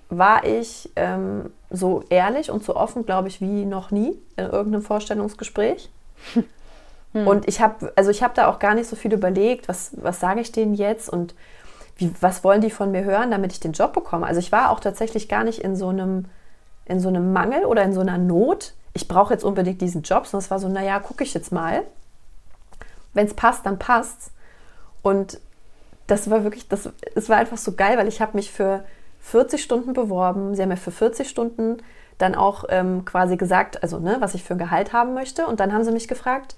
war 0.09 0.44
ich 0.44 0.90
ähm, 0.96 1.50
so 1.70 2.05
ehrlich 2.11 2.50
und 2.50 2.64
so 2.64 2.76
offen, 2.76 3.07
glaube 3.07 3.28
ich, 3.28 3.40
wie 3.40 3.64
noch 3.64 3.90
nie 3.90 4.18
in 4.37 4.44
irgendeinem 4.44 4.83
Vorstellungsgespräch. 4.83 5.90
Hm. 7.14 7.26
Und 7.26 7.46
ich 7.46 7.61
habe, 7.61 7.92
also 7.94 8.11
ich 8.11 8.22
habe 8.22 8.33
da 8.35 8.48
auch 8.48 8.59
gar 8.59 8.74
nicht 8.74 8.88
so 8.88 8.96
viel 8.96 9.12
überlegt, 9.12 9.68
was, 9.68 9.90
was 10.00 10.18
sage 10.18 10.40
ich 10.40 10.50
denen 10.50 10.72
jetzt 10.72 11.11
und 11.11 11.35
wie, 11.96 12.11
was 12.22 12.42
wollen 12.42 12.62
die 12.62 12.70
von 12.70 12.90
mir 12.90 13.05
hören, 13.05 13.31
damit 13.31 13.52
ich 13.52 13.61
den 13.61 13.72
Job 13.72 13.92
bekomme. 13.92 14.26
Also 14.26 14.38
ich 14.38 14.50
war 14.50 14.70
auch 14.70 14.81
tatsächlich 14.81 15.28
gar 15.28 15.44
nicht 15.44 15.59
in 15.59 15.76
so 15.76 15.88
einem, 15.88 16.24
in 16.87 17.00
so 17.00 17.11
einem 17.11 17.35
Mangel 17.35 17.66
oder 17.66 17.83
in 17.83 17.92
so 17.92 18.00
einer 18.00 18.16
Not. 18.16 18.72
Ich 18.94 19.09
brauche 19.09 19.35
jetzt 19.35 19.44
unbedingt 19.44 19.83
diesen 19.83 20.00
Job, 20.00 20.26
sondern 20.26 20.44
es 20.46 20.50
war 20.50 20.59
so, 20.59 20.68
naja, 20.68 21.00
gucke 21.00 21.22
ich 21.22 21.35
jetzt 21.35 21.52
mal 21.52 21.83
wenn 23.14 23.27
es 23.27 23.35
passt, 23.35 23.66
dann 23.66 23.79
passt's. 23.79 24.33
Und 25.03 25.40
das 26.07 26.31
war 26.31 26.44
wirklich, 26.44 26.68
das, 26.68 26.90
es 27.14 27.29
war 27.29 27.37
einfach 27.38 27.59
so 27.59 27.72
geil, 27.72 27.98
weil 27.98 28.09
ich 28.09 28.20
habe 28.20 28.37
mich 28.37 28.51
für 28.51 28.85
40 29.20 29.62
Stunden 29.62 29.92
beworben. 29.92 30.55
Sie 30.55 30.62
haben 30.62 30.68
mir 30.68 30.77
für 30.77 30.90
40 30.90 31.29
Stunden 31.29 31.79
dann 32.18 32.35
auch 32.35 32.64
ähm, 32.68 33.05
quasi 33.05 33.37
gesagt, 33.37 33.83
also 33.83 33.98
ne, 33.98 34.16
was 34.20 34.35
ich 34.35 34.44
für 34.44 34.55
ein 34.55 34.59
Gehalt 34.59 34.92
haben 34.92 35.14
möchte. 35.14 35.46
Und 35.46 35.61
dann 35.61 35.72
haben 35.72 35.85
sie 35.85 35.92
mich 35.92 36.09
gefragt, 36.09 36.57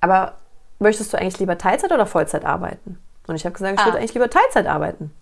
aber 0.00 0.34
möchtest 0.78 1.12
du 1.12 1.18
eigentlich 1.18 1.38
lieber 1.38 1.58
Teilzeit 1.58 1.92
oder 1.92 2.06
Vollzeit 2.06 2.44
arbeiten? 2.44 2.98
Und 3.26 3.36
ich 3.36 3.44
habe 3.44 3.52
gesagt, 3.52 3.74
ich 3.74 3.80
ah. 3.80 3.86
würde 3.86 3.98
eigentlich 3.98 4.14
lieber 4.14 4.30
Teilzeit 4.30 4.66
arbeiten. 4.66 5.12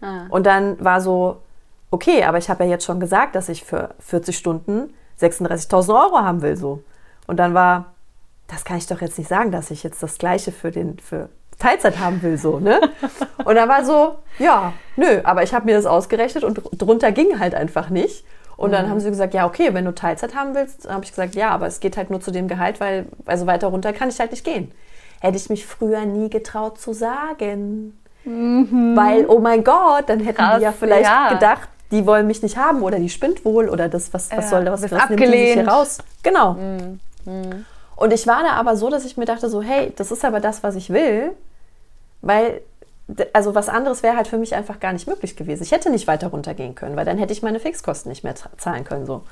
Ah. 0.00 0.26
Und 0.28 0.46
dann 0.46 0.82
war 0.82 1.00
so, 1.00 1.42
okay, 1.90 2.24
aber 2.24 2.38
ich 2.38 2.48
habe 2.48 2.64
ja 2.64 2.70
jetzt 2.70 2.84
schon 2.84 3.00
gesagt, 3.00 3.34
dass 3.34 3.48
ich 3.48 3.64
für 3.64 3.94
40 4.00 4.36
Stunden 4.36 4.94
36.000 5.20 5.90
Euro 5.90 6.18
haben 6.18 6.42
will, 6.42 6.56
so. 6.56 6.82
Und 7.26 7.36
dann 7.36 7.54
war, 7.54 7.91
das 8.52 8.64
kann 8.64 8.76
ich 8.76 8.86
doch 8.86 9.00
jetzt 9.00 9.18
nicht 9.18 9.28
sagen, 9.28 9.50
dass 9.50 9.70
ich 9.70 9.82
jetzt 9.82 10.02
das 10.02 10.18
Gleiche 10.18 10.52
für, 10.52 10.70
den, 10.70 10.98
für 10.98 11.30
Teilzeit 11.58 11.98
haben 11.98 12.22
will, 12.22 12.36
so, 12.36 12.60
ne? 12.60 12.80
Und 13.44 13.54
dann 13.54 13.68
war 13.68 13.84
so, 13.84 14.16
ja, 14.38 14.74
nö, 14.96 15.20
aber 15.24 15.42
ich 15.42 15.54
habe 15.54 15.64
mir 15.64 15.74
das 15.74 15.86
ausgerechnet 15.86 16.44
und 16.44 16.60
drunter 16.72 17.12
ging 17.12 17.38
halt 17.38 17.54
einfach 17.54 17.88
nicht. 17.88 18.24
Und 18.56 18.72
dann 18.72 18.86
mhm. 18.86 18.90
haben 18.90 19.00
sie 19.00 19.08
gesagt, 19.08 19.34
ja, 19.34 19.46
okay, 19.46 19.72
wenn 19.72 19.84
du 19.84 19.94
Teilzeit 19.94 20.34
haben 20.34 20.54
willst, 20.54 20.88
habe 20.88 21.04
ich 21.04 21.10
gesagt, 21.10 21.34
ja, 21.34 21.50
aber 21.50 21.66
es 21.66 21.80
geht 21.80 21.96
halt 21.96 22.10
nur 22.10 22.20
zu 22.20 22.30
dem 22.30 22.46
Gehalt, 22.46 22.80
weil, 22.80 23.06
also 23.24 23.46
weiter 23.46 23.68
runter 23.68 23.92
kann 23.92 24.08
ich 24.08 24.20
halt 24.20 24.30
nicht 24.30 24.44
gehen. 24.44 24.70
Hätte 25.20 25.36
ich 25.36 25.48
mich 25.48 25.66
früher 25.66 26.04
nie 26.04 26.28
getraut 26.28 26.78
zu 26.78 26.92
sagen. 26.92 27.98
Mhm. 28.24 28.94
Weil, 28.94 29.26
oh 29.26 29.38
mein 29.38 29.64
Gott, 29.64 30.04
dann 30.08 30.20
hätten 30.20 30.36
Krass, 30.38 30.58
die 30.58 30.64
ja 30.64 30.72
vielleicht 30.72 31.08
ja. 31.08 31.32
gedacht, 31.32 31.68
die 31.90 32.06
wollen 32.06 32.26
mich 32.26 32.42
nicht 32.42 32.56
haben 32.56 32.82
oder 32.82 32.98
die 32.98 33.08
spinnt 33.08 33.44
wohl 33.44 33.68
oder 33.68 33.88
das, 33.88 34.12
was, 34.12 34.30
was 34.30 34.44
ja, 34.44 34.50
soll 34.50 34.64
das, 34.64 34.82
was, 34.82 34.92
was 34.92 35.08
nimmt 35.08 35.22
die 35.22 35.26
sich 35.26 35.52
hier 35.54 35.66
raus? 35.68 35.98
Genau. 36.22 36.54
Mhm. 36.54 37.00
Mhm. 37.24 37.64
Und 37.96 38.12
ich 38.12 38.26
war 38.26 38.42
da 38.42 38.52
aber 38.52 38.76
so, 38.76 38.90
dass 38.90 39.04
ich 39.04 39.16
mir 39.16 39.24
dachte 39.24 39.48
so, 39.48 39.62
hey, 39.62 39.92
das 39.96 40.10
ist 40.10 40.24
aber 40.24 40.40
das, 40.40 40.62
was 40.62 40.76
ich 40.76 40.90
will, 40.90 41.32
weil 42.20 42.62
also 43.32 43.54
was 43.54 43.68
anderes 43.68 44.02
wäre 44.02 44.16
halt 44.16 44.28
für 44.28 44.38
mich 44.38 44.54
einfach 44.54 44.80
gar 44.80 44.92
nicht 44.92 45.06
möglich 45.06 45.36
gewesen. 45.36 45.62
Ich 45.62 45.72
hätte 45.72 45.90
nicht 45.90 46.06
weiter 46.06 46.28
runtergehen 46.28 46.74
können, 46.74 46.96
weil 46.96 47.04
dann 47.04 47.18
hätte 47.18 47.32
ich 47.32 47.42
meine 47.42 47.60
Fixkosten 47.60 48.08
nicht 48.08 48.24
mehr 48.24 48.34
zahlen 48.56 48.84
können 48.84 49.06
so. 49.06 49.24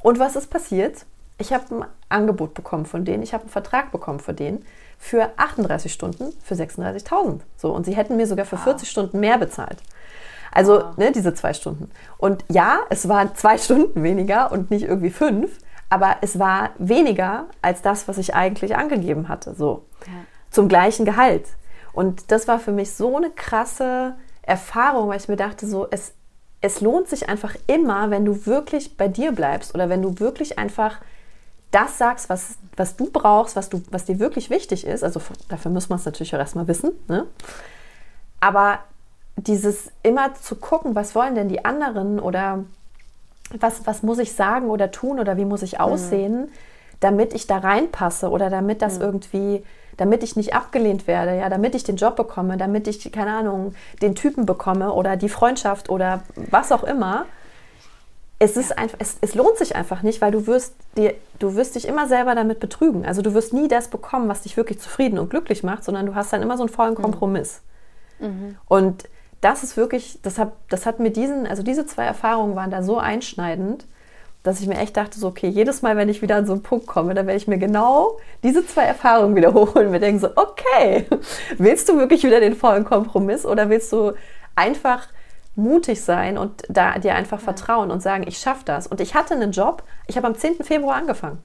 Und 0.00 0.18
was 0.18 0.36
ist 0.36 0.48
passiert? 0.50 1.04
Ich 1.38 1.52
habe 1.52 1.74
ein 1.74 1.84
Angebot 2.08 2.54
bekommen 2.54 2.84
von 2.84 3.04
denen, 3.04 3.22
ich 3.22 3.32
habe 3.32 3.44
einen 3.44 3.50
Vertrag 3.50 3.92
bekommen 3.92 4.20
von 4.20 4.36
denen 4.36 4.64
für 4.98 5.30
38 5.38 5.92
Stunden 5.92 6.32
für 6.42 6.54
36.000. 6.54 7.40
So 7.56 7.72
und 7.72 7.86
sie 7.86 7.96
hätten 7.96 8.16
mir 8.16 8.26
sogar 8.26 8.44
für 8.44 8.58
40 8.58 8.88
Stunden 8.88 9.20
mehr 9.20 9.38
bezahlt. 9.38 9.78
Also 10.52 10.74
wow. 10.74 10.96
ne, 10.98 11.12
diese 11.12 11.32
zwei 11.32 11.54
Stunden. 11.54 11.90
Und 12.18 12.44
ja, 12.48 12.80
es 12.90 13.08
waren 13.08 13.34
zwei 13.34 13.56
Stunden 13.58 14.02
weniger 14.02 14.52
und 14.52 14.70
nicht 14.70 14.84
irgendwie 14.84 15.10
fünf, 15.10 15.58
aber 15.90 16.16
es 16.22 16.38
war 16.38 16.70
weniger 16.78 17.46
als 17.60 17.82
das, 17.82 18.08
was 18.08 18.16
ich 18.16 18.34
eigentlich 18.34 18.76
angegeben 18.76 19.28
hatte. 19.28 19.54
So 19.54 19.84
ja. 20.06 20.12
zum 20.50 20.68
gleichen 20.68 21.04
Gehalt. 21.04 21.46
Und 21.92 22.30
das 22.30 22.48
war 22.48 22.58
für 22.58 22.72
mich 22.72 22.92
so 22.92 23.16
eine 23.16 23.30
krasse 23.30 24.14
Erfahrung, 24.42 25.08
weil 25.08 25.18
ich 25.18 25.28
mir 25.28 25.36
dachte, 25.36 25.66
so 25.66 25.86
es 25.90 26.14
es 26.60 26.80
lohnt 26.80 27.08
sich 27.08 27.28
einfach 27.28 27.56
immer, 27.66 28.10
wenn 28.10 28.24
du 28.24 28.46
wirklich 28.46 28.96
bei 28.96 29.08
dir 29.08 29.32
bleibst 29.32 29.74
oder 29.74 29.88
wenn 29.88 30.02
du 30.02 30.18
wirklich 30.18 30.58
einfach 30.58 31.00
das 31.70 31.98
sagst, 31.98 32.28
was, 32.28 32.56
was 32.76 32.96
du 32.96 33.10
brauchst, 33.10 33.56
was, 33.56 33.68
du, 33.70 33.82
was 33.90 34.04
dir 34.04 34.18
wirklich 34.18 34.50
wichtig 34.50 34.86
ist. 34.86 35.02
Also 35.04 35.20
dafür 35.48 35.70
muss 35.70 35.88
man 35.88 35.98
es 35.98 36.04
natürlich 36.04 36.34
auch 36.34 36.40
erstmal 36.40 36.68
wissen. 36.68 36.92
Ne? 37.08 37.26
Aber 38.40 38.80
dieses 39.36 39.90
immer 40.02 40.34
zu 40.34 40.56
gucken, 40.56 40.94
was 40.94 41.14
wollen 41.14 41.34
denn 41.34 41.48
die 41.48 41.64
anderen 41.64 42.20
oder 42.20 42.64
was, 43.58 43.86
was 43.86 44.02
muss 44.02 44.18
ich 44.18 44.34
sagen 44.34 44.68
oder 44.68 44.90
tun 44.90 45.18
oder 45.18 45.36
wie 45.36 45.44
muss 45.44 45.62
ich 45.62 45.74
mhm. 45.74 45.80
aussehen, 45.80 46.40
mhm. 46.42 46.48
damit 47.00 47.34
ich 47.34 47.46
da 47.46 47.58
reinpasse 47.58 48.30
oder 48.30 48.50
damit 48.50 48.82
das 48.82 48.96
mhm. 48.96 49.02
irgendwie, 49.02 49.64
damit 49.96 50.22
ich 50.22 50.36
nicht 50.36 50.54
abgelehnt 50.54 51.06
werde, 51.06 51.36
ja, 51.36 51.48
damit 51.48 51.74
ich 51.74 51.84
den 51.84 51.96
Job 51.96 52.16
bekomme, 52.16 52.56
damit 52.56 52.88
ich, 52.88 53.10
keine 53.12 53.32
Ahnung, 53.32 53.74
den 54.02 54.14
Typen 54.14 54.46
bekomme 54.46 54.92
oder 54.92 55.16
die 55.16 55.28
Freundschaft 55.28 55.90
oder 55.90 56.22
was 56.36 56.72
auch 56.72 56.84
immer. 56.84 57.26
Es, 58.42 58.56
ist 58.56 58.78
einfach, 58.78 58.96
es, 59.00 59.18
es 59.20 59.34
lohnt 59.34 59.58
sich 59.58 59.76
einfach 59.76 60.02
nicht, 60.02 60.22
weil 60.22 60.30
du 60.30 60.46
wirst, 60.46 60.74
dir, 60.96 61.12
du 61.38 61.56
wirst 61.56 61.74
dich 61.74 61.86
immer 61.86 62.08
selber 62.08 62.34
damit 62.34 62.58
betrügen. 62.58 63.04
Also 63.04 63.20
du 63.20 63.34
wirst 63.34 63.52
nie 63.52 63.68
das 63.68 63.88
bekommen, 63.88 64.30
was 64.30 64.42
dich 64.42 64.56
wirklich 64.56 64.80
zufrieden 64.80 65.18
und 65.18 65.28
glücklich 65.28 65.62
macht, 65.62 65.84
sondern 65.84 66.06
du 66.06 66.14
hast 66.14 66.32
dann 66.32 66.40
immer 66.40 66.56
so 66.56 66.62
einen 66.62 66.72
vollen 66.72 66.94
mhm. 66.94 67.02
Kompromiss. 67.02 67.60
Mhm. 68.18 68.56
Und 68.66 69.04
das 69.40 69.62
ist 69.62 69.76
wirklich, 69.76 70.18
das 70.22 70.38
hat, 70.38 70.52
das 70.68 70.86
hat 70.86 71.00
mir 71.00 71.10
diesen, 71.10 71.46
also 71.46 71.62
diese 71.62 71.86
zwei 71.86 72.04
Erfahrungen 72.04 72.56
waren 72.56 72.70
da 72.70 72.82
so 72.82 72.98
einschneidend, 72.98 73.86
dass 74.42 74.60
ich 74.60 74.66
mir 74.66 74.78
echt 74.78 74.96
dachte, 74.96 75.18
so, 75.18 75.28
okay, 75.28 75.48
jedes 75.48 75.82
Mal, 75.82 75.96
wenn 75.96 76.08
ich 76.08 76.22
wieder 76.22 76.36
an 76.36 76.46
so 76.46 76.52
einen 76.52 76.62
Punkt 76.62 76.86
komme, 76.86 77.14
dann 77.14 77.26
werde 77.26 77.36
ich 77.36 77.48
mir 77.48 77.58
genau 77.58 78.18
diese 78.42 78.66
zwei 78.66 78.84
Erfahrungen 78.84 79.36
wiederholen 79.36 79.86
und 79.86 79.90
mir 79.90 80.00
denken 80.00 80.20
so, 80.20 80.28
okay, 80.36 81.06
willst 81.58 81.88
du 81.88 81.98
wirklich 81.98 82.24
wieder 82.24 82.40
den 82.40 82.56
vollen 82.56 82.84
Kompromiss 82.84 83.44
oder 83.44 83.68
willst 83.68 83.92
du 83.92 84.12
einfach 84.56 85.08
mutig 85.56 86.02
sein 86.02 86.38
und 86.38 86.62
da 86.68 86.98
dir 86.98 87.14
einfach 87.14 87.38
ja. 87.38 87.44
vertrauen 87.44 87.90
und 87.90 88.00
sagen, 88.00 88.24
ich 88.26 88.38
schaffe 88.38 88.64
das. 88.64 88.86
Und 88.86 89.00
ich 89.00 89.14
hatte 89.14 89.34
einen 89.34 89.52
Job, 89.52 89.82
ich 90.06 90.16
habe 90.16 90.26
am 90.26 90.34
10. 90.34 90.64
Februar 90.64 90.96
angefangen. 90.96 91.42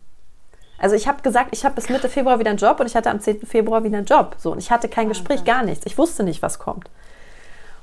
Also 0.77 0.95
ich 0.95 1.07
habe 1.07 1.21
gesagt, 1.21 1.49
ich 1.51 1.65
habe 1.65 1.75
bis 1.75 1.89
Mitte 1.89 2.09
Februar 2.09 2.39
wieder 2.39 2.49
einen 2.49 2.59
Job 2.59 2.79
und 2.79 2.85
ich 2.85 2.95
hatte 2.95 3.09
am 3.09 3.19
10. 3.19 3.45
Februar 3.45 3.83
wieder 3.83 3.97
einen 3.97 4.05
Job. 4.05 4.35
So, 4.37 4.51
und 4.51 4.59
ich 4.59 4.71
hatte 4.71 4.89
kein 4.89 5.09
Gespräch, 5.09 5.43
gar 5.43 5.63
nichts. 5.63 5.85
Ich 5.85 5.97
wusste 5.97 6.23
nicht, 6.23 6.41
was 6.41 6.59
kommt. 6.59 6.89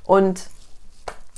Und 0.05 0.49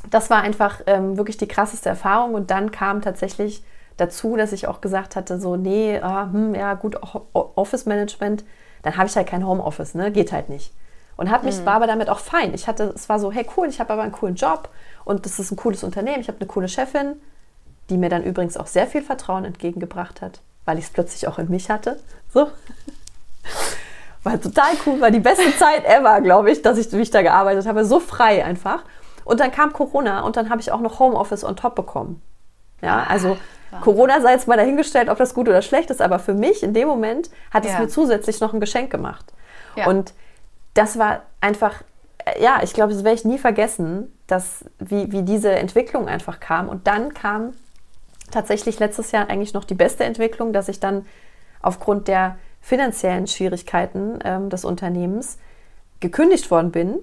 das 0.09 0.29
war 0.29 0.41
einfach 0.41 0.81
ähm, 0.87 1.17
wirklich 1.17 1.37
die 1.37 1.47
krasseste 1.47 1.89
Erfahrung. 1.89 2.33
Und 2.33 2.51
dann 2.51 2.71
kam 2.71 3.01
tatsächlich 3.01 3.63
dazu, 3.97 4.35
dass 4.35 4.51
ich 4.51 4.67
auch 4.67 4.81
gesagt 4.81 5.15
hatte, 5.15 5.39
so, 5.39 5.55
nee, 5.55 5.99
ah, 6.01 6.29
hm, 6.31 6.55
ja 6.55 6.73
gut, 6.73 6.97
Office 7.33 7.85
Management, 7.85 8.43
dann 8.83 8.97
habe 8.97 9.07
ich 9.07 9.15
halt 9.15 9.27
kein 9.27 9.45
Homeoffice, 9.45 9.95
ne? 9.95 10.11
Geht 10.11 10.31
halt 10.31 10.49
nicht. 10.49 10.73
Und 11.17 11.31
hab 11.31 11.43
mich, 11.43 11.59
mhm. 11.59 11.65
war 11.65 11.75
aber 11.75 11.87
damit 11.87 12.09
auch 12.09 12.19
fein. 12.19 12.53
Ich 12.53 12.67
hatte, 12.67 12.91
es 12.93 13.07
war 13.07 13.19
so, 13.19 13.31
hey 13.31 13.47
cool, 13.55 13.67
ich 13.67 13.79
habe 13.79 13.93
aber 13.93 14.03
einen 14.03 14.11
coolen 14.11 14.35
Job 14.35 14.69
und 15.05 15.25
das 15.25 15.39
ist 15.39 15.51
ein 15.51 15.55
cooles 15.55 15.83
Unternehmen, 15.83 16.19
ich 16.19 16.27
habe 16.27 16.39
eine 16.39 16.47
coole 16.47 16.67
Chefin, 16.67 17.15
die 17.89 17.97
mir 17.97 18.09
dann 18.09 18.23
übrigens 18.23 18.57
auch 18.57 18.67
sehr 18.67 18.87
viel 18.87 19.01
Vertrauen 19.01 19.45
entgegengebracht 19.45 20.21
hat, 20.21 20.41
weil 20.65 20.77
ich 20.77 20.85
es 20.85 20.89
plötzlich 20.91 21.27
auch 21.27 21.39
in 21.39 21.49
mich 21.49 21.69
hatte. 21.69 21.99
So. 22.33 22.47
War 24.25 24.41
total 24.41 24.71
cool, 24.85 24.99
war 24.99 25.11
die 25.11 25.19
beste 25.19 25.55
Zeit 25.55 25.85
ever, 25.85 26.19
glaube 26.19 26.49
ich, 26.49 26.63
dass 26.63 26.79
ich, 26.79 26.91
wie 26.91 27.01
ich 27.01 27.11
da 27.11 27.21
gearbeitet 27.21 27.67
habe. 27.67 27.85
So 27.85 27.99
frei 27.99 28.43
einfach. 28.43 28.83
Und 29.23 29.39
dann 29.39 29.51
kam 29.51 29.71
Corona 29.71 30.21
und 30.21 30.35
dann 30.35 30.49
habe 30.49 30.59
ich 30.59 30.71
auch 30.71 30.81
noch 30.81 30.97
Homeoffice 30.97 31.43
on 31.43 31.55
top 31.55 31.75
bekommen. 31.75 32.23
Ja, 32.81 33.03
ah, 33.03 33.03
also 33.07 33.37
ja. 33.71 33.79
Corona 33.81 34.21
sei 34.21 34.31
jetzt 34.31 34.47
mal 34.47 34.57
dahingestellt, 34.57 35.09
ob 35.09 35.19
das 35.19 35.35
gut 35.35 35.47
oder 35.47 35.61
schlecht 35.61 35.91
ist, 35.91 36.01
aber 36.01 36.17
für 36.17 36.33
mich 36.33 36.63
in 36.63 36.73
dem 36.73 36.87
Moment 36.87 37.29
hat 37.51 37.65
ja. 37.65 37.73
es 37.73 37.79
mir 37.79 37.87
zusätzlich 37.87 38.41
noch 38.41 38.51
ein 38.51 38.59
Geschenk 38.59 38.89
gemacht. 38.89 39.31
Ja. 39.75 39.85
Und 39.85 40.15
das 40.73 40.97
war 40.97 41.21
einfach, 41.39 41.83
äh, 42.25 42.41
ja, 42.43 42.61
ich 42.63 42.73
glaube, 42.73 42.93
das 42.93 43.03
werde 43.03 43.15
ich 43.15 43.25
nie 43.25 43.37
vergessen, 43.37 44.11
dass, 44.25 44.65
wie, 44.79 45.11
wie 45.11 45.21
diese 45.21 45.51
Entwicklung 45.51 46.07
einfach 46.07 46.39
kam. 46.39 46.67
Und 46.67 46.87
dann 46.87 47.13
kam 47.13 47.53
tatsächlich 48.31 48.79
letztes 48.79 49.11
Jahr 49.11 49.29
eigentlich 49.29 49.53
noch 49.53 49.65
die 49.65 49.75
beste 49.75 50.03
Entwicklung, 50.03 50.51
dass 50.51 50.67
ich 50.67 50.79
dann 50.79 51.05
aufgrund 51.61 52.07
der 52.07 52.37
finanziellen 52.65 53.27
Schwierigkeiten 53.27 54.17
ähm, 54.23 54.49
des 54.49 54.65
Unternehmens 54.65 55.37
gekündigt 55.99 56.49
worden 56.49 56.71
bin. 56.71 56.97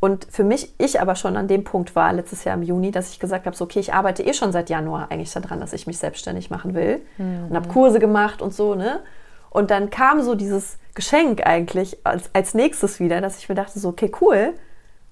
Und 0.00 0.26
für 0.30 0.44
mich, 0.44 0.74
ich 0.76 1.00
aber 1.00 1.16
schon 1.16 1.38
an 1.38 1.48
dem 1.48 1.64
Punkt 1.64 1.96
war, 1.96 2.12
letztes 2.12 2.44
Jahr 2.44 2.54
im 2.54 2.62
Juni, 2.62 2.90
dass 2.90 3.08
ich 3.08 3.18
gesagt 3.18 3.46
habe, 3.46 3.56
so, 3.56 3.64
okay, 3.64 3.80
ich 3.80 3.94
arbeite 3.94 4.22
eh 4.22 4.34
schon 4.34 4.52
seit 4.52 4.68
Januar 4.68 5.10
eigentlich 5.10 5.32
daran, 5.32 5.60
dass 5.60 5.72
ich 5.72 5.86
mich 5.86 5.96
selbstständig 5.96 6.50
machen 6.50 6.74
will. 6.74 7.00
Mhm. 7.16 7.46
Und 7.48 7.56
habe 7.56 7.68
Kurse 7.68 8.00
gemacht 8.00 8.42
und 8.42 8.52
so, 8.52 8.74
ne? 8.74 9.00
Und 9.48 9.70
dann 9.70 9.88
kam 9.88 10.20
so 10.20 10.34
dieses 10.34 10.76
Geschenk 10.94 11.40
eigentlich 11.46 12.04
als, 12.04 12.28
als 12.34 12.52
nächstes 12.52 13.00
wieder, 13.00 13.22
dass 13.22 13.38
ich 13.38 13.48
mir 13.48 13.54
dachte, 13.54 13.78
so, 13.78 13.88
okay, 13.88 14.12
cool, 14.20 14.52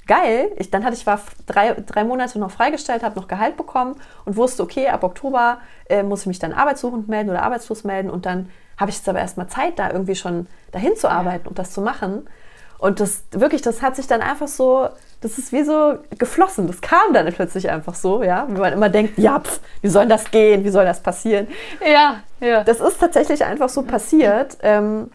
geil. 0.07 0.53
Ich, 0.57 0.71
dann 0.71 0.85
hatte 0.85 0.95
ich 0.95 1.07
war 1.07 1.23
drei, 1.47 1.73
drei 1.73 2.05
Monate 2.05 2.39
noch 2.39 2.51
freigestellt, 2.51 3.03
habe 3.03 3.19
noch 3.19 3.29
Gehalt 3.29 3.57
bekommen 3.57 3.97
und 4.27 4.37
wusste, 4.37 4.63
okay, 4.63 4.89
ab 4.89 5.05
Oktober 5.05 5.59
äh, 5.89 6.03
muss 6.03 6.21
ich 6.21 6.27
mich 6.27 6.39
dann 6.39 6.53
arbeitssuchend 6.53 7.09
melden 7.09 7.31
oder 7.31 7.43
arbeitslos 7.43 7.83
melden 7.83 8.11
und 8.11 8.27
dann 8.27 8.51
habe 8.77 8.91
ich 8.91 8.97
jetzt 8.97 9.09
aber 9.09 9.21
erstmal 9.21 9.49
Zeit, 9.49 9.79
da 9.79 9.91
irgendwie 9.91 10.15
schon 10.15 10.47
dahin 10.73 10.97
zu 10.97 11.09
arbeiten 11.09 11.45
ja. 11.45 11.49
und 11.49 11.59
das 11.59 11.73
zu 11.73 11.81
machen. 11.81 12.29
Und 12.79 13.01
das 13.01 13.25
wirklich, 13.31 13.63
das 13.63 13.81
hat 13.81 13.97
sich 13.97 14.07
dann 14.07 14.21
einfach 14.21 14.49
so, 14.49 14.89
das 15.23 15.39
ist 15.39 15.53
wie 15.53 15.65
so 15.65 15.99
geflossen. 16.19 16.67
Das 16.67 16.81
kam 16.83 17.15
dann 17.15 17.27
plötzlich 17.33 17.71
einfach 17.71 17.95
so, 17.95 18.23
ja. 18.23 18.47
Wie 18.49 18.61
man 18.61 18.73
immer 18.73 18.91
denkt, 18.91 19.19
ja, 19.19 19.41
pf, 19.41 19.61
wie 19.81 19.89
soll 19.89 20.07
das 20.07 20.31
gehen? 20.31 20.63
Wie 20.65 20.69
soll 20.69 20.85
das 20.85 21.01
passieren? 21.01 21.49
Ja, 21.81 22.23
ja. 22.41 22.65
Das 22.65 22.81
ist 22.81 23.01
tatsächlich 23.01 23.45
einfach 23.45 23.71
so 23.71 23.83
passiert. 23.83 24.59
Ähm, 24.63 25.11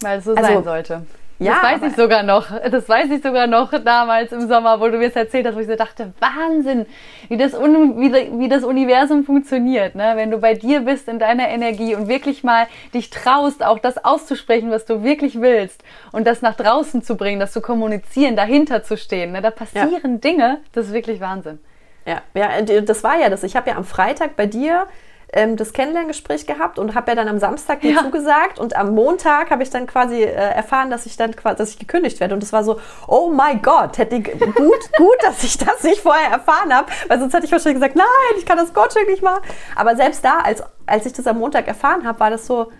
Weil 0.00 0.20
es 0.20 0.24
so 0.24 0.34
also, 0.34 0.42
sein 0.42 0.64
sollte. 0.64 1.06
Ja, 1.42 1.60
das 1.60 1.62
weiß 1.62 1.90
ich 1.90 1.96
sogar 1.96 2.22
noch. 2.22 2.46
Das 2.70 2.88
weiß 2.88 3.10
ich 3.10 3.22
sogar 3.22 3.46
noch 3.46 3.72
damals 3.84 4.32
im 4.32 4.48
Sommer, 4.48 4.80
wo 4.80 4.88
du 4.88 4.98
mir 4.98 5.08
es 5.08 5.16
erzählt 5.16 5.46
hast, 5.46 5.56
wo 5.56 5.60
ich 5.60 5.66
so 5.66 5.76
dachte, 5.76 6.12
Wahnsinn, 6.20 6.86
wie 7.28 7.36
das, 7.36 7.52
wie, 7.52 8.38
wie 8.38 8.48
das 8.48 8.64
Universum 8.64 9.24
funktioniert, 9.24 9.94
ne? 9.94 10.12
Wenn 10.16 10.30
du 10.30 10.38
bei 10.38 10.54
dir 10.54 10.80
bist 10.80 11.08
in 11.08 11.18
deiner 11.18 11.48
Energie 11.48 11.94
und 11.94 12.08
wirklich 12.08 12.44
mal 12.44 12.66
dich 12.94 13.10
traust, 13.10 13.64
auch 13.64 13.78
das 13.78 14.04
auszusprechen, 14.04 14.70
was 14.70 14.84
du 14.84 15.02
wirklich 15.02 15.40
willst 15.40 15.82
und 16.12 16.26
das 16.26 16.42
nach 16.42 16.54
draußen 16.54 17.02
zu 17.02 17.16
bringen, 17.16 17.40
das 17.40 17.52
zu 17.52 17.60
kommunizieren, 17.60 18.36
dahinter 18.36 18.82
zu 18.82 18.96
stehen. 18.96 19.32
Ne? 19.32 19.42
Da 19.42 19.50
passieren 19.50 20.12
ja. 20.14 20.18
Dinge, 20.18 20.60
das 20.72 20.86
ist 20.86 20.92
wirklich 20.92 21.20
Wahnsinn. 21.20 21.58
Ja, 22.06 22.22
ja, 22.34 22.60
das 22.80 23.04
war 23.04 23.18
ja 23.18 23.28
das. 23.28 23.44
Ich 23.44 23.56
habe 23.56 23.70
ja 23.70 23.76
am 23.76 23.84
Freitag 23.84 24.36
bei 24.36 24.46
dir 24.46 24.86
ähm, 25.32 25.56
das 25.56 25.72
Kennenlerngespräch 25.72 26.46
gehabt 26.46 26.78
und 26.78 26.94
habe 26.94 27.10
ja 27.10 27.14
dann 27.14 27.28
am 27.28 27.38
Samstag 27.38 27.80
dir 27.80 27.92
ja. 27.92 28.02
zugesagt 28.02 28.58
und 28.58 28.76
am 28.76 28.94
Montag 28.94 29.50
habe 29.50 29.62
ich 29.62 29.70
dann 29.70 29.86
quasi 29.86 30.22
äh, 30.22 30.30
erfahren, 30.30 30.90
dass 30.90 31.06
ich 31.06 31.16
dann 31.16 31.34
quasi, 31.34 31.56
dass 31.56 31.70
ich 31.70 31.78
gekündigt 31.78 32.20
werde 32.20 32.34
und 32.34 32.42
das 32.42 32.52
war 32.52 32.64
so, 32.64 32.80
oh 33.08 33.30
mein 33.30 33.62
Gott, 33.62 33.98
hätte 33.98 34.16
ich, 34.16 34.24
gut, 34.24 34.92
gut, 34.96 35.16
dass 35.22 35.42
ich 35.42 35.56
das 35.58 35.82
nicht 35.82 36.00
vorher 36.00 36.30
erfahren 36.30 36.74
habe, 36.74 36.90
weil 37.08 37.18
sonst 37.18 37.32
hätte 37.32 37.46
ich 37.46 37.52
wahrscheinlich 37.52 37.80
gesagt, 37.80 37.96
nein, 37.96 38.38
ich 38.38 38.46
kann 38.46 38.58
das 38.58 38.74
Coaching 38.74 39.06
nicht 39.06 39.22
machen. 39.22 39.42
Aber 39.74 39.96
selbst 39.96 40.24
da, 40.24 40.40
als, 40.40 40.62
als 40.86 41.06
ich 41.06 41.12
das 41.14 41.26
am 41.26 41.38
Montag 41.38 41.66
erfahren 41.66 42.06
habe, 42.06 42.20
war 42.20 42.30
das 42.30 42.46
so, 42.46 42.70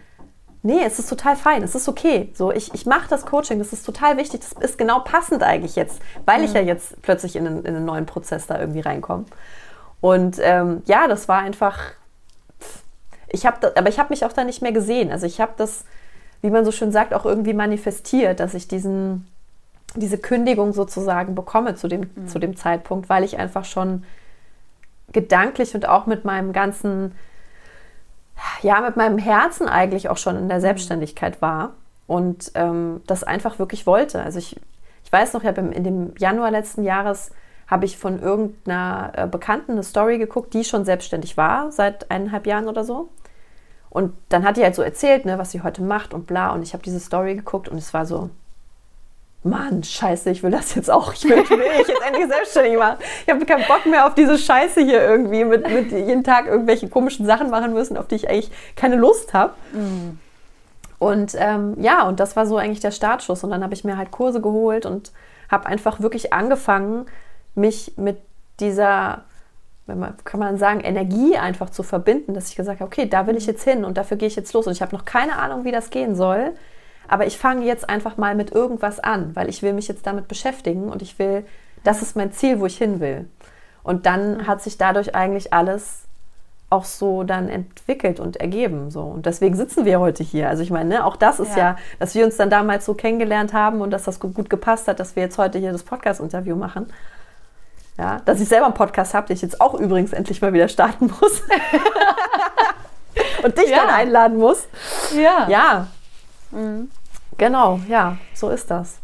nee, 0.63 0.83
es 0.85 0.99
ist 0.99 1.09
total 1.09 1.37
fein, 1.37 1.63
es 1.63 1.75
ist 1.75 1.89
okay. 1.89 2.31
So, 2.35 2.53
ich, 2.53 2.73
ich 2.75 2.87
mache 2.87 3.09
das 3.09 3.27
Coaching, 3.27 3.59
das 3.59 3.73
ist 3.73 3.85
total 3.85 4.17
wichtig, 4.17 4.41
das 4.41 4.53
ist 4.53 4.79
genau 4.79 5.01
passend 5.01 5.43
eigentlich 5.43 5.77
jetzt, 5.77 6.01
weil 6.27 6.39
mhm. 6.39 6.45
ich 6.45 6.53
ja 6.53 6.61
jetzt 6.61 7.01
plötzlich 7.03 7.37
in 7.37 7.47
einen, 7.47 7.65
in 7.65 7.77
einen 7.77 7.85
neuen 7.85 8.07
Prozess 8.07 8.47
da 8.47 8.59
irgendwie 8.61 8.81
reinkomme. 8.81 9.25
Und 10.01 10.39
ähm, 10.41 10.83
ja, 10.87 11.07
das 11.07 11.29
war 11.29 11.39
einfach, 11.39 11.79
ich 13.33 13.47
habe, 13.47 13.73
aber 13.77 13.89
ich 13.89 13.99
habe 13.99 14.11
mich 14.11 14.25
auch 14.25 14.33
da 14.33 14.45
nicht 14.45 14.63
mehr 14.63 14.73
gesehen. 14.73 15.11
Also 15.11 15.27
ich 15.27 15.41
habe 15.41 15.53
das, 15.57 15.85
wie 16.41 16.51
man 16.51 16.65
so 16.65 16.73
schön 16.73 16.93
sagt, 16.93 17.15
auch 17.15 17.25
irgendwie 17.25 17.55
manifestiert, 17.55 18.41
dass 18.41 18.55
ich 18.55 18.69
diesen, 18.69 19.27
diese 19.97 20.19
Kündigung 20.19 20.73
sozusagen 20.73 21.35
bekomme 21.35 21.75
zu 21.75 21.89
dem, 21.89 22.11
mhm. 22.15 22.29
zu 22.29 22.39
dem 22.39 22.57
Zeitpunkt, 22.57 23.09
weil 23.09 23.25
ich 23.25 23.39
einfach 23.39 23.65
schon 23.65 24.05
gedanklich 25.13 25.75
und 25.75 25.89
auch 25.89 26.07
mit 26.07 26.25
meinem 26.25 26.53
ganzen 26.53 27.13
ja, 28.63 28.81
mit 28.81 28.97
meinem 28.97 29.19
Herzen 29.19 29.69
eigentlich 29.69 30.09
auch 30.09 30.17
schon 30.17 30.37
in 30.37 30.49
der 30.49 30.59
mhm. 30.59 30.63
Selbstständigkeit 30.63 31.43
war 31.43 31.73
und 32.07 32.53
ähm, 32.55 33.03
das 33.07 33.25
einfach 33.25 33.59
wirklich 33.59 33.87
wollte. 33.87 34.23
Also 34.23 34.39
ich, 34.39 34.59
ich 35.05 35.13
weiß 35.13 35.33
noch, 35.33 35.43
ich 35.43 35.49
habe 35.49 35.61
in 35.61 35.85
dem 35.85 36.13
Januar 36.19 36.51
letzten 36.51 36.83
Jahres 36.83 37.31
habe 37.67 37.85
ich 37.85 37.97
von 37.97 38.21
irgendeiner 38.21 39.13
äh, 39.17 39.27
Bekannten 39.27 39.73
eine 39.73 39.83
Story 39.83 40.19
geguckt, 40.19 40.53
die 40.55 40.65
schon 40.65 40.85
selbstständig 40.85 41.37
war, 41.37 41.73
seit 41.73 42.11
eineinhalb 42.11 42.47
Jahren 42.47 42.69
oder 42.69 42.85
so. 42.85 43.09
Und 43.93 44.15
dann 44.31 44.43
hat 44.45 44.57
die 44.57 44.63
halt 44.63 44.75
so 44.75 44.81
erzählt, 44.81 45.27
ne, 45.27 45.39
was 45.39 45.51
sie 45.51 45.61
heute 45.61 45.83
macht 45.83 46.15
und 46.15 46.27
bla. 46.27 46.51
Und 46.55 46.63
ich 46.63 46.73
habe 46.73 46.83
diese 46.83 46.99
Story 46.99 47.35
geguckt 47.35 47.69
und 47.69 47.77
es 47.77 47.93
war 47.93 48.07
so, 48.07 48.31
Mann, 49.45 49.83
scheiße, 49.83 50.31
ich 50.31 50.43
will 50.43 50.51
das 50.51 50.75
jetzt 50.75 50.91
auch. 50.91 51.13
Ich 51.13 51.25
will, 51.25 51.39
ich 51.41 51.51
will 51.51 51.59
mich 51.59 51.89
jetzt 51.89 52.03
endlich 52.07 52.27
selbstständig 52.27 52.79
machen. 52.79 52.97
Ich 53.27 53.33
habe 53.33 53.45
keinen 53.45 53.67
Bock 53.67 53.85
mehr 53.85 54.07
auf 54.07 54.15
diese 54.15 54.39
Scheiße 54.39 54.81
hier 54.81 55.03
irgendwie, 55.03 55.45
mit, 55.45 55.69
mit 55.69 55.93
jeden 55.93 56.25
Tag 56.25 56.47
irgendwelche 56.47 56.89
komischen 56.89 57.27
Sachen 57.27 57.51
machen 57.51 57.75
müssen, 57.75 57.99
auf 57.99 58.07
die 58.07 58.15
ich 58.15 58.31
eigentlich 58.31 58.51
keine 58.77 58.97
Lust 58.97 59.35
habe. 59.35 59.53
Mm. 59.73 60.19
Und 60.99 61.35
ähm, 61.37 61.75
ja, 61.79 62.07
und 62.07 62.19
das 62.19 62.35
war 62.35 62.47
so 62.47 62.57
eigentlich 62.57 62.81
der 62.81 62.93
Startschuss. 62.93 63.45
Und 63.45 63.51
dann 63.51 63.63
habe 63.63 63.75
ich 63.75 63.85
mir 63.85 63.99
halt 63.99 64.11
Kurse 64.11 64.41
geholt 64.41 64.87
und 64.87 65.13
habe 65.51 65.67
einfach 65.67 66.01
wirklich 66.01 66.33
angefangen, 66.33 67.07
mich 67.55 67.95
mit 67.97 68.19
dieser, 68.59 69.25
man, 69.87 70.15
kann 70.25 70.41
man 70.41 70.59
sagen, 70.59 70.81
Energie 70.81 71.37
einfach 71.37 71.71
zu 71.71 71.83
verbinden, 71.83 72.35
dass 72.35 72.49
ich 72.49 72.57
gesagt 72.57 72.81
habe, 72.81 72.87
okay, 72.87 73.07
da 73.07 73.27
will 73.27 73.37
ich 73.37 73.47
jetzt 73.47 73.65
hin 73.65 73.85
und 73.85 73.99
dafür 73.99 74.17
gehe 74.17 74.29
ich 74.29 74.37
jetzt 74.37 74.53
los. 74.53 74.67
Und 74.67 74.73
ich 74.73 74.83
habe 74.83 74.95
noch 74.95 75.05
keine 75.05 75.39
Ahnung, 75.39 75.65
wie 75.65 75.73
das 75.73 75.91
gehen 75.91 76.15
soll. 76.15 76.53
Aber 77.09 77.27
ich 77.27 77.37
fange 77.37 77.67
jetzt 77.67 77.89
einfach 77.89 78.17
mal 78.17 78.35
mit 78.35 78.53
irgendwas 78.53 79.01
an, 79.01 79.35
weil 79.35 79.49
ich 79.49 79.63
will 79.63 79.73
mich 79.73 79.89
jetzt 79.89 80.07
damit 80.07 80.29
beschäftigen 80.29 80.89
und 80.89 81.03
ich 81.03 81.19
will, 81.19 81.45
das 81.85 82.01
ist 82.01 82.17
mein 82.17 82.33
Ziel, 82.33 82.61
wo 82.61 82.67
ich 82.67 82.79
hin 82.79 83.01
will. 83.01 83.29
Und 83.83 84.07
dann 84.07 84.47
hat 84.47 84.63
sich 84.63 84.79
dadurch 84.79 85.15
eigentlich 85.15 85.53
alles 85.53 86.03
auch 86.71 86.85
so 86.85 87.23
dann 87.23 87.49
entwickelt 87.49 88.19
und 88.19 88.39
ergeben. 88.39 88.91
So. 88.91 89.03
Und 89.03 89.27
deswegen 89.27 89.57
sitzen 89.57 89.85
wir 89.85 90.01
heute 90.01 90.23
hier. 90.23 90.49
Also 90.49 90.63
ich 90.63 90.71
meine, 90.71 90.89
ne, 90.89 91.05
auch 91.05 91.17
das 91.17 91.39
ist 91.39 91.51
ja. 91.51 91.59
ja. 91.59 91.77
dass 91.99 92.15
wir 92.15 92.25
uns 92.25 92.39
dann 92.39 92.49
damals 92.49 92.87
so 92.87 92.95
kennengelernt 92.95 93.53
haben 93.53 93.83
und 93.83 93.91
dass 93.91 94.05
das 94.05 94.21
gut 94.21 94.49
gepasst 94.49 94.89
hat, 94.89 94.99
dass 94.99 95.15
wir 95.15 95.23
jetzt 95.23 95.37
heute 95.37 95.59
hier 95.59 95.73
das 95.73 95.83
Podcast-Interview 95.83 96.57
machen. 96.57 96.87
Ja, 97.99 98.21
dass 98.25 98.41
ich 98.41 98.49
selber 98.49 98.67
einen 98.67 98.75
Podcast 98.75 99.15
habe, 99.15 99.27
den 99.27 99.37
ich 99.37 99.43
jetzt 99.43 99.61
auch 99.61 99.75
übrigens 99.75 100.13
endlich 100.13 100.41
mal 100.41 100.53
wieder 100.53 100.69
starten 100.69 101.13
muss. 101.21 101.43
und 103.43 103.59
dich 103.59 103.69
ja. 103.69 103.79
dann 103.79 103.91
einladen 103.91 104.39
muss. 104.39 104.67
Ja. 105.15 105.49
Ja. 105.49 105.87
Mhm. 106.51 106.91
Genau, 107.39 107.81
ja, 107.89 108.17
so 108.35 108.51
ist 108.51 108.71
das. 108.71 108.99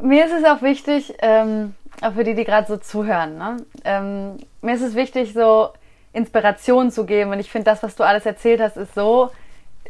Mir 0.00 0.26
ist 0.26 0.32
es 0.32 0.44
auch 0.44 0.62
wichtig, 0.62 1.14
ähm, 1.20 1.74
auch 2.00 2.12
für 2.12 2.24
die, 2.24 2.34
die 2.34 2.44
gerade 2.44 2.66
so 2.66 2.76
zuhören, 2.76 3.36
ne? 3.38 3.56
ähm, 3.84 4.38
mir 4.62 4.74
ist 4.74 4.82
es 4.82 4.94
wichtig, 4.94 5.32
so 5.32 5.70
Inspiration 6.12 6.90
zu 6.90 7.04
geben. 7.04 7.32
Und 7.32 7.40
ich 7.40 7.50
finde, 7.50 7.70
das, 7.70 7.82
was 7.82 7.96
du 7.96 8.04
alles 8.04 8.26
erzählt 8.26 8.60
hast, 8.60 8.76
ist 8.76 8.94
so, 8.94 9.30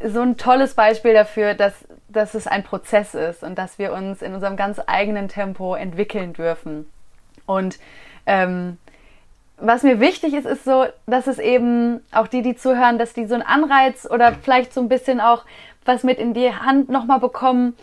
so 0.03 0.21
ein 0.21 0.37
tolles 0.37 0.73
Beispiel 0.73 1.13
dafür, 1.13 1.53
dass, 1.53 1.73
dass 2.07 2.33
es 2.33 2.47
ein 2.47 2.63
Prozess 2.63 3.13
ist 3.13 3.43
und 3.43 3.57
dass 3.57 3.79
wir 3.79 3.93
uns 3.93 4.21
in 4.21 4.33
unserem 4.33 4.55
ganz 4.55 4.79
eigenen 4.85 5.27
Tempo 5.27 5.75
entwickeln 5.75 6.33
dürfen. 6.33 6.89
Und 7.49 7.79
ähm, 8.27 8.77
was 9.57 9.81
mir 9.81 9.99
wichtig 9.99 10.35
ist, 10.35 10.45
ist 10.45 10.63
so, 10.63 10.85
dass 11.07 11.25
es 11.25 11.39
eben 11.39 12.01
auch 12.11 12.27
die, 12.27 12.43
die 12.43 12.55
zuhören, 12.55 12.99
dass 12.99 13.13
die 13.13 13.25
so 13.25 13.33
einen 13.33 13.43
Anreiz 13.43 14.07
oder 14.09 14.33
vielleicht 14.33 14.71
so 14.71 14.81
ein 14.81 14.87
bisschen 14.87 15.19
auch 15.19 15.45
was 15.83 16.03
mit 16.03 16.19
in 16.19 16.35
die 16.35 16.53
Hand 16.53 16.89
nochmal 16.89 17.19
bekommen, 17.19 17.75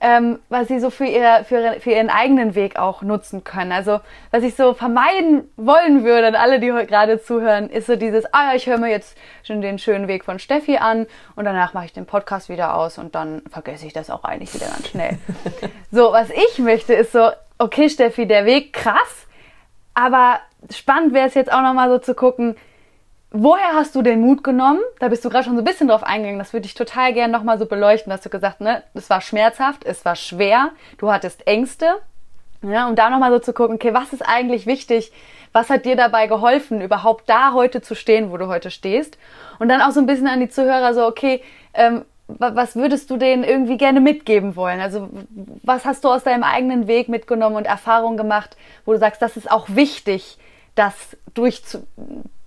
ähm, 0.00 0.40
was 0.48 0.66
sie 0.66 0.80
so 0.80 0.90
für, 0.90 1.04
ihr, 1.04 1.44
für, 1.48 1.76
für 1.78 1.92
ihren 1.92 2.10
eigenen 2.10 2.56
Weg 2.56 2.76
auch 2.76 3.02
nutzen 3.02 3.44
können. 3.44 3.70
Also 3.70 4.00
was 4.32 4.42
ich 4.42 4.56
so 4.56 4.74
vermeiden 4.74 5.48
wollen 5.56 6.02
würde, 6.02 6.26
an 6.26 6.34
alle, 6.34 6.58
die 6.58 6.66
gerade 6.66 7.22
zuhören, 7.22 7.70
ist 7.70 7.86
so 7.86 7.94
dieses, 7.94 8.24
ah 8.34 8.50
ja, 8.50 8.54
ich 8.56 8.66
höre 8.66 8.78
mir 8.78 8.90
jetzt 8.90 9.16
schon 9.44 9.62
den 9.62 9.78
schönen 9.78 10.08
Weg 10.08 10.24
von 10.24 10.40
Steffi 10.40 10.78
an 10.78 11.06
und 11.36 11.44
danach 11.44 11.74
mache 11.74 11.84
ich 11.84 11.92
den 11.92 12.06
Podcast 12.06 12.48
wieder 12.48 12.74
aus 12.74 12.98
und 12.98 13.14
dann 13.14 13.42
vergesse 13.48 13.86
ich 13.86 13.92
das 13.92 14.10
auch 14.10 14.24
eigentlich 14.24 14.52
wieder 14.52 14.66
ganz 14.66 14.88
schnell. 14.88 15.18
so, 15.92 16.10
was 16.10 16.30
ich 16.30 16.58
möchte, 16.58 16.94
ist 16.94 17.12
so, 17.12 17.30
okay, 17.62 17.88
Steffi, 17.88 18.26
der 18.26 18.44
Weg 18.44 18.72
krass, 18.72 19.26
aber 19.94 20.40
spannend 20.72 21.12
wäre 21.12 21.28
es 21.28 21.34
jetzt 21.34 21.52
auch 21.52 21.62
nochmal 21.62 21.88
so 21.88 21.98
zu 21.98 22.14
gucken, 22.14 22.56
Woher 23.34 23.72
hast 23.72 23.94
du 23.94 24.02
den 24.02 24.20
Mut 24.20 24.44
genommen? 24.44 24.80
Da 24.98 25.08
bist 25.08 25.24
du 25.24 25.30
gerade 25.30 25.44
schon 25.44 25.54
so 25.54 25.62
ein 25.62 25.64
bisschen 25.64 25.88
drauf 25.88 26.04
eingegangen. 26.04 26.38
Das 26.38 26.52
würde 26.52 26.66
ich 26.66 26.74
total 26.74 27.14
gerne 27.14 27.32
nochmal 27.32 27.58
so 27.58 27.64
beleuchten. 27.64 28.12
Hast 28.12 28.26
du 28.26 28.28
gesagt, 28.28 28.60
ne, 28.60 28.82
es 28.92 29.08
war 29.08 29.22
schmerzhaft, 29.22 29.86
es 29.86 30.04
war 30.04 30.16
schwer, 30.16 30.72
du 30.98 31.10
hattest 31.10 31.46
Ängste. 31.46 31.94
Ja, 32.62 32.86
um 32.86 32.94
da 32.94 33.08
nochmal 33.08 33.32
so 33.32 33.38
zu 33.38 33.54
gucken, 33.54 33.76
okay, 33.76 33.94
was 33.94 34.12
ist 34.12 34.20
eigentlich 34.20 34.66
wichtig? 34.66 35.12
Was 35.52 35.70
hat 35.70 35.86
dir 35.86 35.96
dabei 35.96 36.26
geholfen, 36.26 36.82
überhaupt 36.82 37.28
da 37.28 37.54
heute 37.54 37.80
zu 37.80 37.94
stehen, 37.94 38.30
wo 38.30 38.36
du 38.36 38.48
heute 38.48 38.70
stehst? 38.70 39.16
Und 39.58 39.70
dann 39.70 39.80
auch 39.80 39.92
so 39.92 40.00
ein 40.00 40.06
bisschen 40.06 40.28
an 40.28 40.40
die 40.40 40.50
Zuhörer 40.50 40.92
so, 40.92 41.06
okay, 41.06 41.42
ähm, 41.72 42.04
was 42.28 42.76
würdest 42.76 43.10
du 43.10 43.16
denen 43.16 43.44
irgendwie 43.44 43.76
gerne 43.76 44.00
mitgeben 44.00 44.56
wollen? 44.56 44.80
Also 44.80 45.08
was 45.62 45.84
hast 45.84 46.04
du 46.04 46.08
aus 46.08 46.24
deinem 46.24 46.44
eigenen 46.44 46.86
Weg 46.86 47.08
mitgenommen 47.08 47.56
und 47.56 47.66
Erfahrungen 47.66 48.16
gemacht, 48.16 48.56
wo 48.84 48.92
du 48.92 48.98
sagst, 48.98 49.22
das 49.22 49.36
ist 49.36 49.50
auch 49.50 49.66
wichtig, 49.68 50.38
das 50.74 51.16
durchzu 51.34 51.86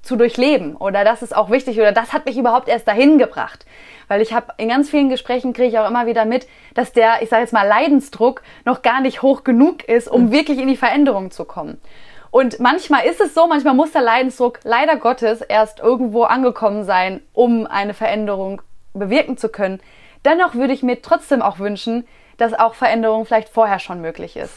zu 0.01 0.17
durchleben 0.17 0.75
oder 0.75 1.03
das 1.03 1.23
ist 1.23 1.35
auch 1.35 1.49
wichtig 1.49 1.79
oder 1.79 1.91
das 1.91 2.13
hat 2.13 2.27
mich 2.27 2.37
überhaupt 2.37 2.67
erst 2.67 2.87
dahin 2.87 3.17
gebracht. 3.17 3.65
Weil 4.07 4.21
ich 4.21 4.33
habe 4.33 4.53
in 4.57 4.69
ganz 4.69 4.87
vielen 4.87 5.09
Gesprächen 5.09 5.51
kriege 5.51 5.69
ich 5.69 5.79
auch 5.79 5.89
immer 5.89 6.05
wieder 6.05 6.25
mit, 6.25 6.47
dass 6.75 6.93
der, 6.93 7.23
ich 7.23 7.29
sage 7.29 7.41
jetzt 7.41 7.53
mal, 7.53 7.67
Leidensdruck 7.67 8.43
noch 8.65 8.83
gar 8.83 9.01
nicht 9.01 9.23
hoch 9.23 9.43
genug 9.43 9.83
ist, 9.83 10.07
um 10.07 10.25
mhm. 10.25 10.31
wirklich 10.31 10.59
in 10.59 10.67
die 10.67 10.77
Veränderung 10.77 11.31
zu 11.31 11.43
kommen. 11.43 11.81
Und 12.29 12.59
manchmal 12.59 13.05
ist 13.05 13.19
es 13.19 13.33
so, 13.33 13.47
manchmal 13.47 13.73
muss 13.73 13.93
der 13.93 14.01
Leidensdruck 14.01 14.59
leider 14.63 14.97
Gottes 14.97 15.41
erst 15.41 15.79
irgendwo 15.79 16.23
angekommen 16.23 16.83
sein, 16.83 17.21
um 17.33 17.65
eine 17.65 17.95
Veränderung 17.95 18.61
bewirken 18.99 19.37
zu 19.37 19.49
können. 19.49 19.79
Dennoch 20.25 20.55
würde 20.55 20.73
ich 20.73 20.83
mir 20.83 21.01
trotzdem 21.01 21.41
auch 21.41 21.59
wünschen, 21.59 22.05
dass 22.37 22.53
auch 22.53 22.75
Veränderung 22.75 23.25
vielleicht 23.25 23.49
vorher 23.49 23.79
schon 23.79 24.01
möglich 24.01 24.35
ist. 24.35 24.53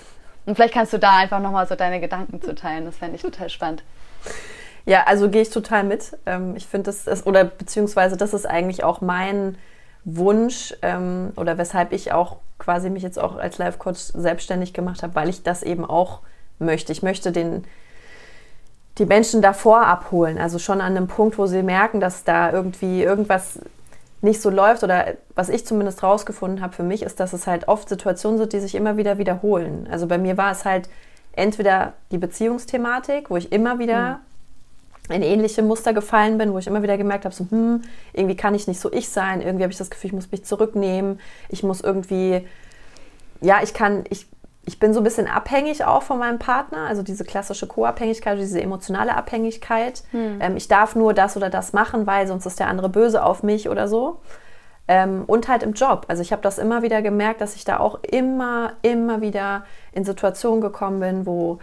Und 0.47 0.55
vielleicht 0.55 0.74
kannst 0.74 0.93
du 0.93 0.99
da 0.99 1.16
einfach 1.16 1.41
nochmal 1.41 1.66
so 1.66 1.74
deine 1.74 2.01
Gedanken 2.01 2.41
zu 2.41 2.55
teilen. 2.55 2.86
Das 2.86 2.97
fände 2.97 3.16
ich 3.16 3.22
total 3.22 3.51
spannend. 3.51 3.82
Ja, 4.86 5.05
also 5.05 5.28
gehe 5.28 5.43
ich 5.43 5.51
total 5.51 5.84
mit. 5.84 6.16
Ähm, 6.24 6.57
ich 6.57 6.66
finde 6.66 6.84
das, 6.84 7.07
ist, 7.07 7.26
oder 7.26 7.45
beziehungsweise 7.45 8.16
das 8.16 8.32
ist 8.32 8.47
eigentlich 8.47 8.84
auch 8.84 9.03
mein 9.03 9.59
Wunsch 10.05 10.74
ähm, 10.80 11.32
oder 11.36 11.59
weshalb 11.59 11.93
ich 11.93 12.12
auch 12.12 12.39
quasi 12.59 12.89
mich 12.89 13.03
jetzt 13.03 13.18
auch 13.18 13.36
als 13.36 13.59
Life 13.59 13.76
Coach 13.76 14.01
selbstständig 14.14 14.72
gemacht 14.72 15.03
habe, 15.03 15.14
weil 15.14 15.28
ich 15.28 15.43
das 15.43 15.62
eben 15.62 15.84
auch 15.84 16.20
möchte. 16.59 16.93
Ich 16.93 17.03
möchte 17.03 17.30
den, 17.30 17.64
die 18.97 19.05
Menschen 19.05 19.43
davor 19.43 19.86
abholen, 19.86 20.39
also 20.39 20.59
schon 20.59 20.80
an 20.80 20.97
einem 20.97 21.09
Punkt, 21.09 21.36
wo 21.36 21.47
sie 21.47 21.62
merken, 21.62 22.01
dass 22.01 22.24
da 22.24 22.51
irgendwie 22.51 23.03
irgendwas 23.03 23.61
nicht 24.21 24.43
so 24.43 24.51
läuft 24.51 24.83
oder 24.83 25.14
was 25.35 25.49
ich 25.49 25.66
zumindest 25.66 26.03
rausgefunden 26.03 26.61
habe 26.61 26.75
für 26.75 26.83
mich, 26.83 27.03
ist, 27.03 27.21
dass 27.21 27.33
es 27.33 27.47
halt 27.47 27.69
oft 27.69 27.89
Situationen 27.89 28.39
sind, 28.39 28.53
die 28.53 28.61
sich 28.61 28.75
immer 28.75 28.97
wieder 28.97 29.19
wiederholen. 29.19 29.87
Also 29.91 30.07
bei 30.07 30.19
mir 30.19 30.37
war 30.37 30.51
es 30.51 30.64
halt 30.64 30.89
entweder 31.33 31.93
die 32.11 32.19
Beziehungsthematik, 32.19 33.31
wo 33.31 33.37
ich 33.37 33.53
immer 33.53 33.79
wieder 33.79 34.14
mhm 34.14 34.29
in 35.14 35.23
ähnliche 35.23 35.62
Muster 35.62 35.93
gefallen 35.93 36.39
bin, 36.39 36.53
wo 36.53 36.59
ich 36.59 36.66
immer 36.66 36.83
wieder 36.83 36.99
gemerkt 36.99 37.25
habe, 37.25 37.35
so, 37.35 37.47
hm, 37.51 37.83
irgendwie 38.12 38.37
kann 38.37 38.55
ich 38.55 38.66
nicht 38.69 38.81
so 38.81 38.93
ich 38.93 39.09
sein, 39.09 39.41
irgendwie 39.41 39.62
habe 39.62 39.73
ich 39.73 39.79
das 39.79 39.91
Gefühl, 39.91 40.09
ich 40.09 40.14
muss 40.14 40.31
mich 40.31 40.45
zurücknehmen, 40.45 41.21
ich 41.49 41.62
muss 41.62 41.81
irgendwie, 41.81 42.47
ja, 43.41 43.62
ich 43.62 43.73
kann, 43.73 44.05
ich, 44.11 44.27
ich 44.69 44.79
bin 44.79 44.93
so 44.93 45.01
ein 45.01 45.05
bisschen 45.05 45.27
abhängig 45.27 45.87
auch 45.87 46.03
von 46.03 46.19
meinem 46.19 46.39
Partner, 46.39 46.87
also 46.87 47.03
diese 47.03 47.25
klassische 47.25 47.66
Co-Abhängigkeit, 47.66 48.39
diese 48.39 48.61
emotionale 48.61 49.16
Abhängigkeit. 49.16 50.03
Hm. 50.11 50.39
Ähm, 50.41 50.57
ich 50.59 50.69
darf 50.69 50.95
nur 50.95 51.14
das 51.14 51.39
oder 51.39 51.49
das 51.49 51.73
machen, 51.73 52.07
weil 52.07 52.27
sonst 52.27 52.45
ist 52.45 52.61
der 52.61 52.69
andere 52.69 52.91
böse 52.91 53.25
auf 53.25 53.43
mich 53.43 53.71
oder 53.71 53.89
so. 53.89 54.21
Ähm, 54.87 55.25
und 55.27 55.49
halt 55.49 55.62
im 55.62 55.73
Job. 55.73 56.05
Also 56.09 56.21
ich 56.21 56.33
habe 56.33 56.43
das 56.43 56.59
immer 56.59 56.83
wieder 56.83 57.01
gemerkt, 57.01 57.41
dass 57.41 57.57
ich 57.57 57.64
da 57.64 57.81
auch 57.81 58.01
immer, 58.03 58.75
immer 58.83 59.23
wieder 59.23 59.64
in 59.93 60.05
Situationen 60.05 60.61
gekommen 60.61 61.01
bin, 61.01 61.25
wo 61.25 61.61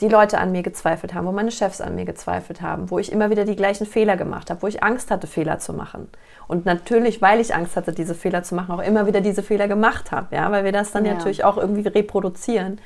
die 0.00 0.08
Leute 0.08 0.38
an 0.38 0.50
mir 0.50 0.62
gezweifelt 0.62 1.14
haben, 1.14 1.26
wo 1.26 1.32
meine 1.32 1.52
Chefs 1.52 1.80
an 1.80 1.94
mir 1.94 2.04
gezweifelt 2.04 2.60
haben, 2.60 2.90
wo 2.90 2.98
ich 2.98 3.12
immer 3.12 3.30
wieder 3.30 3.44
die 3.44 3.54
gleichen 3.54 3.86
Fehler 3.86 4.16
gemacht 4.16 4.50
habe, 4.50 4.62
wo 4.62 4.66
ich 4.66 4.82
Angst 4.82 5.10
hatte, 5.10 5.26
Fehler 5.26 5.60
zu 5.60 5.72
machen. 5.72 6.08
Und 6.48 6.66
natürlich, 6.66 7.22
weil 7.22 7.40
ich 7.40 7.54
Angst 7.54 7.76
hatte, 7.76 7.92
diese 7.92 8.14
Fehler 8.14 8.42
zu 8.42 8.54
machen, 8.56 8.74
auch 8.74 8.82
immer 8.82 9.06
wieder 9.06 9.20
diese 9.20 9.42
Fehler 9.42 9.68
gemacht 9.68 10.10
habe, 10.10 10.34
ja, 10.34 10.50
weil 10.50 10.64
wir 10.64 10.72
das 10.72 10.90
dann 10.90 11.04
ja. 11.04 11.14
natürlich 11.14 11.44
auch 11.44 11.56
irgendwie 11.56 11.86
reproduzieren. 11.86 12.80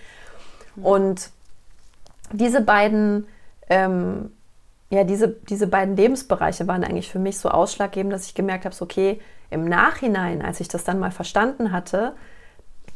Und 0.82 1.30
diese 2.30 2.60
beiden, 2.60 3.26
ähm, 3.70 4.30
ja, 4.90 5.04
diese, 5.04 5.28
diese 5.28 5.66
beiden 5.66 5.96
Lebensbereiche 5.96 6.66
waren 6.68 6.84
eigentlich 6.84 7.10
für 7.10 7.18
mich 7.18 7.38
so 7.38 7.48
ausschlaggebend, 7.48 8.12
dass 8.12 8.26
ich 8.26 8.34
gemerkt 8.34 8.64
habe, 8.64 8.74
so, 8.74 8.84
okay, 8.84 9.20
im 9.50 9.64
Nachhinein, 9.64 10.42
als 10.42 10.60
ich 10.60 10.68
das 10.68 10.84
dann 10.84 10.98
mal 10.98 11.10
verstanden 11.10 11.72
hatte, 11.72 12.14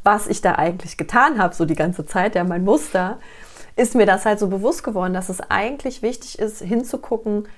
was 0.05 0.27
ich 0.27 0.41
da 0.41 0.57
eigentlich 0.57 0.97
getan 0.97 1.39
habe, 1.39 1.55
so 1.55 1.65
die 1.65 1.75
ganze 1.75 2.05
Zeit, 2.05 2.35
ja, 2.35 2.45
mein 2.45 2.65
Muster, 2.65 3.19
ist 3.77 3.95
mir 3.95 4.07
das 4.07 4.27
halt 4.27 4.39
so 4.39 4.49
bewusst 4.49 4.85
geworden, 4.85 5.15
dass 5.15 5.29
es 5.29 5.41
eigentlich 5.41 6.03
wichtig 6.03 6.39
ist, 6.39 6.61
hinzugucken, 6.61 7.49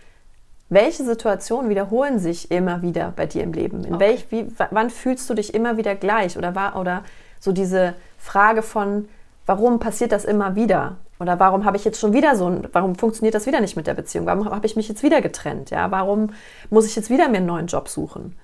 welche 0.68 1.04
Situationen 1.04 1.70
wiederholen 1.70 2.18
sich 2.18 2.50
immer 2.50 2.82
wieder 2.82 3.12
bei 3.14 3.26
dir 3.26 3.42
im 3.42 3.52
Leben? 3.52 3.84
In 3.84 3.96
okay. 3.96 4.04
welch, 4.04 4.26
wie, 4.30 4.46
wann 4.70 4.90
fühlst 4.90 5.28
du 5.28 5.34
dich 5.34 5.54
immer 5.54 5.76
wieder 5.76 5.94
gleich? 5.94 6.38
Oder, 6.38 6.54
war, 6.54 6.76
oder 6.76 7.04
so 7.38 7.52
diese 7.52 7.94
Frage 8.18 8.62
von, 8.62 9.08
warum 9.46 9.78
passiert 9.78 10.12
das 10.12 10.24
immer 10.24 10.56
wieder? 10.56 10.96
Oder 11.20 11.38
warum 11.38 11.64
habe 11.64 11.76
ich 11.76 11.84
jetzt 11.84 12.00
schon 12.00 12.12
wieder 12.12 12.34
so 12.34 12.48
ein, 12.48 12.68
warum 12.72 12.96
funktioniert 12.96 13.34
das 13.34 13.46
wieder 13.46 13.60
nicht 13.60 13.76
mit 13.76 13.86
der 13.86 13.94
Beziehung? 13.94 14.26
Warum 14.26 14.46
habe 14.46 14.66
ich 14.66 14.74
mich 14.74 14.88
jetzt 14.88 15.02
wieder 15.02 15.20
getrennt? 15.20 15.70
Ja, 15.70 15.90
warum 15.90 16.30
muss 16.70 16.86
ich 16.86 16.96
jetzt 16.96 17.10
wieder 17.10 17.28
mir 17.28 17.38
einen 17.38 17.46
neuen 17.46 17.66
Job 17.66 17.88
suchen? 17.88 18.36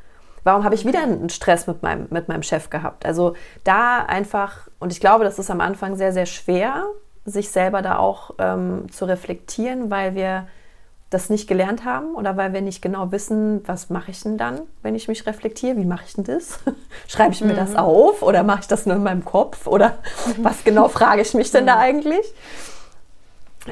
Warum 0.45 0.64
habe 0.64 0.75
ich 0.75 0.87
wieder 0.87 1.03
einen 1.03 1.29
Stress 1.29 1.66
mit 1.66 1.83
meinem, 1.83 2.07
mit 2.11 2.29
meinem 2.29 2.43
Chef 2.43 2.71
gehabt? 2.71 3.05
Also 3.05 3.35
da 3.64 4.05
einfach, 4.05 4.68
und 4.79 4.93
ich 4.93 5.01
glaube, 5.01 5.25
das 5.25 5.39
ist 5.39 5.51
am 5.51 5.61
Anfang 5.61 5.97
sehr, 5.97 6.12
sehr 6.12 6.27
schwer, 6.27 6.87
sich 7.25 7.51
selber 7.51 7.83
da 7.83 7.99
auch 7.99 8.35
ähm, 8.39 8.91
zu 8.91 9.05
reflektieren, 9.05 9.91
weil 9.91 10.14
wir 10.14 10.47
das 11.11 11.29
nicht 11.29 11.49
gelernt 11.49 11.85
haben 11.85 12.14
oder 12.14 12.37
weil 12.37 12.53
wir 12.53 12.61
nicht 12.61 12.81
genau 12.81 13.11
wissen, 13.11 13.66
was 13.66 13.91
mache 13.91 14.12
ich 14.12 14.23
denn 14.23 14.39
dann, 14.39 14.61
wenn 14.83 14.95
ich 14.95 15.09
mich 15.09 15.27
reflektiere? 15.27 15.77
Wie 15.77 15.85
mache 15.85 16.05
ich 16.07 16.14
denn 16.14 16.25
das? 16.25 16.61
Schreibe 17.09 17.33
ich 17.33 17.41
mir 17.41 17.53
mhm. 17.53 17.57
das 17.57 17.75
auf 17.75 18.23
oder 18.23 18.45
mache 18.45 18.61
ich 18.61 18.68
das 18.68 18.87
nur 18.87 18.97
in 18.97 19.03
meinem 19.03 19.25
Kopf? 19.25 19.66
Oder 19.66 19.99
mhm. 20.27 20.45
was 20.45 20.62
genau 20.62 20.89
frage 20.89 21.23
ich 21.23 21.35
mich 21.35 21.51
denn 21.51 21.66
da 21.66 21.79
eigentlich? 21.79 22.33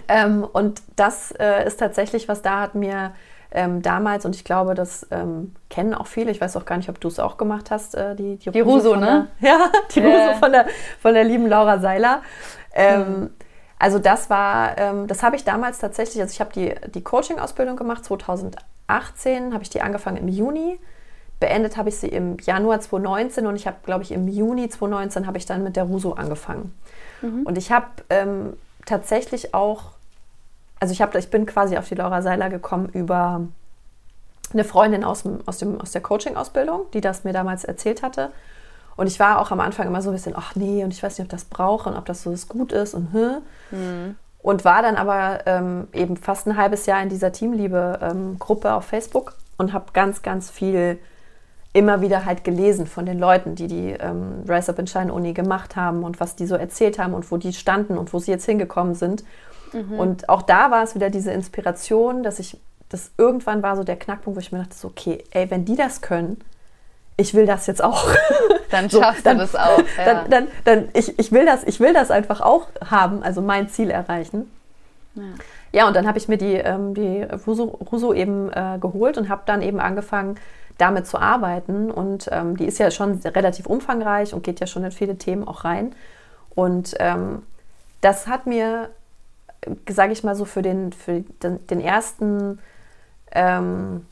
Ähm, 0.08 0.46
und 0.52 0.82
das 0.96 1.30
äh, 1.38 1.64
ist 1.64 1.78
tatsächlich, 1.78 2.28
was 2.28 2.42
da 2.42 2.60
hat 2.60 2.74
mir 2.74 3.12
ähm, 3.50 3.82
damals, 3.82 4.26
und 4.26 4.34
ich 4.34 4.44
glaube, 4.44 4.74
das 4.74 5.06
ähm, 5.10 5.54
kennen 5.70 5.94
auch 5.94 6.06
viele, 6.06 6.30
ich 6.30 6.40
weiß 6.40 6.56
auch 6.56 6.66
gar 6.66 6.76
nicht, 6.76 6.90
ob 6.90 7.00
du 7.00 7.08
es 7.08 7.18
auch 7.18 7.38
gemacht 7.38 7.70
hast, 7.70 7.94
äh, 7.94 8.14
die, 8.14 8.36
die, 8.36 8.50
die 8.50 8.60
Ruso, 8.60 8.96
ne? 8.96 9.28
Der, 9.40 9.50
ja, 9.50 9.70
die 9.94 10.00
äh. 10.00 10.06
Ruso 10.06 10.38
von 10.38 10.52
der, 10.52 10.66
von 11.00 11.14
der 11.14 11.24
lieben 11.24 11.46
Laura 11.46 11.78
Seiler. 11.78 12.22
Ähm, 12.74 13.20
mhm. 13.20 13.30
Also 13.78 13.98
das 13.98 14.28
war, 14.28 14.76
ähm, 14.78 15.06
das 15.06 15.22
habe 15.22 15.36
ich 15.36 15.44
damals 15.44 15.78
tatsächlich, 15.78 16.20
also 16.20 16.32
ich 16.32 16.40
habe 16.40 16.52
die, 16.52 16.74
die 16.90 17.02
Coaching-Ausbildung 17.02 17.76
gemacht, 17.76 18.04
2018 18.04 19.52
habe 19.52 19.62
ich 19.62 19.70
die 19.70 19.80
angefangen 19.80 20.16
im 20.16 20.28
Juni. 20.28 20.78
Beendet 21.40 21.76
habe 21.76 21.88
ich 21.88 21.98
sie 21.98 22.08
im 22.08 22.36
Januar 22.38 22.80
2019 22.80 23.46
und 23.46 23.54
ich 23.54 23.68
habe, 23.68 23.76
glaube 23.84 24.02
ich, 24.02 24.10
im 24.10 24.26
Juni 24.26 24.68
2019 24.68 25.26
habe 25.28 25.38
ich 25.38 25.46
dann 25.46 25.62
mit 25.62 25.76
der 25.76 25.84
Ruso 25.84 26.14
angefangen. 26.14 26.74
Mhm. 27.22 27.42
Und 27.44 27.56
ich 27.56 27.70
habe 27.70 27.86
ähm, 28.10 28.54
tatsächlich 28.84 29.54
auch, 29.54 29.92
also 30.80 30.92
ich, 30.92 31.00
hab, 31.00 31.14
ich 31.14 31.30
bin 31.30 31.46
quasi 31.46 31.76
auf 31.76 31.88
die 31.88 31.94
Laura 31.94 32.22
Seiler 32.22 32.50
gekommen 32.50 32.88
über 32.92 33.42
eine 34.52 34.64
Freundin 34.64 35.04
aus, 35.04 35.22
dem, 35.22 35.40
aus, 35.46 35.58
dem, 35.58 35.80
aus 35.80 35.92
der 35.92 36.00
Coaching-Ausbildung, 36.00 36.86
die 36.92 37.00
das 37.00 37.22
mir 37.22 37.32
damals 37.32 37.64
erzählt 37.64 38.02
hatte. 38.02 38.32
Und 38.98 39.06
ich 39.06 39.20
war 39.20 39.40
auch 39.40 39.52
am 39.52 39.60
Anfang 39.60 39.86
immer 39.86 40.02
so 40.02 40.10
ein 40.10 40.12
bisschen, 40.12 40.34
ach 40.36 40.56
nee, 40.56 40.82
und 40.82 40.92
ich 40.92 41.00
weiß 41.00 41.18
nicht, 41.18 41.24
ob 41.24 41.30
das 41.30 41.44
brauche 41.44 41.88
und 41.88 41.96
ob 41.96 42.04
das 42.06 42.24
so 42.24 42.32
das 42.32 42.48
gut 42.48 42.72
ist 42.72 42.94
und 42.94 43.12
hm. 43.12 43.36
Mhm. 43.70 44.16
Und 44.42 44.64
war 44.64 44.82
dann 44.82 44.96
aber 44.96 45.46
ähm, 45.46 45.86
eben 45.92 46.16
fast 46.16 46.48
ein 46.48 46.56
halbes 46.56 46.84
Jahr 46.86 47.00
in 47.00 47.08
dieser 47.08 47.30
Teamliebe-Gruppe 47.30 48.68
ähm, 48.68 48.74
auf 48.74 48.86
Facebook 48.86 49.34
und 49.56 49.72
habe 49.72 49.92
ganz, 49.92 50.22
ganz 50.22 50.50
viel 50.50 50.98
immer 51.72 52.00
wieder 52.00 52.24
halt 52.24 52.42
gelesen 52.42 52.88
von 52.88 53.06
den 53.06 53.20
Leuten, 53.20 53.54
die 53.54 53.68
die 53.68 53.90
ähm, 53.90 54.42
Rise 54.48 54.72
Up 54.72 54.80
in 54.80 54.88
Shine 54.88 55.12
Uni 55.12 55.32
gemacht 55.32 55.76
haben 55.76 56.02
und 56.02 56.18
was 56.18 56.34
die 56.34 56.46
so 56.46 56.56
erzählt 56.56 56.98
haben 56.98 57.14
und 57.14 57.30
wo 57.30 57.36
die 57.36 57.52
standen 57.52 57.98
und 57.98 58.12
wo 58.12 58.18
sie 58.18 58.32
jetzt 58.32 58.46
hingekommen 58.46 58.96
sind. 58.96 59.22
Mhm. 59.72 59.96
Und 59.96 60.28
auch 60.28 60.42
da 60.42 60.72
war 60.72 60.82
es 60.82 60.96
wieder 60.96 61.08
diese 61.08 61.30
Inspiration, 61.30 62.24
dass 62.24 62.40
ich, 62.40 62.58
das 62.88 63.12
irgendwann 63.16 63.62
war 63.62 63.76
so 63.76 63.84
der 63.84 63.96
Knackpunkt, 63.96 64.36
wo 64.36 64.40
ich 64.40 64.50
mir 64.50 64.58
dachte, 64.58 64.74
so, 64.74 64.88
okay, 64.88 65.22
ey, 65.30 65.48
wenn 65.52 65.64
die 65.64 65.76
das 65.76 66.00
können, 66.00 66.38
ich 67.18 67.34
will 67.34 67.44
das 67.44 67.66
jetzt 67.66 67.84
auch. 67.84 68.08
Dann 68.70 68.88
schaffst 68.90 69.24
so, 69.24 69.24
dann, 69.24 69.38
du 69.38 69.42
das 69.44 69.56
auch. 69.56 69.78
Ja. 69.78 70.04
Dann, 70.04 70.30
dann, 70.30 70.46
dann, 70.64 70.88
ich, 70.92 71.18
ich, 71.18 71.32
will 71.32 71.46
das, 71.46 71.64
ich 71.64 71.80
will 71.80 71.94
das 71.94 72.10
einfach 72.10 72.42
auch 72.42 72.66
haben, 72.84 73.22
also 73.22 73.40
mein 73.40 73.70
Ziel 73.70 73.90
erreichen. 73.90 74.50
Ja, 75.14 75.22
ja 75.72 75.88
und 75.88 75.96
dann 75.96 76.06
habe 76.06 76.18
ich 76.18 76.28
mir 76.28 76.36
die, 76.36 76.52
ähm, 76.52 76.92
die 76.92 77.22
Russo, 77.46 77.64
Russo 77.64 78.12
eben 78.12 78.52
äh, 78.52 78.76
geholt 78.78 79.16
und 79.16 79.30
habe 79.30 79.40
dann 79.46 79.62
eben 79.62 79.80
angefangen, 79.80 80.38
damit 80.76 81.06
zu 81.06 81.18
arbeiten. 81.18 81.90
Und 81.90 82.28
ähm, 82.30 82.58
die 82.58 82.66
ist 82.66 82.78
ja 82.78 82.90
schon 82.90 83.20
relativ 83.24 83.64
umfangreich 83.64 84.34
und 84.34 84.44
geht 84.44 84.60
ja 84.60 84.66
schon 84.66 84.84
in 84.84 84.92
viele 84.92 85.16
Themen 85.16 85.48
auch 85.48 85.64
rein. 85.64 85.94
Und 86.54 86.94
ähm, 86.98 87.42
das 88.02 88.26
hat 88.26 88.46
mir, 88.46 88.90
sage 89.88 90.12
ich 90.12 90.22
mal 90.24 90.34
so, 90.34 90.44
für 90.44 90.60
den, 90.60 90.92
für 90.92 91.24
den, 91.42 91.66
den 91.68 91.80
ersten 91.80 92.58
ähm, 93.32 94.04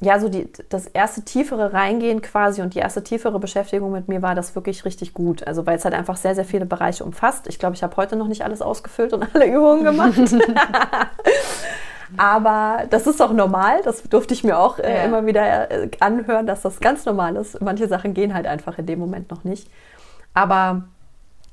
ja, 0.00 0.18
so 0.18 0.28
die, 0.28 0.48
das 0.68 0.86
erste 0.86 1.22
tiefere 1.22 1.72
Reingehen 1.72 2.20
quasi 2.20 2.62
und 2.62 2.74
die 2.74 2.80
erste 2.80 3.04
tiefere 3.04 3.38
Beschäftigung 3.38 3.92
mit 3.92 4.08
mir 4.08 4.22
war 4.22 4.34
das 4.34 4.54
wirklich 4.54 4.84
richtig 4.84 5.14
gut. 5.14 5.46
Also 5.46 5.66
weil 5.66 5.76
es 5.76 5.84
halt 5.84 5.94
einfach 5.94 6.16
sehr, 6.16 6.34
sehr 6.34 6.44
viele 6.44 6.66
Bereiche 6.66 7.04
umfasst. 7.04 7.46
Ich 7.46 7.58
glaube, 7.58 7.76
ich 7.76 7.82
habe 7.82 7.96
heute 7.96 8.16
noch 8.16 8.26
nicht 8.26 8.44
alles 8.44 8.60
ausgefüllt 8.60 9.12
und 9.12 9.34
alle 9.34 9.46
Übungen 9.54 9.84
gemacht. 9.84 10.14
Aber 12.16 12.84
das 12.90 13.06
ist 13.06 13.22
auch 13.22 13.32
normal. 13.32 13.80
Das 13.84 14.02
durfte 14.02 14.34
ich 14.34 14.44
mir 14.44 14.58
auch 14.58 14.78
äh, 14.78 14.98
ja. 14.98 15.04
immer 15.04 15.26
wieder 15.26 15.70
äh, 15.70 15.90
anhören, 16.00 16.46
dass 16.46 16.62
das 16.62 16.80
ganz 16.80 17.04
normal 17.06 17.36
ist. 17.36 17.60
Manche 17.60 17.88
Sachen 17.88 18.14
gehen 18.14 18.34
halt 18.34 18.46
einfach 18.46 18.78
in 18.78 18.86
dem 18.86 18.98
Moment 18.98 19.30
noch 19.30 19.44
nicht. 19.44 19.68
Aber 20.34 20.84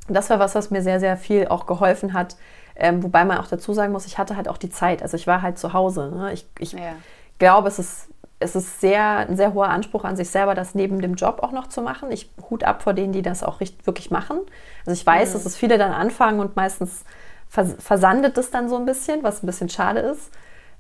das 0.08 0.30
war 0.30 0.40
was, 0.40 0.56
was 0.56 0.72
mir 0.72 0.82
sehr, 0.82 1.00
sehr 1.00 1.16
viel 1.16 1.48
auch 1.48 1.68
geholfen 1.68 2.14
hat. 2.14 2.36
Ähm, 2.76 3.04
wobei 3.04 3.24
man 3.24 3.38
auch 3.38 3.48
dazu 3.48 3.74
sagen 3.74 3.94
muss, 3.94 4.06
ich 4.06 4.18
hatte 4.18 4.36
halt 4.36 4.48
auch 4.48 4.58
die 4.58 4.70
Zeit. 4.70 5.04
Also 5.04 5.16
ich 5.16 5.28
war 5.28 5.42
halt 5.42 5.58
zu 5.58 5.74
Hause. 5.74 6.12
Ne? 6.14 6.34
Ich, 6.34 6.48
ich 6.60 6.74
ja. 6.74 6.96
glaube, 7.38 7.68
es 7.68 7.80
ist 7.80 8.08
es 8.42 8.56
ist 8.56 8.82
sehr, 8.82 9.18
ein 9.18 9.38
sehr 9.38 9.54
hoher 9.54 9.70
Anspruch 9.70 10.04
an 10.04 10.16
sich 10.16 10.30
selber, 10.30 10.56
das 10.56 10.76
neben 10.76 11.02
dem 11.02 11.16
Job 11.16 11.40
auch 11.42 11.52
noch 11.52 11.68
zu 11.68 11.82
machen. 11.82 12.12
Ich 12.12 12.30
hut 12.50 12.64
ab 12.64 12.84
vor 12.84 12.94
denen, 12.94 13.14
die 13.14 13.22
das 13.22 13.44
auch 13.44 13.60
richtig, 13.60 13.86
wirklich 13.86 14.12
machen. 14.12 14.40
Also 14.86 15.00
ich 15.00 15.06
weiß, 15.06 15.30
mhm. 15.30 15.34
dass 15.34 15.46
es 15.46 15.56
viele 15.56 15.78
dann 15.78 15.92
anfangen 15.92 16.40
und 16.40 16.56
meistens 16.56 17.04
versandet 17.48 18.38
es 18.38 18.50
dann 18.50 18.70
so 18.70 18.78
ein 18.78 18.86
bisschen, 18.86 19.24
was 19.24 19.44
ein 19.44 19.46
bisschen 19.46 19.70
schade 19.70 20.00
ist. 20.00 20.32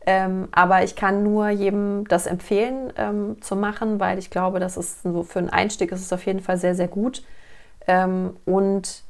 Ähm, 0.05 0.47
aber 0.51 0.83
ich 0.83 0.95
kann 0.95 1.21
nur 1.23 1.49
jedem 1.49 2.07
das 2.07 2.25
empfehlen 2.25 2.91
ähm, 2.97 3.41
zu 3.41 3.55
machen, 3.55 3.99
weil 3.99 4.17
ich 4.17 4.31
glaube, 4.31 4.59
dass 4.59 4.77
es 4.77 5.03
so 5.03 5.23
für 5.23 5.39
einen 5.39 5.49
Einstieg 5.49 5.91
ist 5.91 6.01
es 6.01 6.11
auf 6.11 6.25
jeden 6.25 6.39
Fall 6.39 6.57
sehr, 6.57 6.73
sehr 6.73 6.87
gut. 6.87 7.23
Ähm, 7.87 8.35
und 8.45 9.03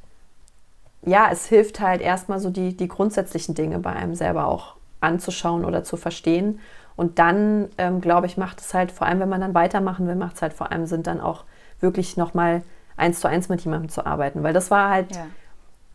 ja, 1.04 1.28
es 1.32 1.46
hilft 1.46 1.80
halt 1.80 2.00
erstmal 2.00 2.40
so 2.40 2.50
die, 2.50 2.76
die 2.76 2.88
grundsätzlichen 2.88 3.54
Dinge 3.54 3.78
bei 3.78 3.92
einem 3.92 4.14
selber 4.14 4.46
auch 4.46 4.76
anzuschauen 5.00 5.64
oder 5.64 5.82
zu 5.82 5.96
verstehen. 5.96 6.60
Und 6.96 7.18
dann, 7.18 7.68
ähm, 7.78 8.00
glaube 8.00 8.26
ich, 8.26 8.36
macht 8.36 8.60
es 8.60 8.74
halt, 8.74 8.92
vor 8.92 9.06
allem 9.06 9.20
wenn 9.20 9.28
man 9.28 9.40
dann 9.40 9.54
weitermachen 9.54 10.06
will, 10.06 10.14
macht 10.14 10.36
es 10.36 10.42
halt 10.42 10.52
vor 10.52 10.72
allem 10.72 10.86
Sinn, 10.86 11.02
dann 11.02 11.20
auch 11.20 11.44
wirklich 11.80 12.16
nochmal 12.16 12.62
eins 12.96 13.20
zu 13.20 13.28
eins 13.28 13.48
mit 13.48 13.62
jemandem 13.62 13.88
zu 13.88 14.06
arbeiten. 14.06 14.42
Weil 14.42 14.52
das 14.52 14.70
war 14.70 14.90
halt, 14.90 15.14
ja. 15.14 15.26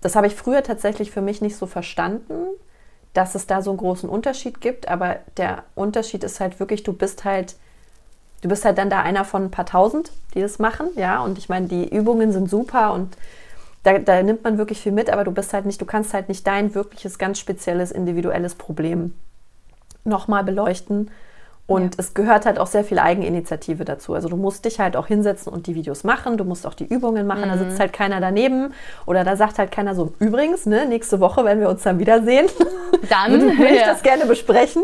das 0.02 0.16
habe 0.16 0.28
ich 0.28 0.36
früher 0.36 0.64
tatsächlich 0.64 1.12
für 1.12 1.22
mich 1.22 1.42
nicht 1.42 1.56
so 1.56 1.66
verstanden, 1.66 2.48
dass 3.14 3.36
es 3.36 3.48
da 3.48 3.62
so 3.62 3.72
einen 3.72 3.78
großen 3.78 4.10
Unterschied 4.10 4.62
gibt. 4.62 4.88
Aber 4.88 5.18
der 5.38 5.64
Unterschied 5.76 6.24
ist 6.24 6.40
halt 6.40 6.60
wirklich, 6.60 6.84
du 6.84 6.94
bist 6.94 7.26
halt, 7.26 7.56
du 8.42 8.50
bist 8.50 8.66
halt 8.66 8.78
dann 8.78 8.90
da 8.90 9.02
einer 9.02 9.26
von 9.26 9.46
ein 9.46 9.52
paar 9.52 9.66
tausend, 9.66 10.12
die 10.34 10.42
das 10.42 10.60
machen, 10.60 10.88
ja. 10.96 11.22
Und 11.22 11.38
ich 11.38 11.50
meine, 11.50 11.68
die 11.68 11.88
Übungen 11.88 12.32
sind 12.32 12.50
super 12.50 12.94
und 12.94 13.16
da, 13.84 14.00
da 14.00 14.22
nimmt 14.22 14.44
man 14.44 14.58
wirklich 14.58 14.82
viel 14.82 14.92
mit, 14.92 15.10
aber 15.10 15.24
du 15.24 15.32
bist 15.32 15.54
halt 15.54 15.66
nicht, 15.66 15.80
du 15.80 15.86
kannst 15.86 16.14
halt 16.14 16.28
nicht 16.28 16.46
dein 16.46 16.76
wirkliches, 16.76 17.18
ganz 17.18 17.40
spezielles, 17.40 17.92
individuelles 17.92 18.56
Problem 18.56 19.14
nochmal 20.08 20.44
beleuchten. 20.44 21.12
Und 21.68 21.96
ja. 21.96 22.00
es 22.00 22.14
gehört 22.14 22.46
halt 22.46 22.60
auch 22.60 22.68
sehr 22.68 22.86
viel 22.86 22.98
Eigeninitiative 22.98 23.84
dazu. 23.84 24.14
Also 24.14 24.30
du 24.30 24.38
musst 24.38 24.64
dich 24.64 24.80
halt 24.80 24.96
auch 24.96 25.08
hinsetzen 25.08 25.52
und 25.52 25.68
die 25.68 25.76
Videos 25.76 26.06
machen, 26.06 26.38
du 26.38 26.46
musst 26.46 26.66
auch 26.66 26.74
die 26.74 26.86
Übungen 26.86 27.28
machen, 27.28 27.44
mhm. 27.44 27.50
da 27.50 27.58
sitzt 27.58 27.80
halt 27.80 27.92
keiner 27.92 28.22
daneben 28.22 28.74
oder 29.06 29.26
da 29.26 29.36
sagt 29.36 29.60
halt 29.60 29.70
keiner 29.70 29.94
so, 29.94 30.14
übrigens, 30.20 30.66
ne, 30.66 30.86
nächste 30.86 31.20
Woche, 31.20 31.44
wenn 31.44 31.60
wir 31.60 31.68
uns 31.68 31.84
dann 31.84 32.00
wiedersehen, 32.00 32.48
dann 33.10 33.34
würde 33.34 33.66
ich 33.66 33.82
ja. 33.82 33.88
das 33.88 34.02
gerne 34.02 34.26
besprechen. 34.26 34.82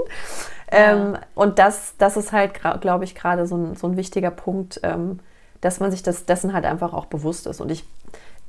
Ja. 0.71 0.91
Ähm, 0.91 1.17
und 1.35 1.57
das, 1.57 1.93
das 1.99 2.17
ist 2.17 2.33
halt, 2.33 2.59
glaube 2.81 3.05
ich, 3.05 3.15
gerade 3.15 3.47
so 3.47 3.55
ein, 3.55 3.75
so 3.77 3.87
ein 3.87 3.95
wichtiger 3.95 4.31
Punkt, 4.31 4.81
ähm, 4.83 5.19
dass 5.61 5.79
man 5.79 5.89
sich 5.89 6.03
das, 6.03 6.25
dessen 6.25 6.51
halt 6.51 6.65
einfach 6.65 6.93
auch 6.93 7.05
bewusst 7.05 7.47
ist. 7.47 7.61
Und 7.61 7.71
ich 7.71 7.85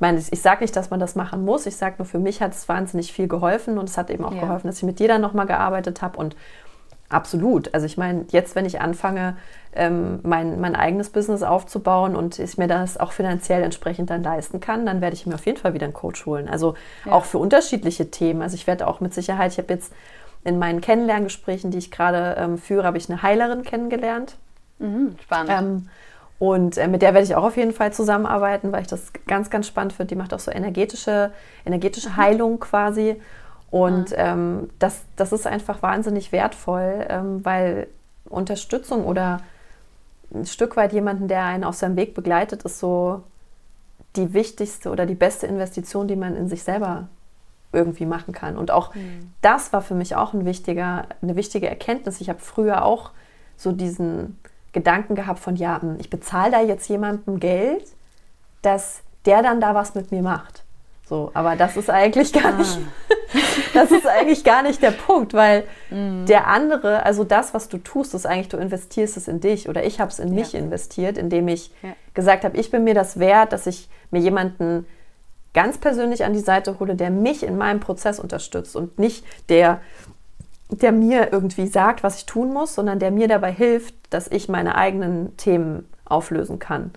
meine, 0.01 0.19
ich 0.19 0.43
sage 0.43 0.65
nicht, 0.65 0.75
dass 0.75 0.91
man 0.91 0.99
das 0.99 1.15
machen 1.15 1.45
muss. 1.45 1.67
Ich 1.67 1.77
sage 1.77 1.97
nur, 1.99 2.07
für 2.07 2.19
mich 2.19 2.43
hat 2.43 2.53
es 2.53 2.69
wahnsinnig 2.69 3.13
viel 3.13 3.29
geholfen 3.29 3.79
und 3.79 3.89
es 3.89 3.97
hat 3.97 4.11
eben 4.11 4.25
auch 4.25 4.33
geholfen, 4.33 4.67
dass 4.67 4.79
ich 4.79 4.83
mit 4.83 4.99
dir 4.99 5.07
dann 5.07 5.21
nochmal 5.21 5.47
gearbeitet 5.47 6.03
habe 6.03 6.19
und 6.19 6.35
Absolut. 7.15 7.73
Also 7.73 7.87
ich 7.87 7.97
meine, 7.97 8.25
jetzt, 8.31 8.57
wenn 8.57 8.65
ich 8.65 8.81
anfange, 8.81 9.37
ähm, 9.73 10.19
mein, 10.25 10.61
mein 10.61 10.75
eigenes 10.75 11.11
Business 11.11 11.45
aufzubauen 11.45 12.17
und 12.17 12.41
ich 12.41 12.59
mir 12.59 12.67
das 12.67 12.99
auch 12.99 13.13
finanziell 13.13 13.63
entsprechend 13.63 14.11
dann 14.11 14.25
leisten 14.25 14.59
kann, 14.59 14.85
dann 14.85 15.01
werde 15.01 15.15
ich 15.15 15.25
mir 15.25 15.35
auf 15.35 15.47
jeden 15.47 15.59
Fall 15.59 15.75
wieder 15.75 15.85
einen 15.85 15.95
Coach 15.95 16.27
holen. 16.27 16.49
Also 16.49 16.75
ja. 17.05 17.13
auch 17.13 17.25
für 17.25 17.39
unterschiedliche 17.39 18.11
Themen. 18.11 18.43
Also 18.43 18.57
ich 18.57 18.67
werde 18.67 18.89
auch 18.89 18.99
mit 18.99 19.15
Sicherheit, 19.15 19.53
ich 19.53 19.59
habe 19.59 19.73
jetzt 19.73 19.93
in 20.43 20.59
meinen 20.59 20.81
Kennenlerngesprächen, 20.81 21.71
die 21.71 21.79
ich 21.79 21.93
gerade 21.93 22.35
ähm, 22.37 22.59
führe, 22.59 22.85
habe 22.85 22.99
ich 22.99 23.09
eine 23.09 23.23
Heilerin 23.23 23.63
kennengelernt. 23.63 24.35
Mhm, 24.81 25.15
spannend. 25.23 25.53
Ähm, 25.57 25.89
und 26.41 26.79
äh, 26.79 26.89
mit 26.89 27.03
der 27.03 27.15
werde 27.15 27.25
ich 27.25 27.37
auch 27.37 27.45
auf 27.45 27.57
jeden 27.57 27.73
Fall 27.73 27.93
zusammenarbeiten, 27.93 28.73
weil 28.73 28.83
ich 28.83 28.89
das 28.89 29.13
ganz, 29.29 29.51
ganz 29.51 29.69
spannend 29.69 29.93
finde. 29.93 30.09
Die 30.09 30.17
macht 30.17 30.35
auch 30.35 30.41
so 30.41 30.51
energetische, 30.51 31.31
energetische 31.65 32.11
mhm. 32.11 32.17
Heilung 32.17 32.59
quasi. 32.59 33.21
Und 33.71 34.11
mhm. 34.11 34.17
ähm, 34.17 34.71
das, 34.79 35.03
das 35.17 35.33
ist 35.33 35.47
einfach 35.47 35.83
wahnsinnig 35.83 36.33
wertvoll, 36.33 37.07
ähm, 37.09 37.45
weil 37.45 37.89
Unterstützung 38.29 39.05
oder 39.05 39.41
ein 40.33 40.47
Stück 40.47 40.77
weit 40.77 40.93
jemanden, 40.93 41.29
der 41.29 41.45
einen 41.45 41.65
auf 41.65 41.75
seinem 41.75 41.97
Weg 41.97 42.15
begleitet, 42.15 42.63
ist 42.63 42.79
so 42.79 43.23
die 44.17 44.33
wichtigste 44.33 44.91
oder 44.91 45.07
die 45.07 45.15
beste 45.15 45.47
Investition, 45.47 46.09
die 46.09 46.17
man 46.17 46.37
in 46.37 46.49
sich 46.49 46.63
selber 46.63 47.09
irgendwie 47.73 48.07
machen 48.07 48.33
kann. 48.33 48.57
Und 48.57 48.71
auch 48.71 48.95
mhm. 48.95 49.33
das 49.43 49.73
war 49.73 49.83
für 49.83 49.95
mich 49.95 50.15
auch 50.17 50.33
ein 50.33 50.45
wichtiger, 50.45 51.07
eine 51.21 51.37
wichtige 51.37 51.69
Erkenntnis. 51.69 52.21
Ich 52.21 52.29
habe 52.29 52.39
früher 52.39 52.85
auch 52.85 53.11
so 53.57 53.73
diesen 53.73 54.39
Gedanken 54.73 55.15
gehabt 55.15 55.41
von, 55.41 55.57
ja, 55.57 55.81
hm, 55.81 55.97
ich 55.99 56.11
bezahle 56.11 56.53
da 56.53 56.61
jetzt 56.61 56.89
jemandem 56.89 57.41
Geld, 57.41 57.85
dass 58.63 59.03
der 59.27 59.43
dann 59.43 59.61
da 59.61 59.75
was 59.75 59.95
mit 59.95 60.11
mir 60.11 60.23
macht. 60.23 60.65
So, 61.07 61.31
aber 61.35 61.57
das 61.57 61.77
ist 61.77 61.91
eigentlich 61.91 62.33
gar 62.35 62.55
ah. 62.55 62.57
nicht, 62.57 62.79
das 63.75 63.91
ist 63.91 64.07
eigentlich 64.07 64.45
gar 64.45 64.63
nicht 64.63 64.83
der 64.83 64.91
Punkt, 64.91 65.35
weil 65.35 65.65
mhm. 65.91 66.27
der 66.27 66.47
andere, 66.47 67.05
also 67.05 67.25
das, 67.25 67.55
was 67.55 67.69
du 67.69 67.79
tust, 67.79 68.15
ist 68.15 68.27
eigentlich, 68.27 68.49
du 68.49 68.57
investierst 68.57 69.17
es 69.17 69.29
in 69.29 69.41
dich 69.41 69.69
oder 69.69 69.85
ich 69.85 70.01
habe 70.01 70.11
es 70.11 70.19
in 70.19 70.29
ja. 70.29 70.35
mich 70.35 70.55
investiert, 70.55 71.19
indem 71.19 71.49
ich 71.49 71.71
ja. 71.83 71.91
gesagt 72.15 72.45
habe, 72.45 72.57
ich 72.57 72.71
bin 72.71 72.85
mir 72.85 72.95
das 72.95 73.19
wert, 73.19 73.53
dass 73.53 73.67
ich 73.67 73.89
mir 74.11 74.21
jemanden 74.21 74.87
ganz 75.53 75.79
persönlich 75.79 76.25
an 76.25 76.33
die 76.33 76.41
Seite 76.41 76.79
hole, 76.81 76.95
der 76.97 77.11
mich 77.11 77.43
in 77.43 77.57
meinem 77.57 77.81
Prozess 77.81 78.19
unterstützt 78.19 78.77
und 78.77 78.99
nicht 78.99 79.25
der, 79.49 79.81
der 80.69 80.93
mir 80.93 81.33
irgendwie 81.33 81.67
sagt, 81.67 82.03
was 82.03 82.19
ich 82.19 82.27
tun 82.27 82.53
muss, 82.53 82.75
sondern 82.75 82.99
der 82.99 83.11
mir 83.11 83.29
dabei 83.29 83.53
hilft, 83.53 83.95
dass 84.11 84.29
ich 84.29 84.49
meine 84.49 84.75
eigenen 84.75 85.37
Themen 85.37 85.89
auflösen 86.05 86.59
kann. 86.59 86.91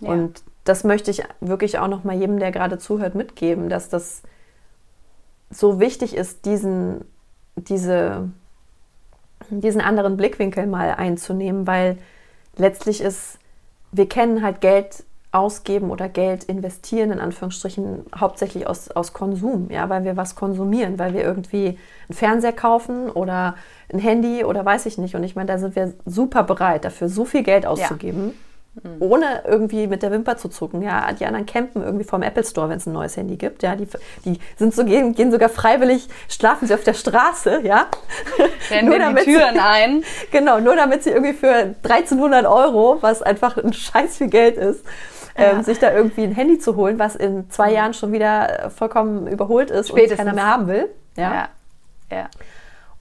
Ja. 0.00 0.10
Und 0.10 0.42
das 0.64 0.84
möchte 0.84 1.10
ich 1.10 1.22
wirklich 1.40 1.78
auch 1.78 1.88
noch 1.88 2.04
mal 2.04 2.16
jedem, 2.16 2.38
der 2.38 2.50
gerade 2.50 2.78
zuhört, 2.78 3.14
mitgeben, 3.14 3.68
dass 3.68 3.88
das 3.88 4.22
so 5.50 5.80
wichtig 5.80 6.14
ist, 6.14 6.44
diesen, 6.44 7.04
diese, 7.56 8.28
diesen 9.50 9.80
anderen 9.80 10.16
Blickwinkel 10.16 10.66
mal 10.66 10.94
einzunehmen, 10.94 11.66
weil 11.66 11.98
letztlich 12.56 13.00
ist, 13.00 13.38
wir 13.92 14.08
kennen 14.08 14.42
halt 14.42 14.60
Geld 14.60 15.04
ausgeben 15.30 15.90
oder 15.90 16.08
Geld 16.08 16.44
investieren, 16.44 17.12
in 17.12 17.20
Anführungsstrichen, 17.20 18.06
hauptsächlich 18.18 18.66
aus, 18.66 18.90
aus 18.90 19.12
Konsum, 19.12 19.68
ja, 19.70 19.88
weil 19.88 20.04
wir 20.04 20.16
was 20.16 20.34
konsumieren, 20.34 20.98
weil 20.98 21.12
wir 21.12 21.22
irgendwie 21.22 21.78
einen 22.08 22.16
Fernseher 22.16 22.52
kaufen 22.52 23.10
oder 23.10 23.54
ein 23.92 23.98
Handy 23.98 24.44
oder 24.44 24.64
weiß 24.64 24.86
ich 24.86 24.96
nicht. 24.96 25.14
Und 25.14 25.24
ich 25.24 25.36
meine, 25.36 25.46
da 25.46 25.58
sind 25.58 25.76
wir 25.76 25.92
super 26.06 26.44
bereit, 26.44 26.84
dafür 26.84 27.08
so 27.08 27.24
viel 27.24 27.42
Geld 27.42 27.66
auszugeben. 27.66 28.28
Ja. 28.28 28.47
Ohne 29.00 29.42
irgendwie 29.44 29.86
mit 29.86 30.02
der 30.02 30.10
Wimper 30.10 30.36
zu 30.36 30.48
zucken. 30.48 30.82
Ja, 30.82 31.12
die 31.12 31.26
anderen 31.26 31.46
campen 31.46 31.82
irgendwie 31.82 32.04
vom 32.04 32.22
Apple 32.22 32.44
Store, 32.44 32.68
wenn 32.68 32.76
es 32.76 32.86
ein 32.86 32.92
neues 32.92 33.16
Handy 33.16 33.36
gibt. 33.36 33.62
Ja, 33.62 33.74
die, 33.76 33.88
die 34.24 34.38
sind 34.56 34.74
so, 34.74 34.84
gehen, 34.84 35.14
gehen 35.14 35.32
sogar 35.32 35.48
freiwillig, 35.48 36.08
schlafen 36.28 36.68
sie 36.68 36.74
auf 36.74 36.84
der 36.84 36.94
Straße, 36.94 37.62
ja. 37.64 37.86
Rennen 38.70 38.88
nur 38.88 38.98
damit 38.98 39.26
die 39.26 39.32
Türen 39.32 39.54
sie, 39.54 39.60
ein. 39.62 40.04
Genau, 40.30 40.60
nur 40.60 40.76
damit 40.76 41.02
sie 41.02 41.10
irgendwie 41.10 41.32
für 41.32 41.74
1300 41.82 42.46
Euro, 42.46 42.98
was 43.00 43.22
einfach 43.22 43.56
ein 43.56 43.72
Scheiß 43.72 44.18
viel 44.18 44.28
Geld 44.28 44.56
ist, 44.56 44.84
ja. 45.36 45.52
ähm, 45.52 45.62
sich 45.62 45.78
da 45.78 45.92
irgendwie 45.92 46.22
ein 46.22 46.32
Handy 46.32 46.58
zu 46.58 46.76
holen, 46.76 46.98
was 46.98 47.16
in 47.16 47.50
zwei 47.50 47.70
mhm. 47.70 47.74
Jahren 47.74 47.94
schon 47.94 48.12
wieder 48.12 48.70
vollkommen 48.74 49.26
überholt 49.26 49.70
ist 49.70 49.88
Spätestens. 49.88 50.20
und 50.20 50.26
keiner 50.26 50.34
mehr 50.34 50.46
haben 50.46 50.66
will. 50.68 50.88
Ja. 51.16 51.34
ja. 51.34 51.48
ja. 52.10 52.28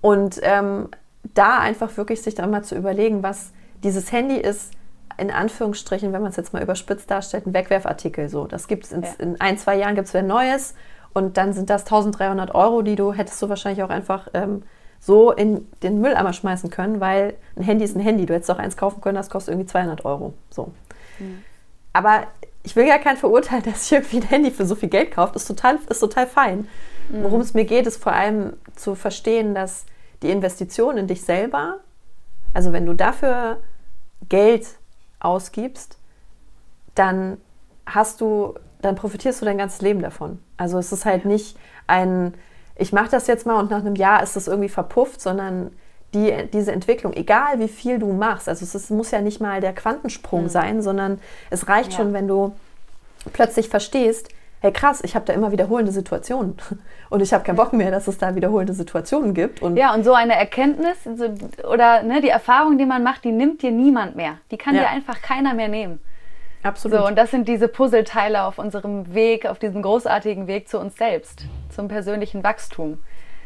Und 0.01 0.39
ähm, 0.41 0.89
da 1.33 1.59
einfach 1.59 1.97
wirklich 1.97 2.21
sich 2.21 2.35
dann 2.35 2.49
mal 2.49 2.63
zu 2.63 2.75
überlegen, 2.75 3.21
was 3.21 3.51
dieses 3.83 4.11
Handy 4.11 4.37
ist, 4.37 4.71
in 5.17 5.31
Anführungsstrichen, 5.31 6.13
wenn 6.13 6.21
man 6.21 6.29
es 6.29 6.37
jetzt 6.37 6.53
mal 6.53 6.61
überspitzt 6.61 7.09
darstellt, 7.09 7.47
ein 7.47 7.53
Wegwerfartikel. 7.53 8.29
So, 8.29 8.45
das 8.45 8.67
gibt 8.67 8.85
es 8.85 8.91
in, 8.91 9.01
ja. 9.01 9.09
in, 9.19 9.41
ein, 9.41 9.57
zwei 9.57 9.77
Jahren 9.77 9.95
gibt 9.95 10.07
es 10.07 10.13
wieder 10.13 10.23
Neues 10.23 10.75
und 11.13 11.37
dann 11.37 11.53
sind 11.53 11.69
das 11.69 11.83
1300 11.83 12.53
Euro, 12.53 12.81
die 12.83 12.95
du 12.95 13.13
hättest 13.13 13.41
du 13.41 13.49
wahrscheinlich 13.49 13.83
auch 13.83 13.89
einfach 13.89 14.27
ähm, 14.33 14.63
so 14.99 15.31
in 15.31 15.67
den 15.83 16.01
Mülleimer 16.01 16.33
schmeißen 16.33 16.69
können, 16.69 16.99
weil 16.99 17.35
ein 17.55 17.63
Handy 17.63 17.85
ist 17.85 17.95
ein 17.95 18.01
Handy. 18.01 18.25
Du 18.25 18.33
hättest 18.33 18.51
auch 18.51 18.59
eins 18.59 18.77
kaufen 18.77 19.01
können, 19.01 19.15
das 19.15 19.29
kostet 19.29 19.53
irgendwie 19.53 19.67
200 19.67 20.05
Euro. 20.05 20.33
So. 20.49 20.71
Mhm. 21.19 21.43
Aber 21.93 22.27
ich 22.63 22.75
will 22.75 22.85
ja 22.85 22.97
kein 22.97 23.17
verurteilen, 23.17 23.63
dass 23.65 23.87
sich 23.87 23.93
irgendwie 23.93 24.17
ein 24.17 24.29
Handy 24.29 24.51
für 24.51 24.65
so 24.65 24.75
viel 24.75 24.89
Geld 24.89 25.11
kauft. 25.11 25.35
Ist 25.35 25.47
total, 25.47 25.79
ist 25.89 25.99
total 25.99 26.27
fein. 26.27 26.67
Mhm. 27.09 27.23
Worum 27.23 27.41
es 27.41 27.53
mir 27.53 27.65
geht, 27.65 27.87
ist 27.87 28.01
vor 28.01 28.13
allem 28.13 28.53
zu 28.75 28.95
verstehen, 28.95 29.55
dass 29.55 29.85
die 30.21 30.29
Investition 30.29 30.97
in 30.97 31.07
dich 31.07 31.23
selber, 31.23 31.79
also 32.53 32.73
wenn 32.73 32.85
du 32.85 32.93
dafür 32.93 33.57
Geld 34.29 34.76
ausgibst, 35.19 35.97
dann 36.95 37.37
hast 37.85 38.21
du, 38.21 38.55
dann 38.81 38.95
profitierst 38.95 39.41
du 39.41 39.45
dein 39.45 39.57
ganzes 39.57 39.81
Leben 39.81 40.01
davon. 40.01 40.39
Also 40.57 40.77
es 40.77 40.91
ist 40.91 41.05
halt 41.05 41.25
nicht 41.25 41.57
ein, 41.87 42.33
ich 42.75 42.93
mache 42.93 43.09
das 43.09 43.27
jetzt 43.27 43.45
mal 43.45 43.59
und 43.59 43.71
nach 43.71 43.79
einem 43.79 43.95
Jahr 43.95 44.21
ist 44.23 44.35
das 44.35 44.47
irgendwie 44.47 44.69
verpufft, 44.69 45.21
sondern 45.21 45.71
die, 46.13 46.47
diese 46.53 46.71
Entwicklung, 46.71 47.13
egal 47.13 47.59
wie 47.59 47.67
viel 47.67 47.99
du 47.99 48.13
machst, 48.13 48.47
also 48.47 48.63
es 48.63 48.75
ist, 48.75 48.91
muss 48.91 49.11
ja 49.11 49.21
nicht 49.21 49.41
mal 49.41 49.61
der 49.61 49.73
Quantensprung 49.73 50.43
mhm. 50.43 50.49
sein, 50.49 50.81
sondern 50.81 51.19
es 51.49 51.67
reicht 51.67 51.91
ja. 51.91 51.97
schon, 51.97 52.13
wenn 52.13 52.27
du 52.27 52.55
plötzlich 53.33 53.69
verstehst, 53.69 54.29
hey 54.59 54.71
krass, 54.71 55.01
ich 55.03 55.15
habe 55.15 55.25
da 55.25 55.33
immer 55.33 55.51
wiederholende 55.51 55.91
Situationen 55.91 56.57
und 57.09 57.21
ich 57.21 57.33
habe 57.33 57.43
keinen 57.43 57.55
Bock 57.55 57.73
mehr, 57.73 57.91
dass 57.91 58.07
es 58.07 58.17
da 58.17 58.35
wiederholende 58.35 58.73
Situationen 58.73 59.33
gibt. 59.33 59.61
Und 59.61 59.77
ja, 59.77 59.93
und 59.93 60.03
so 60.03 60.13
eine 60.13 60.35
Erkenntnis 60.35 60.97
so, 61.03 61.25
oder 61.67 62.03
ne, 62.03 62.21
die 62.21 62.29
Erfahrung, 62.29 62.77
die 62.77 62.85
man 62.85 63.03
macht, 63.03 63.23
die 63.23 63.31
nimmt 63.31 63.61
dir 63.61 63.71
niemand 63.71 64.15
mehr. 64.15 64.37
Die 64.51 64.57
kann 64.57 64.75
ja. 64.75 64.81
dir 64.81 64.89
einfach 64.89 65.21
keiner 65.21 65.53
mehr 65.53 65.67
nehmen. 65.67 65.99
Absolut. 66.63 66.97
So, 66.97 67.07
und 67.07 67.17
das 67.17 67.31
sind 67.31 67.47
diese 67.47 67.67
Puzzleteile 67.67 68.43
auf 68.43 68.57
unserem 68.57 69.13
Weg, 69.13 69.45
auf 69.45 69.59
diesem 69.59 69.81
großartigen 69.81 70.47
Weg 70.47 70.67
zu 70.67 70.79
uns 70.79 70.97
selbst, 70.97 71.45
zum 71.69 71.87
persönlichen 71.87 72.43
Wachstum. 72.43 72.99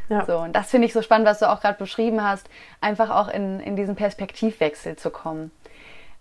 Ja. 0.10 0.26
So, 0.26 0.40
und 0.40 0.56
das 0.56 0.70
finde 0.70 0.88
ich 0.88 0.94
so 0.94 1.02
spannend, 1.02 1.28
was 1.28 1.40
du 1.40 1.50
auch 1.50 1.62
gerade 1.62 1.78
beschrieben 1.78 2.24
hast, 2.24 2.50
einfach 2.80 3.10
auch 3.10 3.28
in, 3.28 3.60
in 3.60 3.76
diesen 3.76 3.96
Perspektivwechsel 3.96 4.96
zu 4.96 5.10
kommen. 5.10 5.52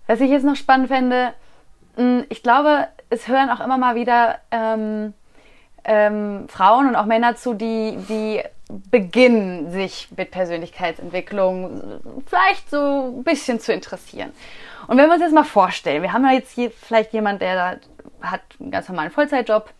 Was 0.06 0.20
ich 0.20 0.30
jetzt 0.30 0.44
noch 0.44 0.56
spannend 0.56 0.88
fände, 0.88 1.32
hm, 1.96 2.24
ich 2.28 2.42
glaube, 2.42 2.88
es 3.10 3.28
hören 3.28 3.50
auch 3.50 3.60
immer 3.60 3.76
mal 3.76 3.94
wieder 3.94 4.38
ähm, 4.50 5.12
ähm, 5.84 6.48
Frauen 6.48 6.88
und 6.88 6.96
auch 6.96 7.06
Männer 7.06 7.36
zu, 7.36 7.54
die, 7.54 7.96
die 8.08 8.42
beginnen, 8.90 9.72
sich 9.72 10.08
mit 10.16 10.30
Persönlichkeitsentwicklung 10.30 12.00
vielleicht 12.26 12.70
so 12.70 13.14
ein 13.18 13.24
bisschen 13.24 13.60
zu 13.60 13.72
interessieren. 13.72 14.32
Und 14.86 14.96
wenn 14.96 15.06
wir 15.06 15.14
uns 15.14 15.22
jetzt 15.22 15.34
mal 15.34 15.44
vorstellen, 15.44 16.02
wir 16.02 16.12
haben 16.12 16.24
ja 16.24 16.32
jetzt 16.32 16.52
hier 16.52 16.70
vielleicht 16.70 17.12
jemand, 17.12 17.42
der 17.42 17.80
hat 18.20 18.40
einen 18.60 18.70
ganz 18.70 18.88
normalen 18.88 19.10
Vollzeitjob 19.10 19.70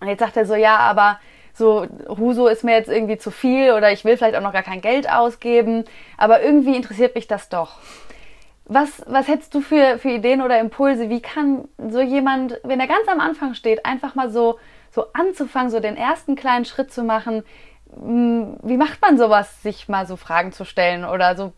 und 0.00 0.08
jetzt 0.08 0.20
sagt 0.20 0.36
er 0.36 0.46
so, 0.46 0.54
ja, 0.54 0.76
aber 0.78 1.18
so 1.54 1.86
Huso 2.08 2.46
ist 2.46 2.64
mir 2.64 2.74
jetzt 2.74 2.88
irgendwie 2.88 3.18
zu 3.18 3.30
viel 3.30 3.72
oder 3.72 3.92
ich 3.92 4.04
will 4.04 4.16
vielleicht 4.16 4.36
auch 4.36 4.42
noch 4.42 4.52
gar 4.52 4.62
kein 4.62 4.80
Geld 4.80 5.10
ausgeben, 5.10 5.84
aber 6.16 6.42
irgendwie 6.42 6.76
interessiert 6.76 7.14
mich 7.14 7.26
das 7.26 7.48
doch. 7.48 7.78
Was, 8.64 9.02
was 9.06 9.28
hättest 9.28 9.54
du 9.54 9.60
für, 9.60 9.98
für 9.98 10.10
Ideen 10.10 10.40
oder 10.40 10.60
Impulse? 10.60 11.10
Wie 11.10 11.20
kann 11.20 11.68
so 11.90 12.00
jemand, 12.00 12.58
wenn 12.62 12.80
er 12.80 12.86
ganz 12.86 13.08
am 13.08 13.20
Anfang 13.20 13.54
steht, 13.54 13.84
einfach 13.84 14.14
mal 14.14 14.30
so, 14.30 14.58
so 14.90 15.06
anzufangen, 15.12 15.70
so 15.70 15.80
den 15.80 15.96
ersten 15.96 16.36
kleinen 16.36 16.64
Schritt 16.64 16.92
zu 16.92 17.02
machen? 17.02 17.42
Hm, 17.94 18.56
wie 18.62 18.76
macht 18.76 19.00
man 19.02 19.18
sowas, 19.18 19.62
sich 19.62 19.88
mal 19.88 20.06
so 20.06 20.16
Fragen 20.16 20.52
zu 20.52 20.64
stellen 20.64 21.04
oder 21.04 21.36
so, 21.36 21.52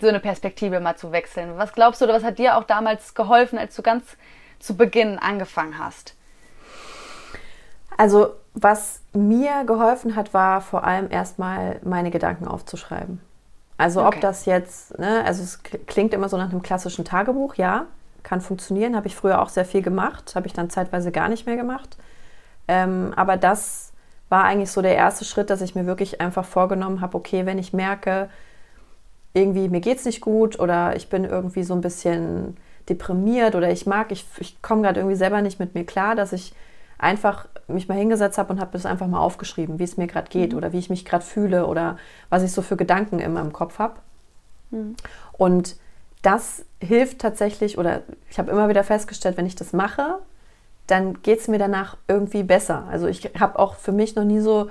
so 0.00 0.08
eine 0.08 0.20
Perspektive 0.20 0.80
mal 0.80 0.96
zu 0.96 1.12
wechseln? 1.12 1.58
Was 1.58 1.72
glaubst 1.72 2.00
du 2.00 2.04
oder 2.04 2.14
was 2.14 2.24
hat 2.24 2.38
dir 2.38 2.56
auch 2.56 2.64
damals 2.64 3.14
geholfen, 3.14 3.58
als 3.58 3.74
du 3.74 3.82
ganz 3.82 4.16
zu 4.60 4.76
Beginn 4.76 5.18
angefangen 5.18 5.78
hast? 5.78 6.14
Also, 7.96 8.34
was 8.54 9.00
mir 9.12 9.64
geholfen 9.64 10.16
hat, 10.16 10.34
war 10.34 10.60
vor 10.60 10.84
allem 10.84 11.10
erstmal 11.10 11.80
meine 11.82 12.10
Gedanken 12.10 12.46
aufzuschreiben. 12.46 13.20
Also 13.78 14.00
okay. 14.00 14.16
ob 14.16 14.20
das 14.20 14.46
jetzt, 14.46 14.98
ne, 14.98 15.22
also 15.24 15.42
es 15.42 15.62
klingt 15.86 16.14
immer 16.14 16.28
so 16.28 16.36
nach 16.36 16.50
einem 16.50 16.62
klassischen 16.62 17.04
Tagebuch, 17.04 17.56
ja, 17.56 17.86
kann 18.22 18.40
funktionieren, 18.40 18.96
habe 18.96 19.06
ich 19.06 19.14
früher 19.14 19.40
auch 19.40 19.50
sehr 19.50 19.64
viel 19.64 19.82
gemacht, 19.82 20.34
habe 20.34 20.46
ich 20.46 20.52
dann 20.52 20.70
zeitweise 20.70 21.12
gar 21.12 21.28
nicht 21.28 21.46
mehr 21.46 21.56
gemacht. 21.56 21.96
Ähm, 22.68 23.12
aber 23.14 23.36
das 23.36 23.92
war 24.28 24.44
eigentlich 24.44 24.70
so 24.70 24.82
der 24.82 24.96
erste 24.96 25.24
Schritt, 25.24 25.50
dass 25.50 25.60
ich 25.60 25.74
mir 25.74 25.86
wirklich 25.86 26.20
einfach 26.20 26.44
vorgenommen 26.44 27.00
habe, 27.00 27.16
okay, 27.16 27.46
wenn 27.46 27.58
ich 27.58 27.72
merke, 27.72 28.28
irgendwie 29.34 29.68
mir 29.68 29.80
geht 29.80 29.98
es 29.98 30.04
nicht 30.04 30.20
gut 30.20 30.58
oder 30.58 30.96
ich 30.96 31.08
bin 31.08 31.24
irgendwie 31.24 31.62
so 31.62 31.74
ein 31.74 31.82
bisschen 31.82 32.56
deprimiert 32.88 33.54
oder 33.54 33.70
ich 33.70 33.86
mag, 33.86 34.10
ich, 34.10 34.24
ich 34.38 34.60
komme 34.62 34.82
gerade 34.82 35.00
irgendwie 35.00 35.16
selber 35.16 35.42
nicht 35.42 35.60
mit 35.60 35.74
mir 35.74 35.84
klar, 35.84 36.16
dass 36.16 36.32
ich 36.32 36.54
einfach 36.98 37.46
mich 37.68 37.88
mal 37.88 37.98
hingesetzt 37.98 38.38
habe 38.38 38.52
und 38.52 38.60
habe 38.60 38.72
das 38.72 38.86
einfach 38.86 39.06
mal 39.06 39.18
aufgeschrieben, 39.18 39.78
wie 39.78 39.84
es 39.84 39.96
mir 39.96 40.06
gerade 40.06 40.28
geht 40.30 40.52
mhm. 40.52 40.58
oder 40.58 40.72
wie 40.72 40.78
ich 40.78 40.90
mich 40.90 41.04
gerade 41.04 41.24
fühle 41.24 41.66
oder 41.66 41.98
was 42.28 42.42
ich 42.42 42.52
so 42.52 42.62
für 42.62 42.76
Gedanken 42.76 43.18
in 43.18 43.32
meinem 43.32 43.52
Kopf 43.52 43.78
habe. 43.78 43.94
Mhm. 44.70 44.96
Und 45.32 45.76
das 46.22 46.64
hilft 46.80 47.20
tatsächlich, 47.20 47.78
oder 47.78 48.02
ich 48.30 48.38
habe 48.38 48.50
immer 48.50 48.68
wieder 48.68 48.84
festgestellt, 48.84 49.36
wenn 49.36 49.46
ich 49.46 49.56
das 49.56 49.72
mache, 49.72 50.18
dann 50.86 51.22
geht 51.22 51.40
es 51.40 51.48
mir 51.48 51.58
danach 51.58 51.96
irgendwie 52.08 52.42
besser. 52.42 52.84
Also 52.90 53.06
ich 53.06 53.30
habe 53.38 53.58
auch 53.58 53.74
für 53.74 53.92
mich 53.92 54.14
noch 54.14 54.24
nie 54.24 54.40
so 54.40 54.70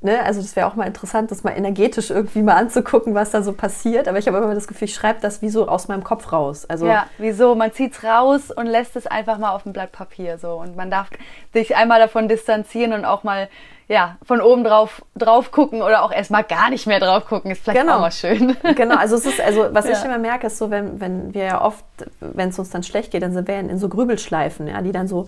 ne, 0.00 0.22
also 0.24 0.40
das 0.40 0.56
wäre 0.56 0.66
auch 0.66 0.74
mal 0.74 0.86
interessant, 0.86 1.30
das 1.30 1.44
mal 1.44 1.52
energetisch 1.52 2.10
irgendwie 2.10 2.42
mal 2.42 2.56
anzugucken, 2.56 3.14
was 3.14 3.30
da 3.30 3.42
so 3.42 3.52
passiert. 3.52 4.08
Aber 4.08 4.18
ich 4.18 4.26
habe 4.26 4.38
immer 4.38 4.54
das 4.54 4.68
Gefühl, 4.68 4.86
ich 4.86 4.94
schreibe 4.94 5.20
das 5.20 5.42
wie 5.42 5.48
so 5.48 5.68
aus 5.68 5.88
meinem 5.88 6.04
Kopf 6.04 6.32
raus. 6.32 6.64
Also 6.66 6.86
ja, 6.86 7.06
wieso? 7.18 7.54
Man 7.54 7.72
zieht 7.72 7.92
es 7.92 8.04
raus 8.04 8.50
und 8.50 8.66
lässt 8.66 8.96
es 8.96 9.06
einfach 9.06 9.38
mal 9.38 9.50
auf 9.50 9.64
dem 9.64 9.72
Blatt 9.72 9.92
Papier 9.92 10.38
so. 10.38 10.54
Und 10.54 10.76
man 10.76 10.90
darf 10.90 11.08
sich 11.52 11.76
einmal 11.76 11.98
davon 11.98 12.28
distanzieren 12.28 12.92
und 12.92 13.04
auch 13.04 13.24
mal 13.24 13.48
ja, 13.88 14.16
von 14.24 14.40
oben 14.40 14.64
drauf, 14.64 15.02
drauf 15.14 15.52
gucken 15.52 15.80
oder 15.80 16.02
auch 16.02 16.10
erstmal 16.10 16.42
gar 16.42 16.70
nicht 16.70 16.88
mehr 16.88 16.98
drauf 16.98 17.26
gucken, 17.26 17.52
ist 17.52 17.62
vielleicht 17.62 17.80
genau. 17.80 17.96
auch 17.96 18.00
mal 18.00 18.10
schön. 18.10 18.56
Genau, 18.74 18.96
also 18.96 19.14
es 19.14 19.26
ist, 19.26 19.40
also 19.40 19.68
was 19.70 19.86
ja. 19.86 19.92
ich 19.92 20.04
immer 20.04 20.18
merke, 20.18 20.48
ist 20.48 20.58
so, 20.58 20.70
wenn, 20.70 21.00
wenn 21.00 21.34
wir 21.34 21.44
ja 21.44 21.62
oft, 21.62 21.84
wenn 22.20 22.48
es 22.48 22.58
uns 22.58 22.70
dann 22.70 22.82
schlecht 22.82 23.12
geht, 23.12 23.22
dann 23.22 23.32
sind 23.32 23.46
wir 23.46 23.58
in 23.58 23.78
so 23.78 23.88
Grübelschleifen, 23.88 24.66
ja, 24.66 24.82
die 24.82 24.90
dann 24.90 25.06
so 25.06 25.26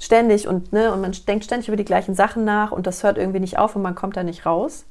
ständig 0.00 0.48
und, 0.48 0.72
ne, 0.72 0.92
und 0.92 1.00
man 1.00 1.12
denkt 1.26 1.44
ständig 1.44 1.68
über 1.68 1.76
die 1.76 1.84
gleichen 1.84 2.14
Sachen 2.14 2.44
nach 2.44 2.72
und 2.72 2.86
das 2.86 3.02
hört 3.02 3.18
irgendwie 3.18 3.40
nicht 3.40 3.58
auf 3.58 3.76
und 3.76 3.82
man 3.82 3.94
kommt 3.94 4.16
da 4.16 4.22
nicht 4.22 4.46
raus. 4.46 4.84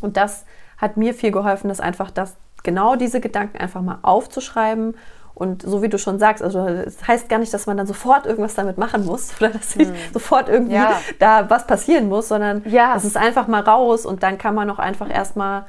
Und 0.00 0.16
das 0.16 0.44
hat 0.78 0.96
mir 0.96 1.14
viel 1.14 1.30
geholfen, 1.30 1.68
das 1.68 1.80
einfach 1.80 2.10
das, 2.10 2.36
genau 2.62 2.96
diese 2.96 3.20
Gedanken 3.20 3.58
einfach 3.58 3.82
mal 3.82 3.98
aufzuschreiben 4.02 4.94
und 5.34 5.60
so 5.62 5.82
wie 5.82 5.90
du 5.90 5.98
schon 5.98 6.18
sagst, 6.18 6.42
also 6.42 6.66
es 6.66 6.96
das 6.96 7.08
heißt 7.08 7.28
gar 7.28 7.38
nicht, 7.38 7.52
dass 7.52 7.66
man 7.66 7.76
dann 7.76 7.86
sofort 7.86 8.24
irgendwas 8.24 8.54
damit 8.54 8.78
machen 8.78 9.04
muss 9.04 9.34
oder 9.40 9.50
dass 9.50 9.74
hm. 9.74 9.94
sofort 10.12 10.48
irgendwie 10.48 10.76
ja. 10.76 10.98
da 11.18 11.50
was 11.50 11.66
passieren 11.66 12.08
muss, 12.08 12.28
sondern 12.28 12.62
ja. 12.66 12.96
es 12.96 13.04
ist 13.04 13.18
einfach 13.18 13.46
mal 13.46 13.60
raus 13.60 14.06
und 14.06 14.22
dann 14.22 14.38
kann 14.38 14.54
man 14.54 14.70
auch 14.70 14.78
einfach 14.78 15.10
erstmal, 15.10 15.66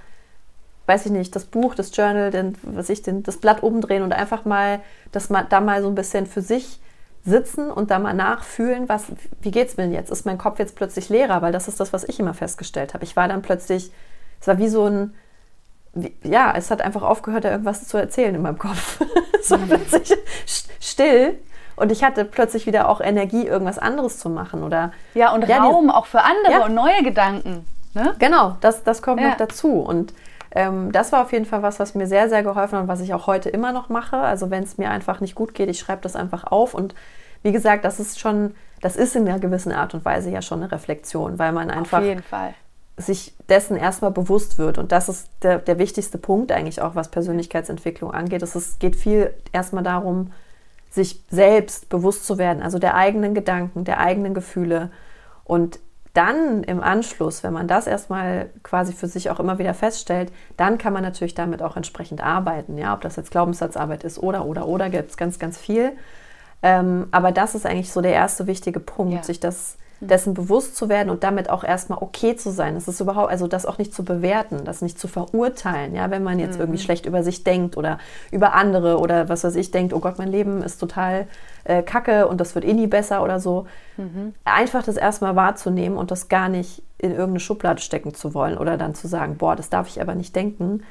weiß 0.86 1.08
ich 1.08 1.12
nicht, 1.12 1.36
das 1.36 1.43
Buch, 1.43 1.76
das 1.76 1.93
Journal, 1.95 2.32
den, 2.32 2.56
was 2.62 2.89
ich, 2.89 3.02
den, 3.02 3.24
das 3.24 3.38
Blatt 3.38 3.62
umdrehen 3.62 4.04
und 4.04 4.14
einfach 4.14 4.45
mal, 4.45 4.80
das 5.12 5.30
mal, 5.30 5.45
da 5.48 5.60
mal 5.60 5.82
so 5.82 5.89
ein 5.89 5.95
bisschen 5.95 6.28
für 6.28 6.41
sich 6.41 6.80
sitzen 7.28 7.69
und 7.69 7.91
da 7.91 7.99
mal 7.99 8.13
nachfühlen, 8.13 8.88
was, 8.88 9.03
wie 9.41 9.51
geht's 9.51 9.78
mir 9.78 9.84
denn 9.84 9.93
jetzt? 9.93 10.09
Ist 10.09 10.25
mein 10.25 10.38
Kopf 10.38 10.59
jetzt 10.59 10.75
plötzlich 10.75 11.09
leerer? 11.09 11.41
Weil 11.41 11.51
das 11.51 11.67
ist 11.67 11.80
das, 11.80 11.91
was 11.91 12.05
ich 12.05 12.19
immer 12.19 12.34
festgestellt 12.34 12.93
habe. 12.93 13.03
Ich 13.03 13.15
war 13.15 13.28
dann 13.28 13.41
plötzlich, 13.41 13.91
es 14.39 14.47
war 14.47 14.57
wie 14.57 14.69
so 14.69 14.86
ein, 14.86 15.13
wie, 15.93 16.15
ja, 16.23 16.53
es 16.55 16.71
hat 16.71 16.82
einfach 16.82 17.01
aufgehört, 17.01 17.43
da 17.43 17.51
irgendwas 17.51 17.88
zu 17.88 17.97
erzählen 17.97 18.34
in 18.34 18.41
meinem 18.41 18.57
Kopf. 18.57 19.01
es 19.39 19.51
war 19.51 19.57
mhm. 19.57 19.67
plötzlich 19.67 20.17
still 20.80 21.38
und 21.75 21.91
ich 21.91 22.03
hatte 22.03 22.23
plötzlich 22.23 22.65
wieder 22.65 22.88
auch 22.88 23.01
Energie, 23.01 23.45
irgendwas 23.45 23.78
anderes 23.78 24.19
zu 24.19 24.30
machen. 24.30 24.63
Oder, 24.63 24.93
ja, 25.13 25.34
und 25.34 25.47
ja, 25.47 25.63
Raum 25.63 25.88
die, 25.88 25.93
auch 25.93 26.05
für 26.05 26.23
andere 26.23 26.53
ja. 26.53 26.65
und 26.65 26.73
neue 26.73 27.03
Gedanken. 27.03 27.65
Ne? 27.93 28.15
Genau, 28.19 28.55
das, 28.61 28.84
das 28.84 29.01
kommt 29.01 29.21
ja. 29.21 29.30
noch 29.30 29.38
dazu. 29.38 29.82
Und 29.82 30.13
ähm, 30.52 30.91
das 30.91 31.12
war 31.12 31.22
auf 31.24 31.32
jeden 31.32 31.45
Fall 31.45 31.62
was, 31.62 31.80
was 31.80 31.95
mir 31.95 32.08
sehr, 32.08 32.30
sehr 32.30 32.43
geholfen 32.43 32.76
hat 32.76 32.82
und 32.84 32.88
was 32.88 33.02
ich 33.02 33.14
auch 33.14 33.28
heute 33.28 33.50
immer 33.50 33.72
noch 33.72 33.89
mache. 33.89 34.18
Also 34.18 34.50
wenn 34.50 34.64
es 34.64 34.78
mir 34.78 34.89
einfach 34.89 35.20
nicht 35.20 35.36
gut 35.36 35.54
geht, 35.54 35.70
ich 35.70 35.80
schreibe 35.80 36.02
das 36.02 36.16
einfach 36.16 36.45
auf. 36.45 36.74
Und 36.74 36.95
wie 37.43 37.52
gesagt, 37.52 37.86
das 37.86 38.00
ist 38.00 38.20
schon, 38.20 38.56
das 38.82 38.95
ist 38.95 39.16
in 39.16 39.28
einer 39.28 39.39
gewissen 39.39 39.72
Art 39.72 39.93
und 39.93 40.06
Weise 40.06 40.30
ja 40.30 40.41
schon 40.41 40.62
eine 40.62 40.72
Reflexion, 40.72 41.39
weil 41.39 41.52
man 41.52 41.70
einfach 41.70 42.02
sich 42.98 43.36
dessen 43.48 43.78
erstmal 43.78 44.12
bewusst 44.12 44.58
wird. 44.58 44.78
Und 44.78 44.91
das 44.91 45.08
ist 45.08 45.30
der, 45.43 45.60
der 45.60 45.78
wichtigste 45.78 46.18
Punkt 46.18 46.52
eigentlich 46.52 46.82
auch, 46.82 46.95
was 46.95 47.10
Persönlichkeitsentwicklung 47.10 48.12
angeht. 48.12 48.41
Es 48.41 48.80
geht 48.80 48.95
viel 48.95 49.34
erstmal 49.52 49.84
darum, 49.84 50.32
sich 50.89 51.22
selbst 51.30 51.89
bewusst 51.89 52.26
zu 52.26 52.39
werden, 52.39 52.64
also 52.64 52.80
der 52.80 52.95
eigenen 52.95 53.36
Gedanken, 53.36 53.84
der 53.84 54.00
eigenen 54.00 54.34
Gefühle. 54.34 54.89
Und 55.43 55.80
dann 56.18 56.63
im 56.63 56.82
Anschluss, 56.82 57.43
wenn 57.43 57.53
man 57.53 57.68
das 57.68 57.86
erstmal 57.86 58.49
quasi 58.63 58.91
für 58.91 59.07
sich 59.07 59.30
auch 59.30 59.39
immer 59.39 59.59
wieder 59.59 59.76
feststellt, 59.76 60.32
dann 60.57 60.80
kann 60.80 60.91
man 60.91 61.03
natürlich 61.03 61.36
damit 61.36 61.61
auch 61.61 61.78
entsprechend 61.78 62.24
arbeiten. 62.24 62.78
Ja, 62.78 62.95
ob 62.95 63.01
das 63.01 63.18
jetzt 63.18 63.30
Glaubenssatzarbeit 63.30 64.03
ist 64.03 64.18
oder, 64.18 64.45
oder, 64.45 64.68
oder, 64.68 64.89
gibt 64.89 65.11
es 65.11 65.18
ganz, 65.18 65.38
ganz 65.38 65.59
viel. 65.59 65.91
Ähm, 66.63 67.07
aber 67.11 67.32
das 67.32 67.53
ist 67.53 67.68
eigentlich 67.68 67.91
so 67.91 68.01
der 68.01 68.13
erste 68.13 68.47
wichtige 68.47 68.80
Punkt, 68.80 69.13
ja. 69.13 69.24
sich 69.24 69.39
das. 69.39 69.78
Dessen 70.00 70.34
bewusst 70.34 70.76
zu 70.76 70.89
werden 70.89 71.10
und 71.10 71.24
damit 71.24 71.50
auch 71.50 71.64
erstmal 71.64 72.00
okay 72.02 72.36
zu 72.36 72.52
sein. 72.52 72.76
Das 72.76 72.88
ist 72.88 73.00
überhaupt, 73.00 73.32
also 73.32 73.48
das 73.48 73.66
auch 73.66 73.78
nicht 73.80 73.93
zu 73.93 74.04
bewerten, 74.04 74.64
das 74.64 74.82
nicht 74.82 75.00
zu 75.00 75.08
verurteilen, 75.08 75.95
ja, 75.95 76.12
wenn 76.12 76.24
man 76.24 76.39
jetzt 76.39 76.56
mhm. 76.56 76.62
irgendwie 76.62 76.80
schlecht 76.80 77.06
über 77.06 77.24
sich 77.24 77.43
denkt 77.43 77.78
oder 77.78 77.98
über 78.32 78.54
andere 78.54 79.00
oder 79.00 79.28
was 79.28 79.43
weiß 79.43 79.56
ich 79.56 79.72
denkt, 79.72 79.93
oh 79.93 80.00
Gott, 80.00 80.20
mein 80.20 80.32
Leben 80.32 80.62
ist 80.62 80.78
total 80.78 81.28
äh, 81.64 81.82
kacke 81.82 82.28
und 82.28 82.39
das 82.39 82.54
wird 82.54 82.66
eh 82.66 82.74
nie 82.74 82.88
besser 82.88 83.24
oder 83.24 83.39
so. 83.39 83.66
Mhm. 83.98 84.34
Einfach 84.45 84.84
das 84.84 84.98
erstmal 84.98 85.36
wahrzunehmen 85.36 85.98
und 85.98 86.12
das 86.12 86.30
gar 86.30 86.50
nicht 86.50 86.84
in 87.00 87.12
irgendeine 87.12 87.39
Schublade 87.39 87.82
stecken 87.82 88.14
zu 88.14 88.34
wollen 88.34 88.58
oder 88.58 88.78
dann 88.78 88.93
zu 88.93 89.08
sagen, 89.08 89.38
boah, 89.38 89.56
das 89.56 89.70
darf 89.70 89.88
ich 89.88 90.00
aber 90.02 90.14
nicht 90.16 90.36
denken. 90.36 90.84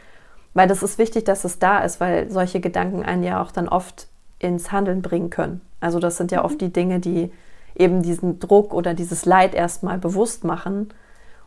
Weil 0.55 0.69
das 0.69 0.83
ist 0.83 0.99
wichtig, 0.99 1.25
dass 1.25 1.45
es 1.45 1.59
da 1.59 1.79
ist, 1.81 2.01
weil 2.01 2.31
solche 2.31 2.61
Gedanken 2.61 3.05
einen 3.05 3.23
ja 3.23 3.43
auch 3.43 3.53
dann 3.53 3.69
oft 3.69 4.09
ins 4.39 4.73
Handeln 4.73 5.03
bringen 5.03 5.31
können. 5.31 5.61
Also 5.81 5.99
das 5.99 6.17
sind 6.17 6.33
ja 6.33 6.45
oft 6.45 6.55
mhm. 6.55 6.59
die 6.59 6.73
Dinge, 6.73 6.99
die 7.01 7.31
eben 7.79 8.03
diesen 8.03 8.41
Druck 8.41 8.73
oder 8.73 8.95
dieses 8.95 9.25
Leid 9.25 9.55
erstmal 9.55 9.99
bewusst 9.99 10.45
machen 10.45 10.93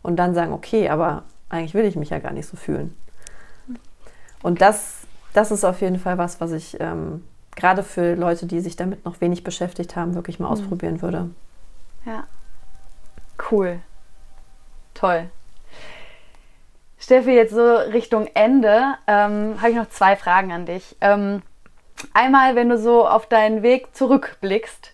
und 0.01 0.17
dann 0.17 0.33
sagen, 0.33 0.53
okay, 0.53 0.89
aber 0.89 1.23
eigentlich 1.49 1.73
will 1.73 1.85
ich 1.85 1.95
mich 1.95 2.09
ja 2.09 2.19
gar 2.19 2.33
nicht 2.33 2.47
so 2.47 2.57
fühlen. 2.57 2.95
Und 4.41 4.61
das, 4.61 4.99
das 5.33 5.51
ist 5.51 5.65
auf 5.65 5.81
jeden 5.81 5.99
Fall 5.99 6.17
was, 6.17 6.39
was 6.39 6.51
ich 6.51 6.79
ähm, 6.79 7.23
gerade 7.55 7.83
für 7.83 8.15
Leute, 8.15 8.45
die 8.45 8.61
sich 8.61 8.75
damit 8.75 9.05
noch 9.05 9.19
wenig 9.21 9.43
beschäftigt 9.43 9.95
haben, 9.95 10.15
wirklich 10.15 10.39
mal 10.39 10.47
mhm. 10.47 10.53
ausprobieren 10.53 11.01
würde. 11.01 11.29
Ja. 12.05 12.25
Cool. 13.51 13.79
Toll. 14.93 15.29
Steffi, 16.99 17.31
jetzt 17.31 17.53
so 17.53 17.75
Richtung 17.75 18.27
Ende 18.33 18.95
ähm, 19.07 19.55
habe 19.59 19.69
ich 19.69 19.75
noch 19.75 19.89
zwei 19.89 20.15
Fragen 20.15 20.51
an 20.51 20.65
dich. 20.65 20.95
Ähm, 20.99 21.41
einmal, 22.13 22.55
wenn 22.55 22.69
du 22.69 22.77
so 22.77 23.07
auf 23.07 23.27
deinen 23.27 23.63
Weg 23.63 23.95
zurückblickst, 23.95 24.91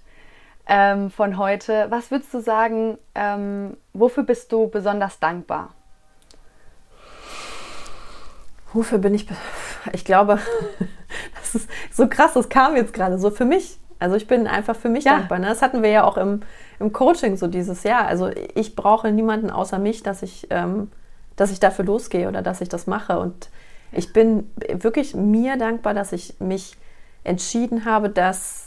ähm, 0.67 1.09
von 1.11 1.37
heute. 1.37 1.87
Was 1.89 2.11
würdest 2.11 2.33
du 2.33 2.39
sagen, 2.39 2.97
ähm, 3.13 3.77
wofür 3.93 4.23
bist 4.23 4.51
du 4.51 4.67
besonders 4.67 5.19
dankbar? 5.19 5.73
Wofür 8.73 8.97
bin 8.97 9.13
ich? 9.13 9.27
Ich 9.93 10.03
glaube, 10.03 10.39
das 11.39 11.55
ist 11.55 11.69
so 11.91 12.07
krass, 12.07 12.33
das 12.33 12.49
kam 12.49 12.75
jetzt 12.75 12.93
gerade 12.93 13.17
so 13.17 13.29
für 13.31 13.45
mich. 13.45 13.79
Also 13.99 14.15
ich 14.17 14.27
bin 14.27 14.47
einfach 14.47 14.75
für 14.75 14.89
mich 14.89 15.05
ja. 15.05 15.17
dankbar. 15.17 15.39
Ne? 15.39 15.47
Das 15.47 15.61
hatten 15.61 15.81
wir 15.81 15.89
ja 15.89 16.03
auch 16.03 16.17
im, 16.17 16.41
im 16.79 16.91
Coaching 16.91 17.37
so 17.37 17.47
dieses 17.47 17.83
Jahr. 17.83 18.07
Also 18.07 18.29
ich 18.53 18.75
brauche 18.75 19.11
niemanden 19.11 19.49
außer 19.49 19.79
mich, 19.79 20.03
dass 20.03 20.21
ich, 20.21 20.47
ähm, 20.49 20.91
dass 21.35 21.51
ich 21.51 21.59
dafür 21.59 21.85
losgehe 21.85 22.27
oder 22.27 22.41
dass 22.41 22.59
ich 22.59 22.67
das 22.67 22.87
mache. 22.87 23.17
Und 23.19 23.49
ich 23.91 24.11
bin 24.11 24.51
wirklich 24.67 25.15
mir 25.15 25.57
dankbar, 25.57 25.93
dass 25.93 26.11
ich 26.11 26.39
mich 26.39 26.75
entschieden 27.23 27.85
habe, 27.85 28.09
dass 28.09 28.64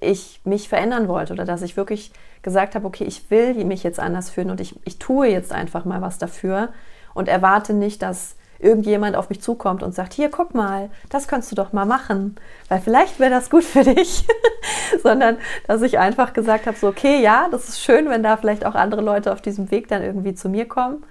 ich 0.00 0.40
mich 0.44 0.68
verändern 0.68 1.08
wollte 1.08 1.32
oder 1.32 1.44
dass 1.44 1.62
ich 1.62 1.76
wirklich 1.76 2.12
gesagt 2.42 2.74
habe, 2.74 2.86
okay, 2.86 3.04
ich 3.04 3.30
will 3.30 3.64
mich 3.64 3.82
jetzt 3.82 4.00
anders 4.00 4.30
fühlen 4.30 4.50
und 4.50 4.60
ich, 4.60 4.78
ich 4.84 4.98
tue 4.98 5.28
jetzt 5.28 5.52
einfach 5.52 5.84
mal 5.84 6.00
was 6.00 6.18
dafür 6.18 6.70
und 7.14 7.28
erwarte 7.28 7.74
nicht, 7.74 8.02
dass 8.02 8.36
irgendjemand 8.60 9.16
auf 9.16 9.30
mich 9.30 9.40
zukommt 9.40 9.82
und 9.82 9.94
sagt, 9.94 10.12
hier, 10.12 10.30
guck 10.30 10.54
mal, 10.54 10.90
das 11.08 11.28
kannst 11.28 11.50
du 11.50 11.56
doch 11.56 11.72
mal 11.72 11.86
machen, 11.86 12.36
weil 12.68 12.80
vielleicht 12.80 13.18
wäre 13.18 13.30
das 13.30 13.50
gut 13.50 13.64
für 13.64 13.84
dich, 13.84 14.26
sondern 15.02 15.38
dass 15.66 15.82
ich 15.82 15.98
einfach 15.98 16.32
gesagt 16.32 16.66
habe, 16.66 16.76
so, 16.76 16.88
okay, 16.88 17.22
ja, 17.22 17.48
das 17.50 17.68
ist 17.68 17.80
schön, 17.82 18.08
wenn 18.08 18.22
da 18.22 18.36
vielleicht 18.36 18.66
auch 18.66 18.74
andere 18.74 19.00
Leute 19.00 19.32
auf 19.32 19.40
diesem 19.40 19.70
Weg 19.70 19.88
dann 19.88 20.02
irgendwie 20.02 20.34
zu 20.34 20.48
mir 20.48 20.68
kommen, 20.68 21.04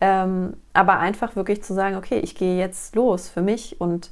ähm, 0.00 0.54
aber 0.74 0.98
einfach 0.98 1.34
wirklich 1.34 1.62
zu 1.62 1.74
sagen, 1.74 1.96
okay, 1.96 2.18
ich 2.18 2.34
gehe 2.34 2.58
jetzt 2.58 2.94
los 2.94 3.28
für 3.28 3.42
mich 3.42 3.80
und 3.80 4.10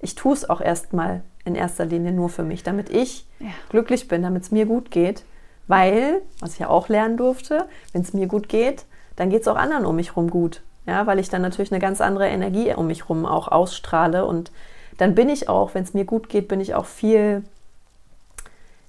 ich 0.00 0.14
tue 0.14 0.34
es 0.34 0.48
auch 0.48 0.60
erstmal 0.60 1.22
in 1.48 1.54
erster 1.54 1.84
Linie 1.84 2.12
nur 2.12 2.28
für 2.28 2.44
mich, 2.44 2.62
damit 2.62 2.90
ich 2.90 3.26
ja. 3.40 3.48
glücklich 3.70 4.06
bin, 4.06 4.22
damit 4.22 4.44
es 4.44 4.50
mir 4.50 4.66
gut 4.66 4.90
geht. 4.90 5.24
Weil, 5.66 6.22
was 6.40 6.54
ich 6.54 6.60
ja 6.60 6.68
auch 6.68 6.88
lernen 6.88 7.16
durfte, 7.16 7.66
wenn 7.92 8.02
es 8.02 8.14
mir 8.14 8.26
gut 8.26 8.48
geht, 8.48 8.84
dann 9.16 9.28
geht 9.28 9.42
es 9.42 9.48
auch 9.48 9.56
anderen 9.56 9.84
um 9.84 9.96
mich 9.96 10.10
herum 10.10 10.30
gut. 10.30 10.62
Ja, 10.86 11.06
weil 11.06 11.18
ich 11.18 11.28
dann 11.28 11.42
natürlich 11.42 11.70
eine 11.70 11.80
ganz 11.80 12.00
andere 12.00 12.28
Energie 12.28 12.72
um 12.72 12.86
mich 12.86 13.02
herum 13.02 13.26
auch 13.26 13.48
ausstrahle. 13.48 14.24
Und 14.24 14.50
dann 14.96 15.14
bin 15.14 15.28
ich 15.28 15.48
auch, 15.48 15.74
wenn 15.74 15.82
es 15.82 15.92
mir 15.92 16.06
gut 16.06 16.30
geht, 16.30 16.48
bin 16.48 16.60
ich 16.60 16.74
auch 16.74 16.86
viel 16.86 17.42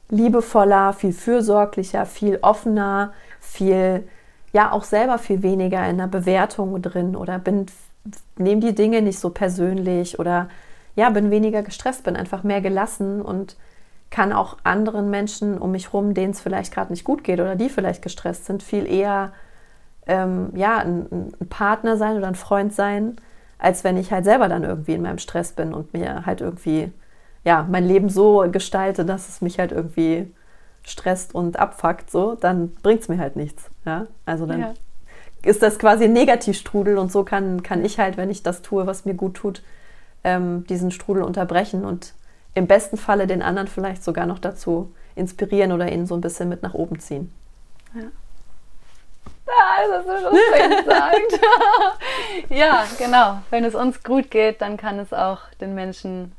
liebevoller, 0.10 0.94
viel 0.94 1.14
fürsorglicher, 1.14 2.06
viel 2.06 2.40
offener, 2.42 3.14
viel, 3.40 4.08
ja, 4.54 4.72
auch 4.72 4.84
selber 4.84 5.18
viel 5.18 5.44
weniger 5.44 5.88
in 5.88 5.98
der 5.98 6.08
Bewertung 6.08 6.82
drin 6.82 7.16
oder 7.16 7.38
bin, 7.38 7.68
nehme 8.38 8.62
die 8.62 8.74
Dinge 8.74 9.02
nicht 9.02 9.20
so 9.20 9.30
persönlich 9.30 10.20
oder 10.20 10.50
ja, 11.00 11.10
bin 11.10 11.32
weniger 11.32 11.64
gestresst, 11.64 12.04
bin 12.04 12.18
einfach 12.18 12.44
mehr 12.44 12.60
gelassen 12.60 13.22
und 13.22 13.56
kann 14.10 14.34
auch 14.34 14.58
anderen 14.64 15.10
Menschen 15.10 15.58
um 15.58 15.72
mich 15.72 15.88
herum, 15.88 16.14
denen 16.14 16.32
es 16.32 16.42
vielleicht 16.42 16.74
gerade 16.74 16.92
nicht 16.92 17.06
gut 17.06 17.24
geht 17.24 17.40
oder 17.40 17.56
die 17.56 17.70
vielleicht 17.70 18.02
gestresst 18.02 18.46
sind, 18.46 18.64
viel 18.64 18.86
eher 18.86 19.32
ähm, 20.08 20.50
ja, 20.56 20.80
ein, 20.80 21.32
ein, 21.40 21.48
Partner 21.50 21.96
sein 21.96 22.18
oder 22.18 22.28
ein 22.28 22.36
Freund 22.36 22.74
sein, 22.74 23.16
als 23.60 23.84
wenn 23.84 23.96
ich 23.96 24.12
halt 24.12 24.26
selber 24.26 24.50
dann 24.50 24.64
irgendwie 24.64 24.94
in 24.94 25.02
meinem 25.02 25.20
Stress 25.20 25.54
bin 25.54 25.74
und 25.74 25.94
mir 25.94 26.26
halt 26.26 26.42
irgendwie 26.42 26.92
ja, 27.46 27.66
mein 27.70 27.88
Leben 27.88 28.10
so 28.10 28.46
gestalte, 28.52 29.06
dass 29.06 29.30
es 29.30 29.42
mich 29.42 29.58
halt 29.58 29.72
irgendwie 29.72 30.34
stresst 30.84 31.34
und 31.34 31.60
abfuckt, 31.60 32.12
so, 32.12 32.36
dann 32.36 32.72
bringt 32.76 33.02
es 33.02 33.08
mir 33.08 33.20
halt 33.20 33.38
nichts. 33.38 33.70
Ja? 33.86 34.08
Also 34.26 34.46
dann 34.46 34.60
ja. 34.60 34.74
ist 35.44 35.62
das 35.62 35.80
quasi 35.80 36.06
ein 36.06 36.14
Negativstrudel 36.14 36.98
und 36.98 37.10
so 37.10 37.24
kann, 37.24 37.64
kann 37.64 37.86
ich 37.86 38.00
halt, 38.00 38.18
wenn 38.18 38.30
ich 38.30 38.44
das 38.44 38.62
tue, 38.62 38.86
was 38.88 39.06
mir 39.06 39.14
gut 39.14 39.36
tut, 39.36 39.62
ähm, 40.24 40.66
diesen 40.68 40.92
Strudel 40.92 41.24
unterbrechen 41.24 41.86
und 41.86 42.14
im 42.54 42.68
besten 42.68 42.98
Falle 42.98 43.28
den 43.28 43.42
anderen 43.42 43.68
vielleicht 43.68 44.04
sogar 44.04 44.26
noch 44.26 44.40
dazu 44.40 44.94
inspirieren 45.16 45.72
oder 45.72 45.92
ihn 45.92 46.06
so 46.06 46.16
ein 46.16 46.22
bisschen 46.22 46.50
mit 46.50 46.64
nach 46.64 46.74
oben 46.74 47.00
ziehen. 47.00 47.32
Ja. 47.94 48.02
das 49.90 50.06
ist 50.06 50.24
so 50.24 50.30
schön 50.30 50.78
gesagt. 50.78 51.40
ja, 52.50 52.86
genau. 52.98 53.40
Wenn 53.50 53.64
es 53.64 53.76
uns 53.76 54.04
gut 54.04 54.32
geht, 54.32 54.62
dann 54.62 54.78
kann 54.78 55.00
es 55.00 55.14
auch 55.14 55.40
den 55.62 55.76
Menschen 55.76 56.34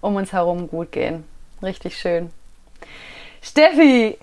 um 0.00 0.16
uns 0.16 0.32
herum 0.32 0.68
gut 0.68 0.92
gehen. 0.92 1.24
Richtig 1.62 1.98
schön. 1.98 2.30
Steffi, 3.42 4.18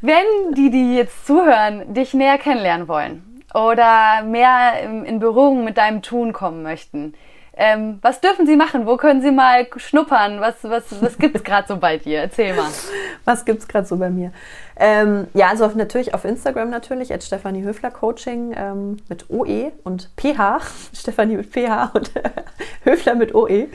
wenn 0.00 0.54
die, 0.54 0.70
die 0.70 0.96
jetzt 0.96 1.26
zuhören, 1.26 1.92
dich 1.94 2.14
näher 2.14 2.38
kennenlernen 2.38 2.88
wollen 2.88 3.42
oder 3.54 4.22
mehr 4.22 4.80
in 4.82 5.18
Berührung 5.18 5.64
mit 5.64 5.78
deinem 5.78 6.02
Tun 6.02 6.32
kommen 6.32 6.62
möchten, 6.62 7.14
ähm, 7.60 7.98
was 8.02 8.20
dürfen 8.20 8.46
Sie 8.46 8.54
machen? 8.54 8.86
Wo 8.86 8.96
können 8.96 9.20
Sie 9.20 9.32
mal 9.32 9.66
schnuppern? 9.76 10.40
Was, 10.40 10.54
was, 10.62 10.84
was 11.02 11.18
gibt 11.18 11.34
es 11.34 11.42
gerade 11.42 11.66
so 11.66 11.76
bei 11.76 11.98
dir? 11.98 12.20
Erzähl 12.20 12.54
mal. 12.54 12.68
Was 13.24 13.44
gibt 13.44 13.58
es 13.58 13.68
gerade 13.68 13.86
so 13.86 13.96
bei 13.96 14.08
mir? 14.08 14.32
Ähm, 14.76 15.26
ja, 15.34 15.48
also 15.48 15.66
auf, 15.66 15.74
natürlich 15.74 16.14
auf 16.14 16.24
Instagram 16.24 16.70
natürlich, 16.70 17.12
at 17.12 17.22
Stefanie 17.22 17.62
Höfler 17.62 17.90
Coaching 17.90 18.54
ähm, 18.56 18.98
mit 19.08 19.28
OE 19.28 19.72
und 19.82 20.08
PH. 20.16 20.60
Stefanie 20.94 21.36
mit 21.36 21.52
PH 21.52 21.90
und 21.94 22.12
Höfler 22.84 23.16
mit 23.16 23.34
OE. 23.34 23.66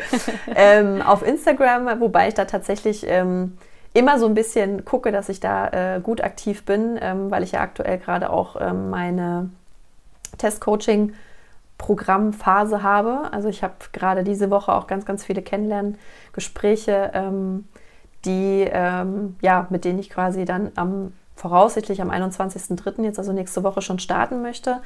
ähm, 0.56 1.02
auf 1.02 1.22
Instagram, 1.22 2.00
wobei 2.00 2.30
ich 2.30 2.34
da 2.34 2.46
tatsächlich 2.46 3.06
ähm, 3.06 3.58
immer 3.94 4.18
so 4.18 4.26
ein 4.26 4.34
bisschen 4.34 4.86
gucke, 4.86 5.12
dass 5.12 5.28
ich 5.28 5.40
da 5.42 5.98
äh, 5.98 6.00
gut 6.00 6.24
aktiv 6.24 6.64
bin, 6.64 6.98
ähm, 7.02 7.30
weil 7.30 7.44
ich 7.44 7.52
ja 7.52 7.60
aktuell 7.60 7.98
gerade 7.98 8.30
auch 8.30 8.60
meine 8.74 9.50
Testcoaching 10.38 11.14
Programmphase 11.78 12.84
habe. 12.84 13.30
Also 13.32 13.49
ich 13.49 13.63
habe 13.63 13.74
gerade 13.91 14.24
diese 14.24 14.49
Woche 14.49 14.74
auch 14.74 14.88
ganz, 14.88 15.05
ganz 15.05 15.26
viele 15.26 15.41
Kennenlerngespräche, 15.41 17.11
ähm, 17.13 17.67
die, 18.26 18.67
ähm, 18.71 19.36
ja, 19.41 19.67
mit 19.69 19.86
denen 19.86 19.99
ich 19.99 20.09
quasi 20.09 20.45
dann 20.45 20.71
am 20.76 21.13
voraussichtlich 21.36 22.01
am 22.01 22.11
21.03. 22.11 23.03
jetzt 23.03 23.19
also 23.19 23.34
nächste 23.34 23.63
Woche 23.63 23.82
schon 23.82 23.99
starten 23.99 24.41
möchte. 24.41 24.82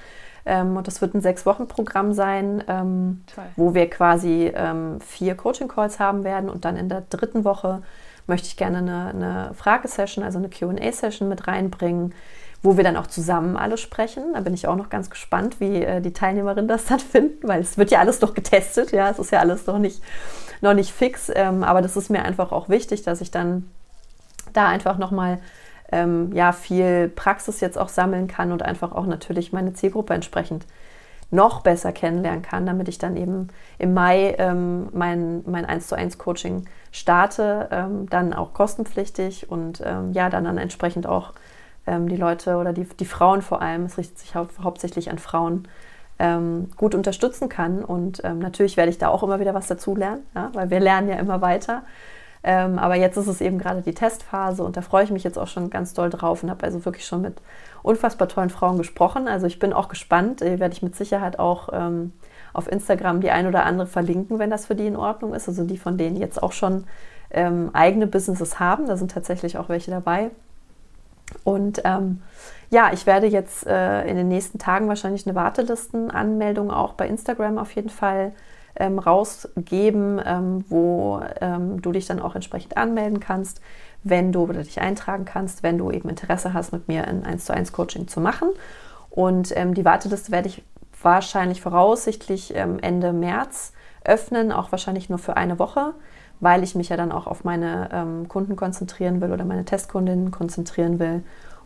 Ähm, 0.46 0.78
und 0.78 0.88
das 0.88 1.02
wird 1.02 1.14
ein 1.14 1.22
Sechs-Wochen-Programm 1.22 2.14
sein, 2.14 2.64
ähm, 2.68 3.24
wo 3.58 3.74
wir 3.74 3.90
quasi 3.90 4.52
ähm, 4.56 5.02
vier 5.02 5.36
Coaching-Calls 5.36 6.00
haben 6.00 6.24
werden. 6.24 6.50
Und 6.50 6.66
dann 6.66 6.78
in 6.78 6.90
der 6.90 7.02
dritten 7.02 7.44
Woche 7.44 7.84
möchte 8.28 8.48
ich 8.48 8.58
gerne 8.58 8.78
eine, 8.78 9.08
eine 9.10 9.54
Fragesession, 9.56 10.24
also 10.24 10.38
eine 10.38 10.50
QA-Session 10.50 11.28
mit 11.28 11.48
reinbringen 11.48 12.14
wo 12.64 12.78
wir 12.78 12.84
dann 12.84 12.98
auch 12.98 13.08
zusammen 13.08 13.56
alle 13.56 13.78
sprechen. 13.78 14.34
Da 14.34 14.42
bin 14.42 14.54
ich 14.54 14.68
auch 14.68 14.76
noch 14.76 14.90
ganz 14.90 15.10
gespannt, 15.10 15.60
wie 15.60 15.84
äh, 15.84 16.02
die 16.02 16.14
Teilnehmerinnen 16.14 16.68
das 16.68 16.86
dann 16.86 17.00
finden, 17.00 17.48
weil 17.48 17.62
es 17.62 17.78
wird 17.78 17.92
ja 17.92 18.00
alles 18.00 18.22
noch 18.22 18.34
getestet, 18.34 18.92
ja, 18.92 19.10
es 19.10 19.20
ist 19.20 19.32
ja 19.32 19.40
alles 19.40 19.66
noch 19.68 19.80
nicht, 19.80 20.02
noch 20.62 20.74
nicht 20.74 20.92
fix, 20.92 21.32
ähm, 21.34 21.64
aber 21.64 21.82
das 21.82 21.96
ist 21.98 22.10
mir 22.10 22.24
einfach 22.24 22.52
auch 22.52 22.70
wichtig, 22.70 23.04
dass 23.04 23.22
ich 23.22 23.32
dann 23.32 23.70
da 24.54 24.68
einfach 24.68 24.98
nochmal 24.98 25.40
ähm, 25.92 26.32
ja, 26.34 26.52
viel 26.52 27.10
Praxis 27.10 27.62
jetzt 27.62 27.78
auch 27.78 27.90
sammeln 27.90 28.28
kann 28.28 28.52
und 28.52 28.64
einfach 28.64 28.92
auch 28.92 29.06
natürlich 29.06 29.54
meine 29.54 29.74
Zielgruppe 29.74 30.14
entsprechend 30.14 30.66
noch 31.30 31.62
besser 31.62 31.92
kennenlernen 31.92 32.42
kann, 32.42 32.66
damit 32.66 32.88
ich 32.88 33.00
dann 33.00 33.18
eben 33.18 33.50
im 33.78 33.94
Mai 33.94 34.36
ähm, 34.38 34.88
mein, 34.94 35.44
mein 35.46 35.66
1 35.66 35.88
zu 35.88 35.96
1 35.96 36.18
Coaching 36.18 36.66
starte, 36.92 37.68
ähm, 37.72 38.10
dann 38.10 38.34
auch 38.34 38.54
kostenpflichtig 38.54 39.50
und 39.52 39.82
ähm, 39.86 40.14
ja, 40.14 40.30
dann, 40.30 40.46
dann 40.46 40.58
entsprechend 40.58 41.06
auch 41.06 41.34
ähm, 41.88 42.08
die 42.10 42.18
Leute 42.18 42.58
oder 42.58 42.74
die, 42.74 42.84
die 42.84 43.06
Frauen 43.06 43.42
vor 43.42 43.62
allem, 43.62 43.86
es 43.86 43.98
richtet 43.98 44.20
sich 44.20 44.36
hau 44.36 44.48
hauptsächlich 44.62 45.10
an 45.10 45.18
Frauen, 45.18 45.68
ähm, 46.20 46.70
gut 46.78 46.96
unterstützen 46.96 47.50
kann. 47.50 47.84
Und 47.84 48.22
ähm, 48.24 48.40
natürlich 48.40 48.78
werde 48.78 48.90
ich 48.90 48.98
da 48.98 49.08
auch 49.10 49.24
immer 49.24 49.40
wieder 49.40 49.54
was 49.54 49.68
dazulernen, 49.68 50.24
ja, 50.36 50.50
weil 50.54 50.70
wir 50.70 50.80
lernen 50.80 51.10
ja 51.10 51.16
immer 51.16 51.42
weiter. 51.42 51.84
Ähm, 52.44 52.80
aber 52.80 52.96
jetzt 52.96 53.18
ist 53.18 53.28
es 53.28 53.42
eben 53.42 53.58
gerade 53.58 53.82
die 53.82 53.94
Testphase 53.94 54.64
und 54.64 54.78
da 54.78 54.82
freue 54.82 55.04
ich 55.04 55.12
mich 55.12 55.24
jetzt 55.24 55.38
auch 55.38 55.48
schon 55.48 55.70
ganz 55.70 55.94
doll 55.94 56.10
drauf 56.10 56.44
und 56.44 56.50
habe 56.50 56.64
also 56.64 56.86
wirklich 56.86 57.06
schon 57.06 57.22
mit 57.22 57.42
unfassbar 57.84 58.30
tollen 58.30 58.50
Frauen 58.50 58.78
gesprochen. 58.78 59.28
Also 59.28 59.48
ich 59.48 59.60
bin 59.60 59.74
auch 59.74 59.90
gespannt, 59.90 60.42
äh, 60.42 60.60
werde 60.60 60.74
ich 60.74 60.82
mit 60.82 60.96
Sicherheit 60.96 61.40
auch 61.40 61.70
ähm, 61.74 62.14
auf 62.54 62.72
Instagram 62.72 63.22
die 63.22 63.32
ein 63.32 63.48
oder 63.48 63.66
andere 63.66 63.88
verlinken, 63.88 64.40
wenn 64.40 64.50
das 64.50 64.66
für 64.68 64.76
die 64.76 64.88
in 64.88 64.96
Ordnung 64.96 65.34
ist. 65.34 65.48
Also 65.48 65.64
die 65.64 65.78
von 65.78 65.98
denen 65.98 66.16
jetzt 66.16 66.42
auch 66.42 66.52
schon 66.52 66.86
ähm, 67.32 67.70
eigene 67.74 68.08
Businesses 68.08 68.60
haben. 68.60 68.88
Da 68.88 68.98
sind 68.98 69.12
tatsächlich 69.12 69.58
auch 69.58 69.70
welche 69.70 69.92
dabei. 69.92 70.32
Und 71.44 71.82
ähm, 71.86 72.22
ja, 72.70 72.92
ich 72.92 73.06
werde 73.06 73.28
jetzt 73.28 73.66
äh, 73.66 74.06
in 74.08 74.16
den 74.16 74.28
nächsten 74.28 74.60
Tagen 74.60 74.88
wahrscheinlich 74.88 75.26
eine 75.26 75.36
Wartelistenanmeldung 75.36 76.72
auch 76.72 76.94
bei 76.94 77.08
Instagram 77.08 77.58
auf 77.58 77.72
jeden 77.72 77.90
Fall 77.90 78.34
ähm, 78.76 79.00
rausgeben, 79.00 80.22
ähm, 80.24 80.66
wo 80.70 81.22
ähm, 81.42 81.82
du 81.82 81.92
dich 81.92 82.06
dann 82.06 82.22
auch 82.22 82.36
entsprechend 82.36 82.78
anmelden 82.78 83.20
kannst, 83.20 83.62
wenn 84.04 84.32
du 84.32 84.44
oder 84.44 84.64
dich 84.64 84.82
eintragen 84.82 85.26
kannst, 85.26 85.64
wenn 85.64 85.78
du 85.78 85.92
eben 85.92 86.10
Interesse 86.10 86.54
hast, 86.54 86.74
mit 86.74 86.88
mir 86.88 87.08
ein 87.08 87.26
1 87.26 87.46
zu 87.46 87.54
1 87.54 87.72
Coaching 87.72 88.08
zu 88.08 88.20
machen. 88.20 88.50
Und 89.10 89.56
ähm, 89.56 89.74
die 89.74 89.86
Warteliste 89.86 90.32
werde 90.32 90.50
ich 90.50 90.64
wahrscheinlich 91.02 91.62
voraussichtlich 91.62 92.54
ähm, 92.56 92.80
Ende 92.80 93.14
März 93.14 93.74
öffnen, 94.04 94.52
auch 94.52 94.72
wahrscheinlich 94.72 95.10
nur 95.10 95.20
für 95.20 95.38
eine 95.38 95.60
Woche 95.60 95.94
weil 96.40 96.64
ich 96.64 96.76
mich 96.76 96.90
ja 96.90 96.98
dann 96.98 97.12
auch 97.12 97.28
auf 97.28 97.44
meine 97.44 97.90
ähm, 97.92 98.28
Kunden 98.28 98.56
konzentrieren 98.56 99.22
will 99.22 99.32
oder 99.32 99.46
meine 99.46 99.66
Testkundinnen 99.66 100.32
konzentrieren 100.32 101.00
will. 101.00 101.24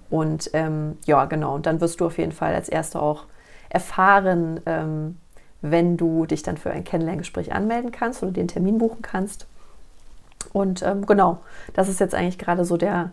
Und 0.10 0.50
ähm, 0.54 0.98
ja, 1.06 1.26
genau, 1.26 1.56
und 1.56 1.66
dann 1.66 1.82
wirst 1.82 2.00
du 2.02 2.06
auf 2.06 2.18
jeden 2.18 2.32
Fall 2.32 2.54
als 2.54 2.70
Erste 2.70 3.02
auch 3.02 3.26
erfahren, 3.70 4.60
ähm, 4.66 5.18
wenn 5.62 5.96
du 5.96 6.26
dich 6.26 6.44
dann 6.44 6.58
für 6.58 6.72
ein 6.72 6.84
Kennenlerngespräch 6.84 7.54
anmelden 7.54 7.92
kannst 7.92 8.24
oder 8.24 8.32
den 8.32 8.48
Termin 8.48 8.78
buchen 8.78 9.02
kannst. 9.02 9.48
Und 10.54 10.82
ähm, 10.84 11.06
genau, 11.06 11.40
das 11.74 11.88
ist 11.88 12.00
jetzt 12.00 12.16
eigentlich 12.16 12.38
gerade 12.38 12.66
so 12.66 12.78
der, 12.78 13.12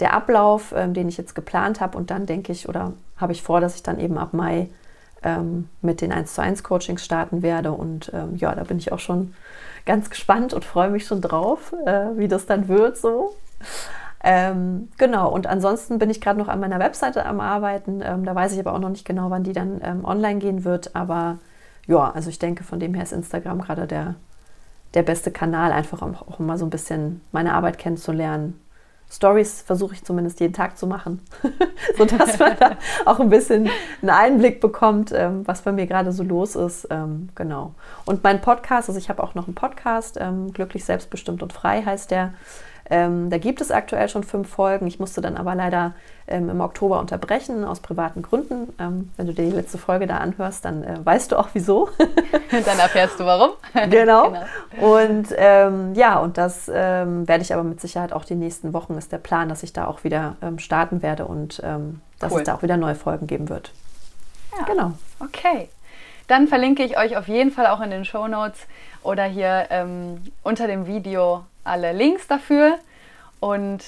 der 0.00 0.12
Ablauf, 0.12 0.74
ähm, 0.76 0.92
den 0.92 1.08
ich 1.08 1.16
jetzt 1.16 1.34
geplant 1.34 1.80
habe. 1.80 1.96
Und 1.96 2.10
dann 2.10 2.26
denke 2.26 2.52
ich 2.52 2.68
oder 2.68 2.92
habe 3.16 3.32
ich 3.32 3.42
vor, 3.42 3.60
dass 3.60 3.76
ich 3.76 3.82
dann 3.82 4.00
eben 4.00 4.18
ab 4.18 4.34
Mai 4.34 4.68
ähm, 5.22 5.68
mit 5.80 6.00
den 6.00 6.12
1 6.12 6.34
zu 6.34 6.42
1 6.42 6.62
Coachings 6.62 7.04
starten 7.04 7.42
werde. 7.42 7.72
Und 7.72 8.12
ja, 8.36 8.54
da 8.54 8.64
bin 8.64 8.78
ich 8.78 8.92
auch 8.92 8.98
schon 8.98 9.34
ganz 9.86 10.10
gespannt 10.10 10.54
und 10.54 10.64
freue 10.64 10.90
mich 10.90 11.06
schon 11.06 11.20
drauf, 11.20 11.74
äh, 11.86 12.16
wie 12.16 12.28
das 12.28 12.46
dann 12.46 12.68
wird 12.68 12.96
so. 12.96 13.34
Ähm, 14.26 14.88
genau, 14.96 15.30
und 15.30 15.46
ansonsten 15.46 15.98
bin 15.98 16.08
ich 16.08 16.20
gerade 16.20 16.38
noch 16.38 16.48
an 16.48 16.58
meiner 16.58 16.78
Webseite 16.78 17.26
am 17.26 17.40
Arbeiten. 17.40 18.00
Ähm, 18.02 18.24
da 18.24 18.34
weiß 18.34 18.52
ich 18.54 18.58
aber 18.58 18.72
auch 18.72 18.78
noch 18.78 18.88
nicht 18.88 19.04
genau, 19.04 19.28
wann 19.28 19.44
die 19.44 19.52
dann 19.52 19.80
ähm, 19.84 20.04
online 20.04 20.38
gehen 20.38 20.64
wird. 20.64 20.96
Aber 20.96 21.38
ja, 21.86 22.10
also 22.10 22.30
ich 22.30 22.38
denke, 22.38 22.64
von 22.64 22.80
dem 22.80 22.94
her 22.94 23.02
ist 23.02 23.12
Instagram 23.12 23.60
gerade 23.60 23.86
der, 23.86 24.14
der 24.94 25.02
beste 25.02 25.30
Kanal, 25.30 25.72
einfach 25.72 26.00
um 26.00 26.14
auch 26.14 26.38
mal 26.38 26.56
so 26.56 26.64
ein 26.64 26.70
bisschen 26.70 27.20
meine 27.32 27.52
Arbeit 27.52 27.76
kennenzulernen, 27.76 28.58
Stories 29.10 29.62
versuche 29.62 29.94
ich 29.94 30.04
zumindest 30.04 30.40
jeden 30.40 30.54
Tag 30.54 30.76
zu 30.76 30.86
machen, 30.86 31.22
sodass 31.98 32.38
man 32.38 32.56
da 32.58 32.76
auch 33.04 33.20
ein 33.20 33.30
bisschen 33.30 33.70
einen 34.02 34.10
Einblick 34.10 34.60
bekommt, 34.60 35.12
ähm, 35.14 35.46
was 35.46 35.62
bei 35.62 35.72
mir 35.72 35.86
gerade 35.86 36.12
so 36.12 36.22
los 36.22 36.56
ist. 36.56 36.88
Ähm, 36.90 37.28
genau. 37.34 37.74
Und 38.06 38.24
mein 38.24 38.40
Podcast, 38.40 38.88
also 38.88 38.98
ich 38.98 39.08
habe 39.08 39.22
auch 39.22 39.34
noch 39.34 39.46
einen 39.46 39.54
Podcast, 39.54 40.18
ähm, 40.20 40.52
Glücklich, 40.52 40.84
Selbstbestimmt 40.84 41.42
und 41.42 41.52
Frei 41.52 41.82
heißt 41.82 42.10
der. 42.10 42.34
Ähm, 42.90 43.30
da 43.30 43.38
gibt 43.38 43.60
es 43.60 43.70
aktuell 43.70 44.08
schon 44.08 44.24
fünf 44.24 44.48
Folgen. 44.48 44.86
Ich 44.86 45.00
musste 45.00 45.20
dann 45.22 45.36
aber 45.36 45.54
leider 45.54 45.94
ähm, 46.26 46.50
im 46.50 46.60
Oktober 46.60 47.00
unterbrechen, 47.00 47.64
aus 47.64 47.80
privaten 47.80 48.20
Gründen. 48.20 48.74
Ähm, 48.78 49.10
wenn 49.16 49.26
du 49.26 49.32
dir 49.32 49.46
die 49.46 49.56
letzte 49.56 49.78
Folge 49.78 50.06
da 50.06 50.18
anhörst, 50.18 50.64
dann 50.64 50.84
äh, 50.84 50.98
weißt 51.02 51.32
du 51.32 51.38
auch 51.38 51.48
wieso. 51.54 51.88
dann 52.50 52.78
erfährst 52.78 53.18
du 53.18 53.24
warum. 53.24 53.52
genau. 53.90 54.30
genau. 54.30 54.96
Und 54.96 55.28
ähm, 55.36 55.94
ja, 55.94 56.18
und 56.18 56.36
das 56.36 56.70
ähm, 56.72 57.26
werde 57.26 57.42
ich 57.42 57.54
aber 57.54 57.64
mit 57.64 57.80
Sicherheit 57.80 58.12
auch 58.12 58.24
die 58.24 58.34
nächsten 58.34 58.74
Wochen, 58.74 58.98
ist 58.98 59.12
der 59.12 59.18
Plan, 59.18 59.48
dass 59.48 59.62
ich 59.62 59.72
da 59.72 59.86
auch 59.86 60.04
wieder 60.04 60.36
ähm, 60.42 60.58
starten 60.58 61.02
werde 61.02 61.26
und 61.26 61.62
dass 62.18 62.32
cool. 62.32 62.40
es 62.40 62.44
da 62.44 62.54
auch 62.54 62.62
wieder 62.62 62.76
neue 62.76 62.94
Folgen 62.94 63.26
geben 63.26 63.48
wird. 63.48 63.72
Ja. 64.58 64.64
Genau. 64.64 64.92
Okay. 65.20 65.68
Dann 66.26 66.48
verlinke 66.48 66.82
ich 66.82 66.98
euch 66.98 67.16
auf 67.16 67.28
jeden 67.28 67.50
Fall 67.50 67.66
auch 67.66 67.80
in 67.80 67.90
den 67.90 68.04
Show 68.04 68.26
Notes 68.26 68.60
oder 69.02 69.24
hier 69.24 69.66
unter 70.42 70.66
dem 70.66 70.86
Video 70.86 71.44
alle 71.64 71.92
Links 71.92 72.26
dafür. 72.26 72.78
Und 73.40 73.82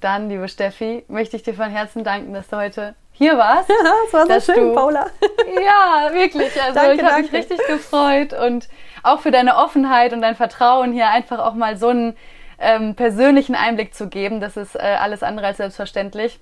dann, 0.00 0.28
liebe 0.28 0.48
Steffi, 0.48 1.04
möchte 1.08 1.36
ich 1.36 1.42
dir 1.42 1.54
von 1.54 1.70
Herzen 1.70 2.04
danken, 2.04 2.34
dass 2.34 2.48
du 2.48 2.56
heute 2.56 2.94
hier 3.12 3.38
warst. 3.38 3.68
Ja, 3.84 3.92
es 4.06 4.12
war 4.12 4.26
so 4.26 4.52
schön, 4.52 4.68
du, 4.68 4.74
Paula. 4.74 5.06
Ja, 5.46 6.12
wirklich. 6.12 6.60
Also 6.60 6.74
danke, 6.74 6.96
ich 6.96 7.02
habe 7.02 7.22
mich 7.22 7.32
richtig 7.32 7.58
gefreut 7.66 8.32
und 8.32 8.68
auch 9.02 9.20
für 9.20 9.30
deine 9.30 9.56
Offenheit 9.56 10.12
und 10.12 10.20
dein 10.20 10.36
Vertrauen 10.36 10.92
hier 10.92 11.08
einfach 11.08 11.38
auch 11.38 11.54
mal 11.54 11.76
so 11.76 11.88
einen 11.88 12.16
ähm, 12.58 12.94
persönlichen 12.94 13.54
Einblick 13.54 13.94
zu 13.94 14.08
geben. 14.08 14.40
Das 14.40 14.56
ist 14.56 14.74
äh, 14.74 14.96
alles 15.00 15.22
andere 15.22 15.46
als 15.46 15.58
selbstverständlich. 15.58 16.40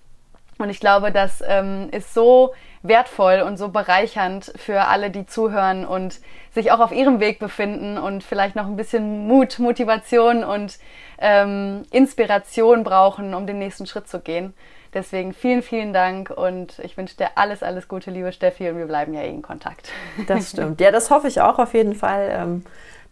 Und 0.58 0.70
ich 0.70 0.80
glaube, 0.80 1.12
das 1.12 1.42
ähm, 1.46 1.88
ist 1.90 2.14
so 2.14 2.54
wertvoll 2.82 3.42
und 3.46 3.56
so 3.56 3.68
bereichernd 3.68 4.52
für 4.56 4.82
alle, 4.86 5.10
die 5.10 5.26
zuhören 5.26 5.86
und 5.86 6.20
sich 6.52 6.72
auch 6.72 6.80
auf 6.80 6.92
ihrem 6.92 7.20
Weg 7.20 7.38
befinden 7.38 7.96
und 7.96 8.24
vielleicht 8.24 8.56
noch 8.56 8.66
ein 8.66 8.76
bisschen 8.76 9.26
Mut, 9.28 9.58
Motivation 9.58 10.44
und 10.44 10.78
ähm, 11.18 11.84
Inspiration 11.90 12.82
brauchen, 12.82 13.34
um 13.34 13.46
den 13.46 13.58
nächsten 13.58 13.86
Schritt 13.86 14.08
zu 14.08 14.20
gehen. 14.20 14.52
Deswegen 14.94 15.32
vielen, 15.32 15.62
vielen 15.62 15.92
Dank 15.94 16.30
und 16.30 16.78
ich 16.80 16.96
wünsche 16.98 17.16
dir 17.16 17.30
alles, 17.36 17.62
alles 17.62 17.88
Gute, 17.88 18.10
liebe 18.10 18.30
Steffi, 18.32 18.68
und 18.68 18.76
wir 18.76 18.86
bleiben 18.86 19.14
ja 19.14 19.22
eh 19.22 19.30
in 19.30 19.40
Kontakt. 19.40 19.90
Das 20.26 20.50
stimmt. 20.50 20.80
Ja, 20.80 20.90
das 20.90 21.10
hoffe 21.10 21.28
ich 21.28 21.40
auch 21.40 21.58
auf 21.58 21.72
jeden 21.72 21.94
Fall, 21.94 22.28
ähm, 22.30 22.64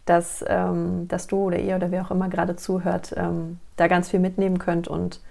dass, 0.05 0.45
ähm, 0.47 1.07
dass 1.07 1.25
du 1.25 1.45
oder 1.47 1.57
ihr 1.57 1.77
oder 1.77 1.89
wer 1.89 2.03
auch 2.03 2.11
immer 2.11 2.29
gerade 2.29 2.55
zuhört, 2.55 3.13
ähm, 3.17 3.59
da 3.77 3.87
ganz 3.87 4.09
viel 4.09 4.19
mitnehmen 4.19 4.59
könnt 4.59 4.87
und 4.87 5.21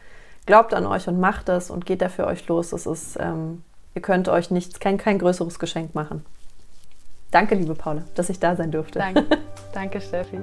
glaubt 0.47 0.75
an 0.75 0.87
euch 0.87 1.07
und 1.07 1.21
macht 1.21 1.49
es 1.49 1.71
und 1.71 1.87
geht 1.87 2.03
da 2.03 2.09
für 2.09 2.27
euch 2.27 2.49
los. 2.49 2.73
Es 2.73 2.87
ist 2.87 3.17
ihr 3.95 4.03
könnt 4.03 4.29
euch 4.29 4.51
nichts, 4.51 4.81
kein, 4.81 4.99
kein 4.99 5.19
größeres 5.19 5.59
Geschenk 5.59 5.95
machen. 5.95 6.25
Danke, 7.31 7.55
liebe 7.55 7.75
Paula, 7.75 8.03
dass 8.15 8.29
ich 8.29 8.41
da 8.41 8.57
sein 8.57 8.73
durfte. 8.73 8.99
Danke, 8.99 9.27
Danke 9.73 10.01
Steffi. 10.01 10.39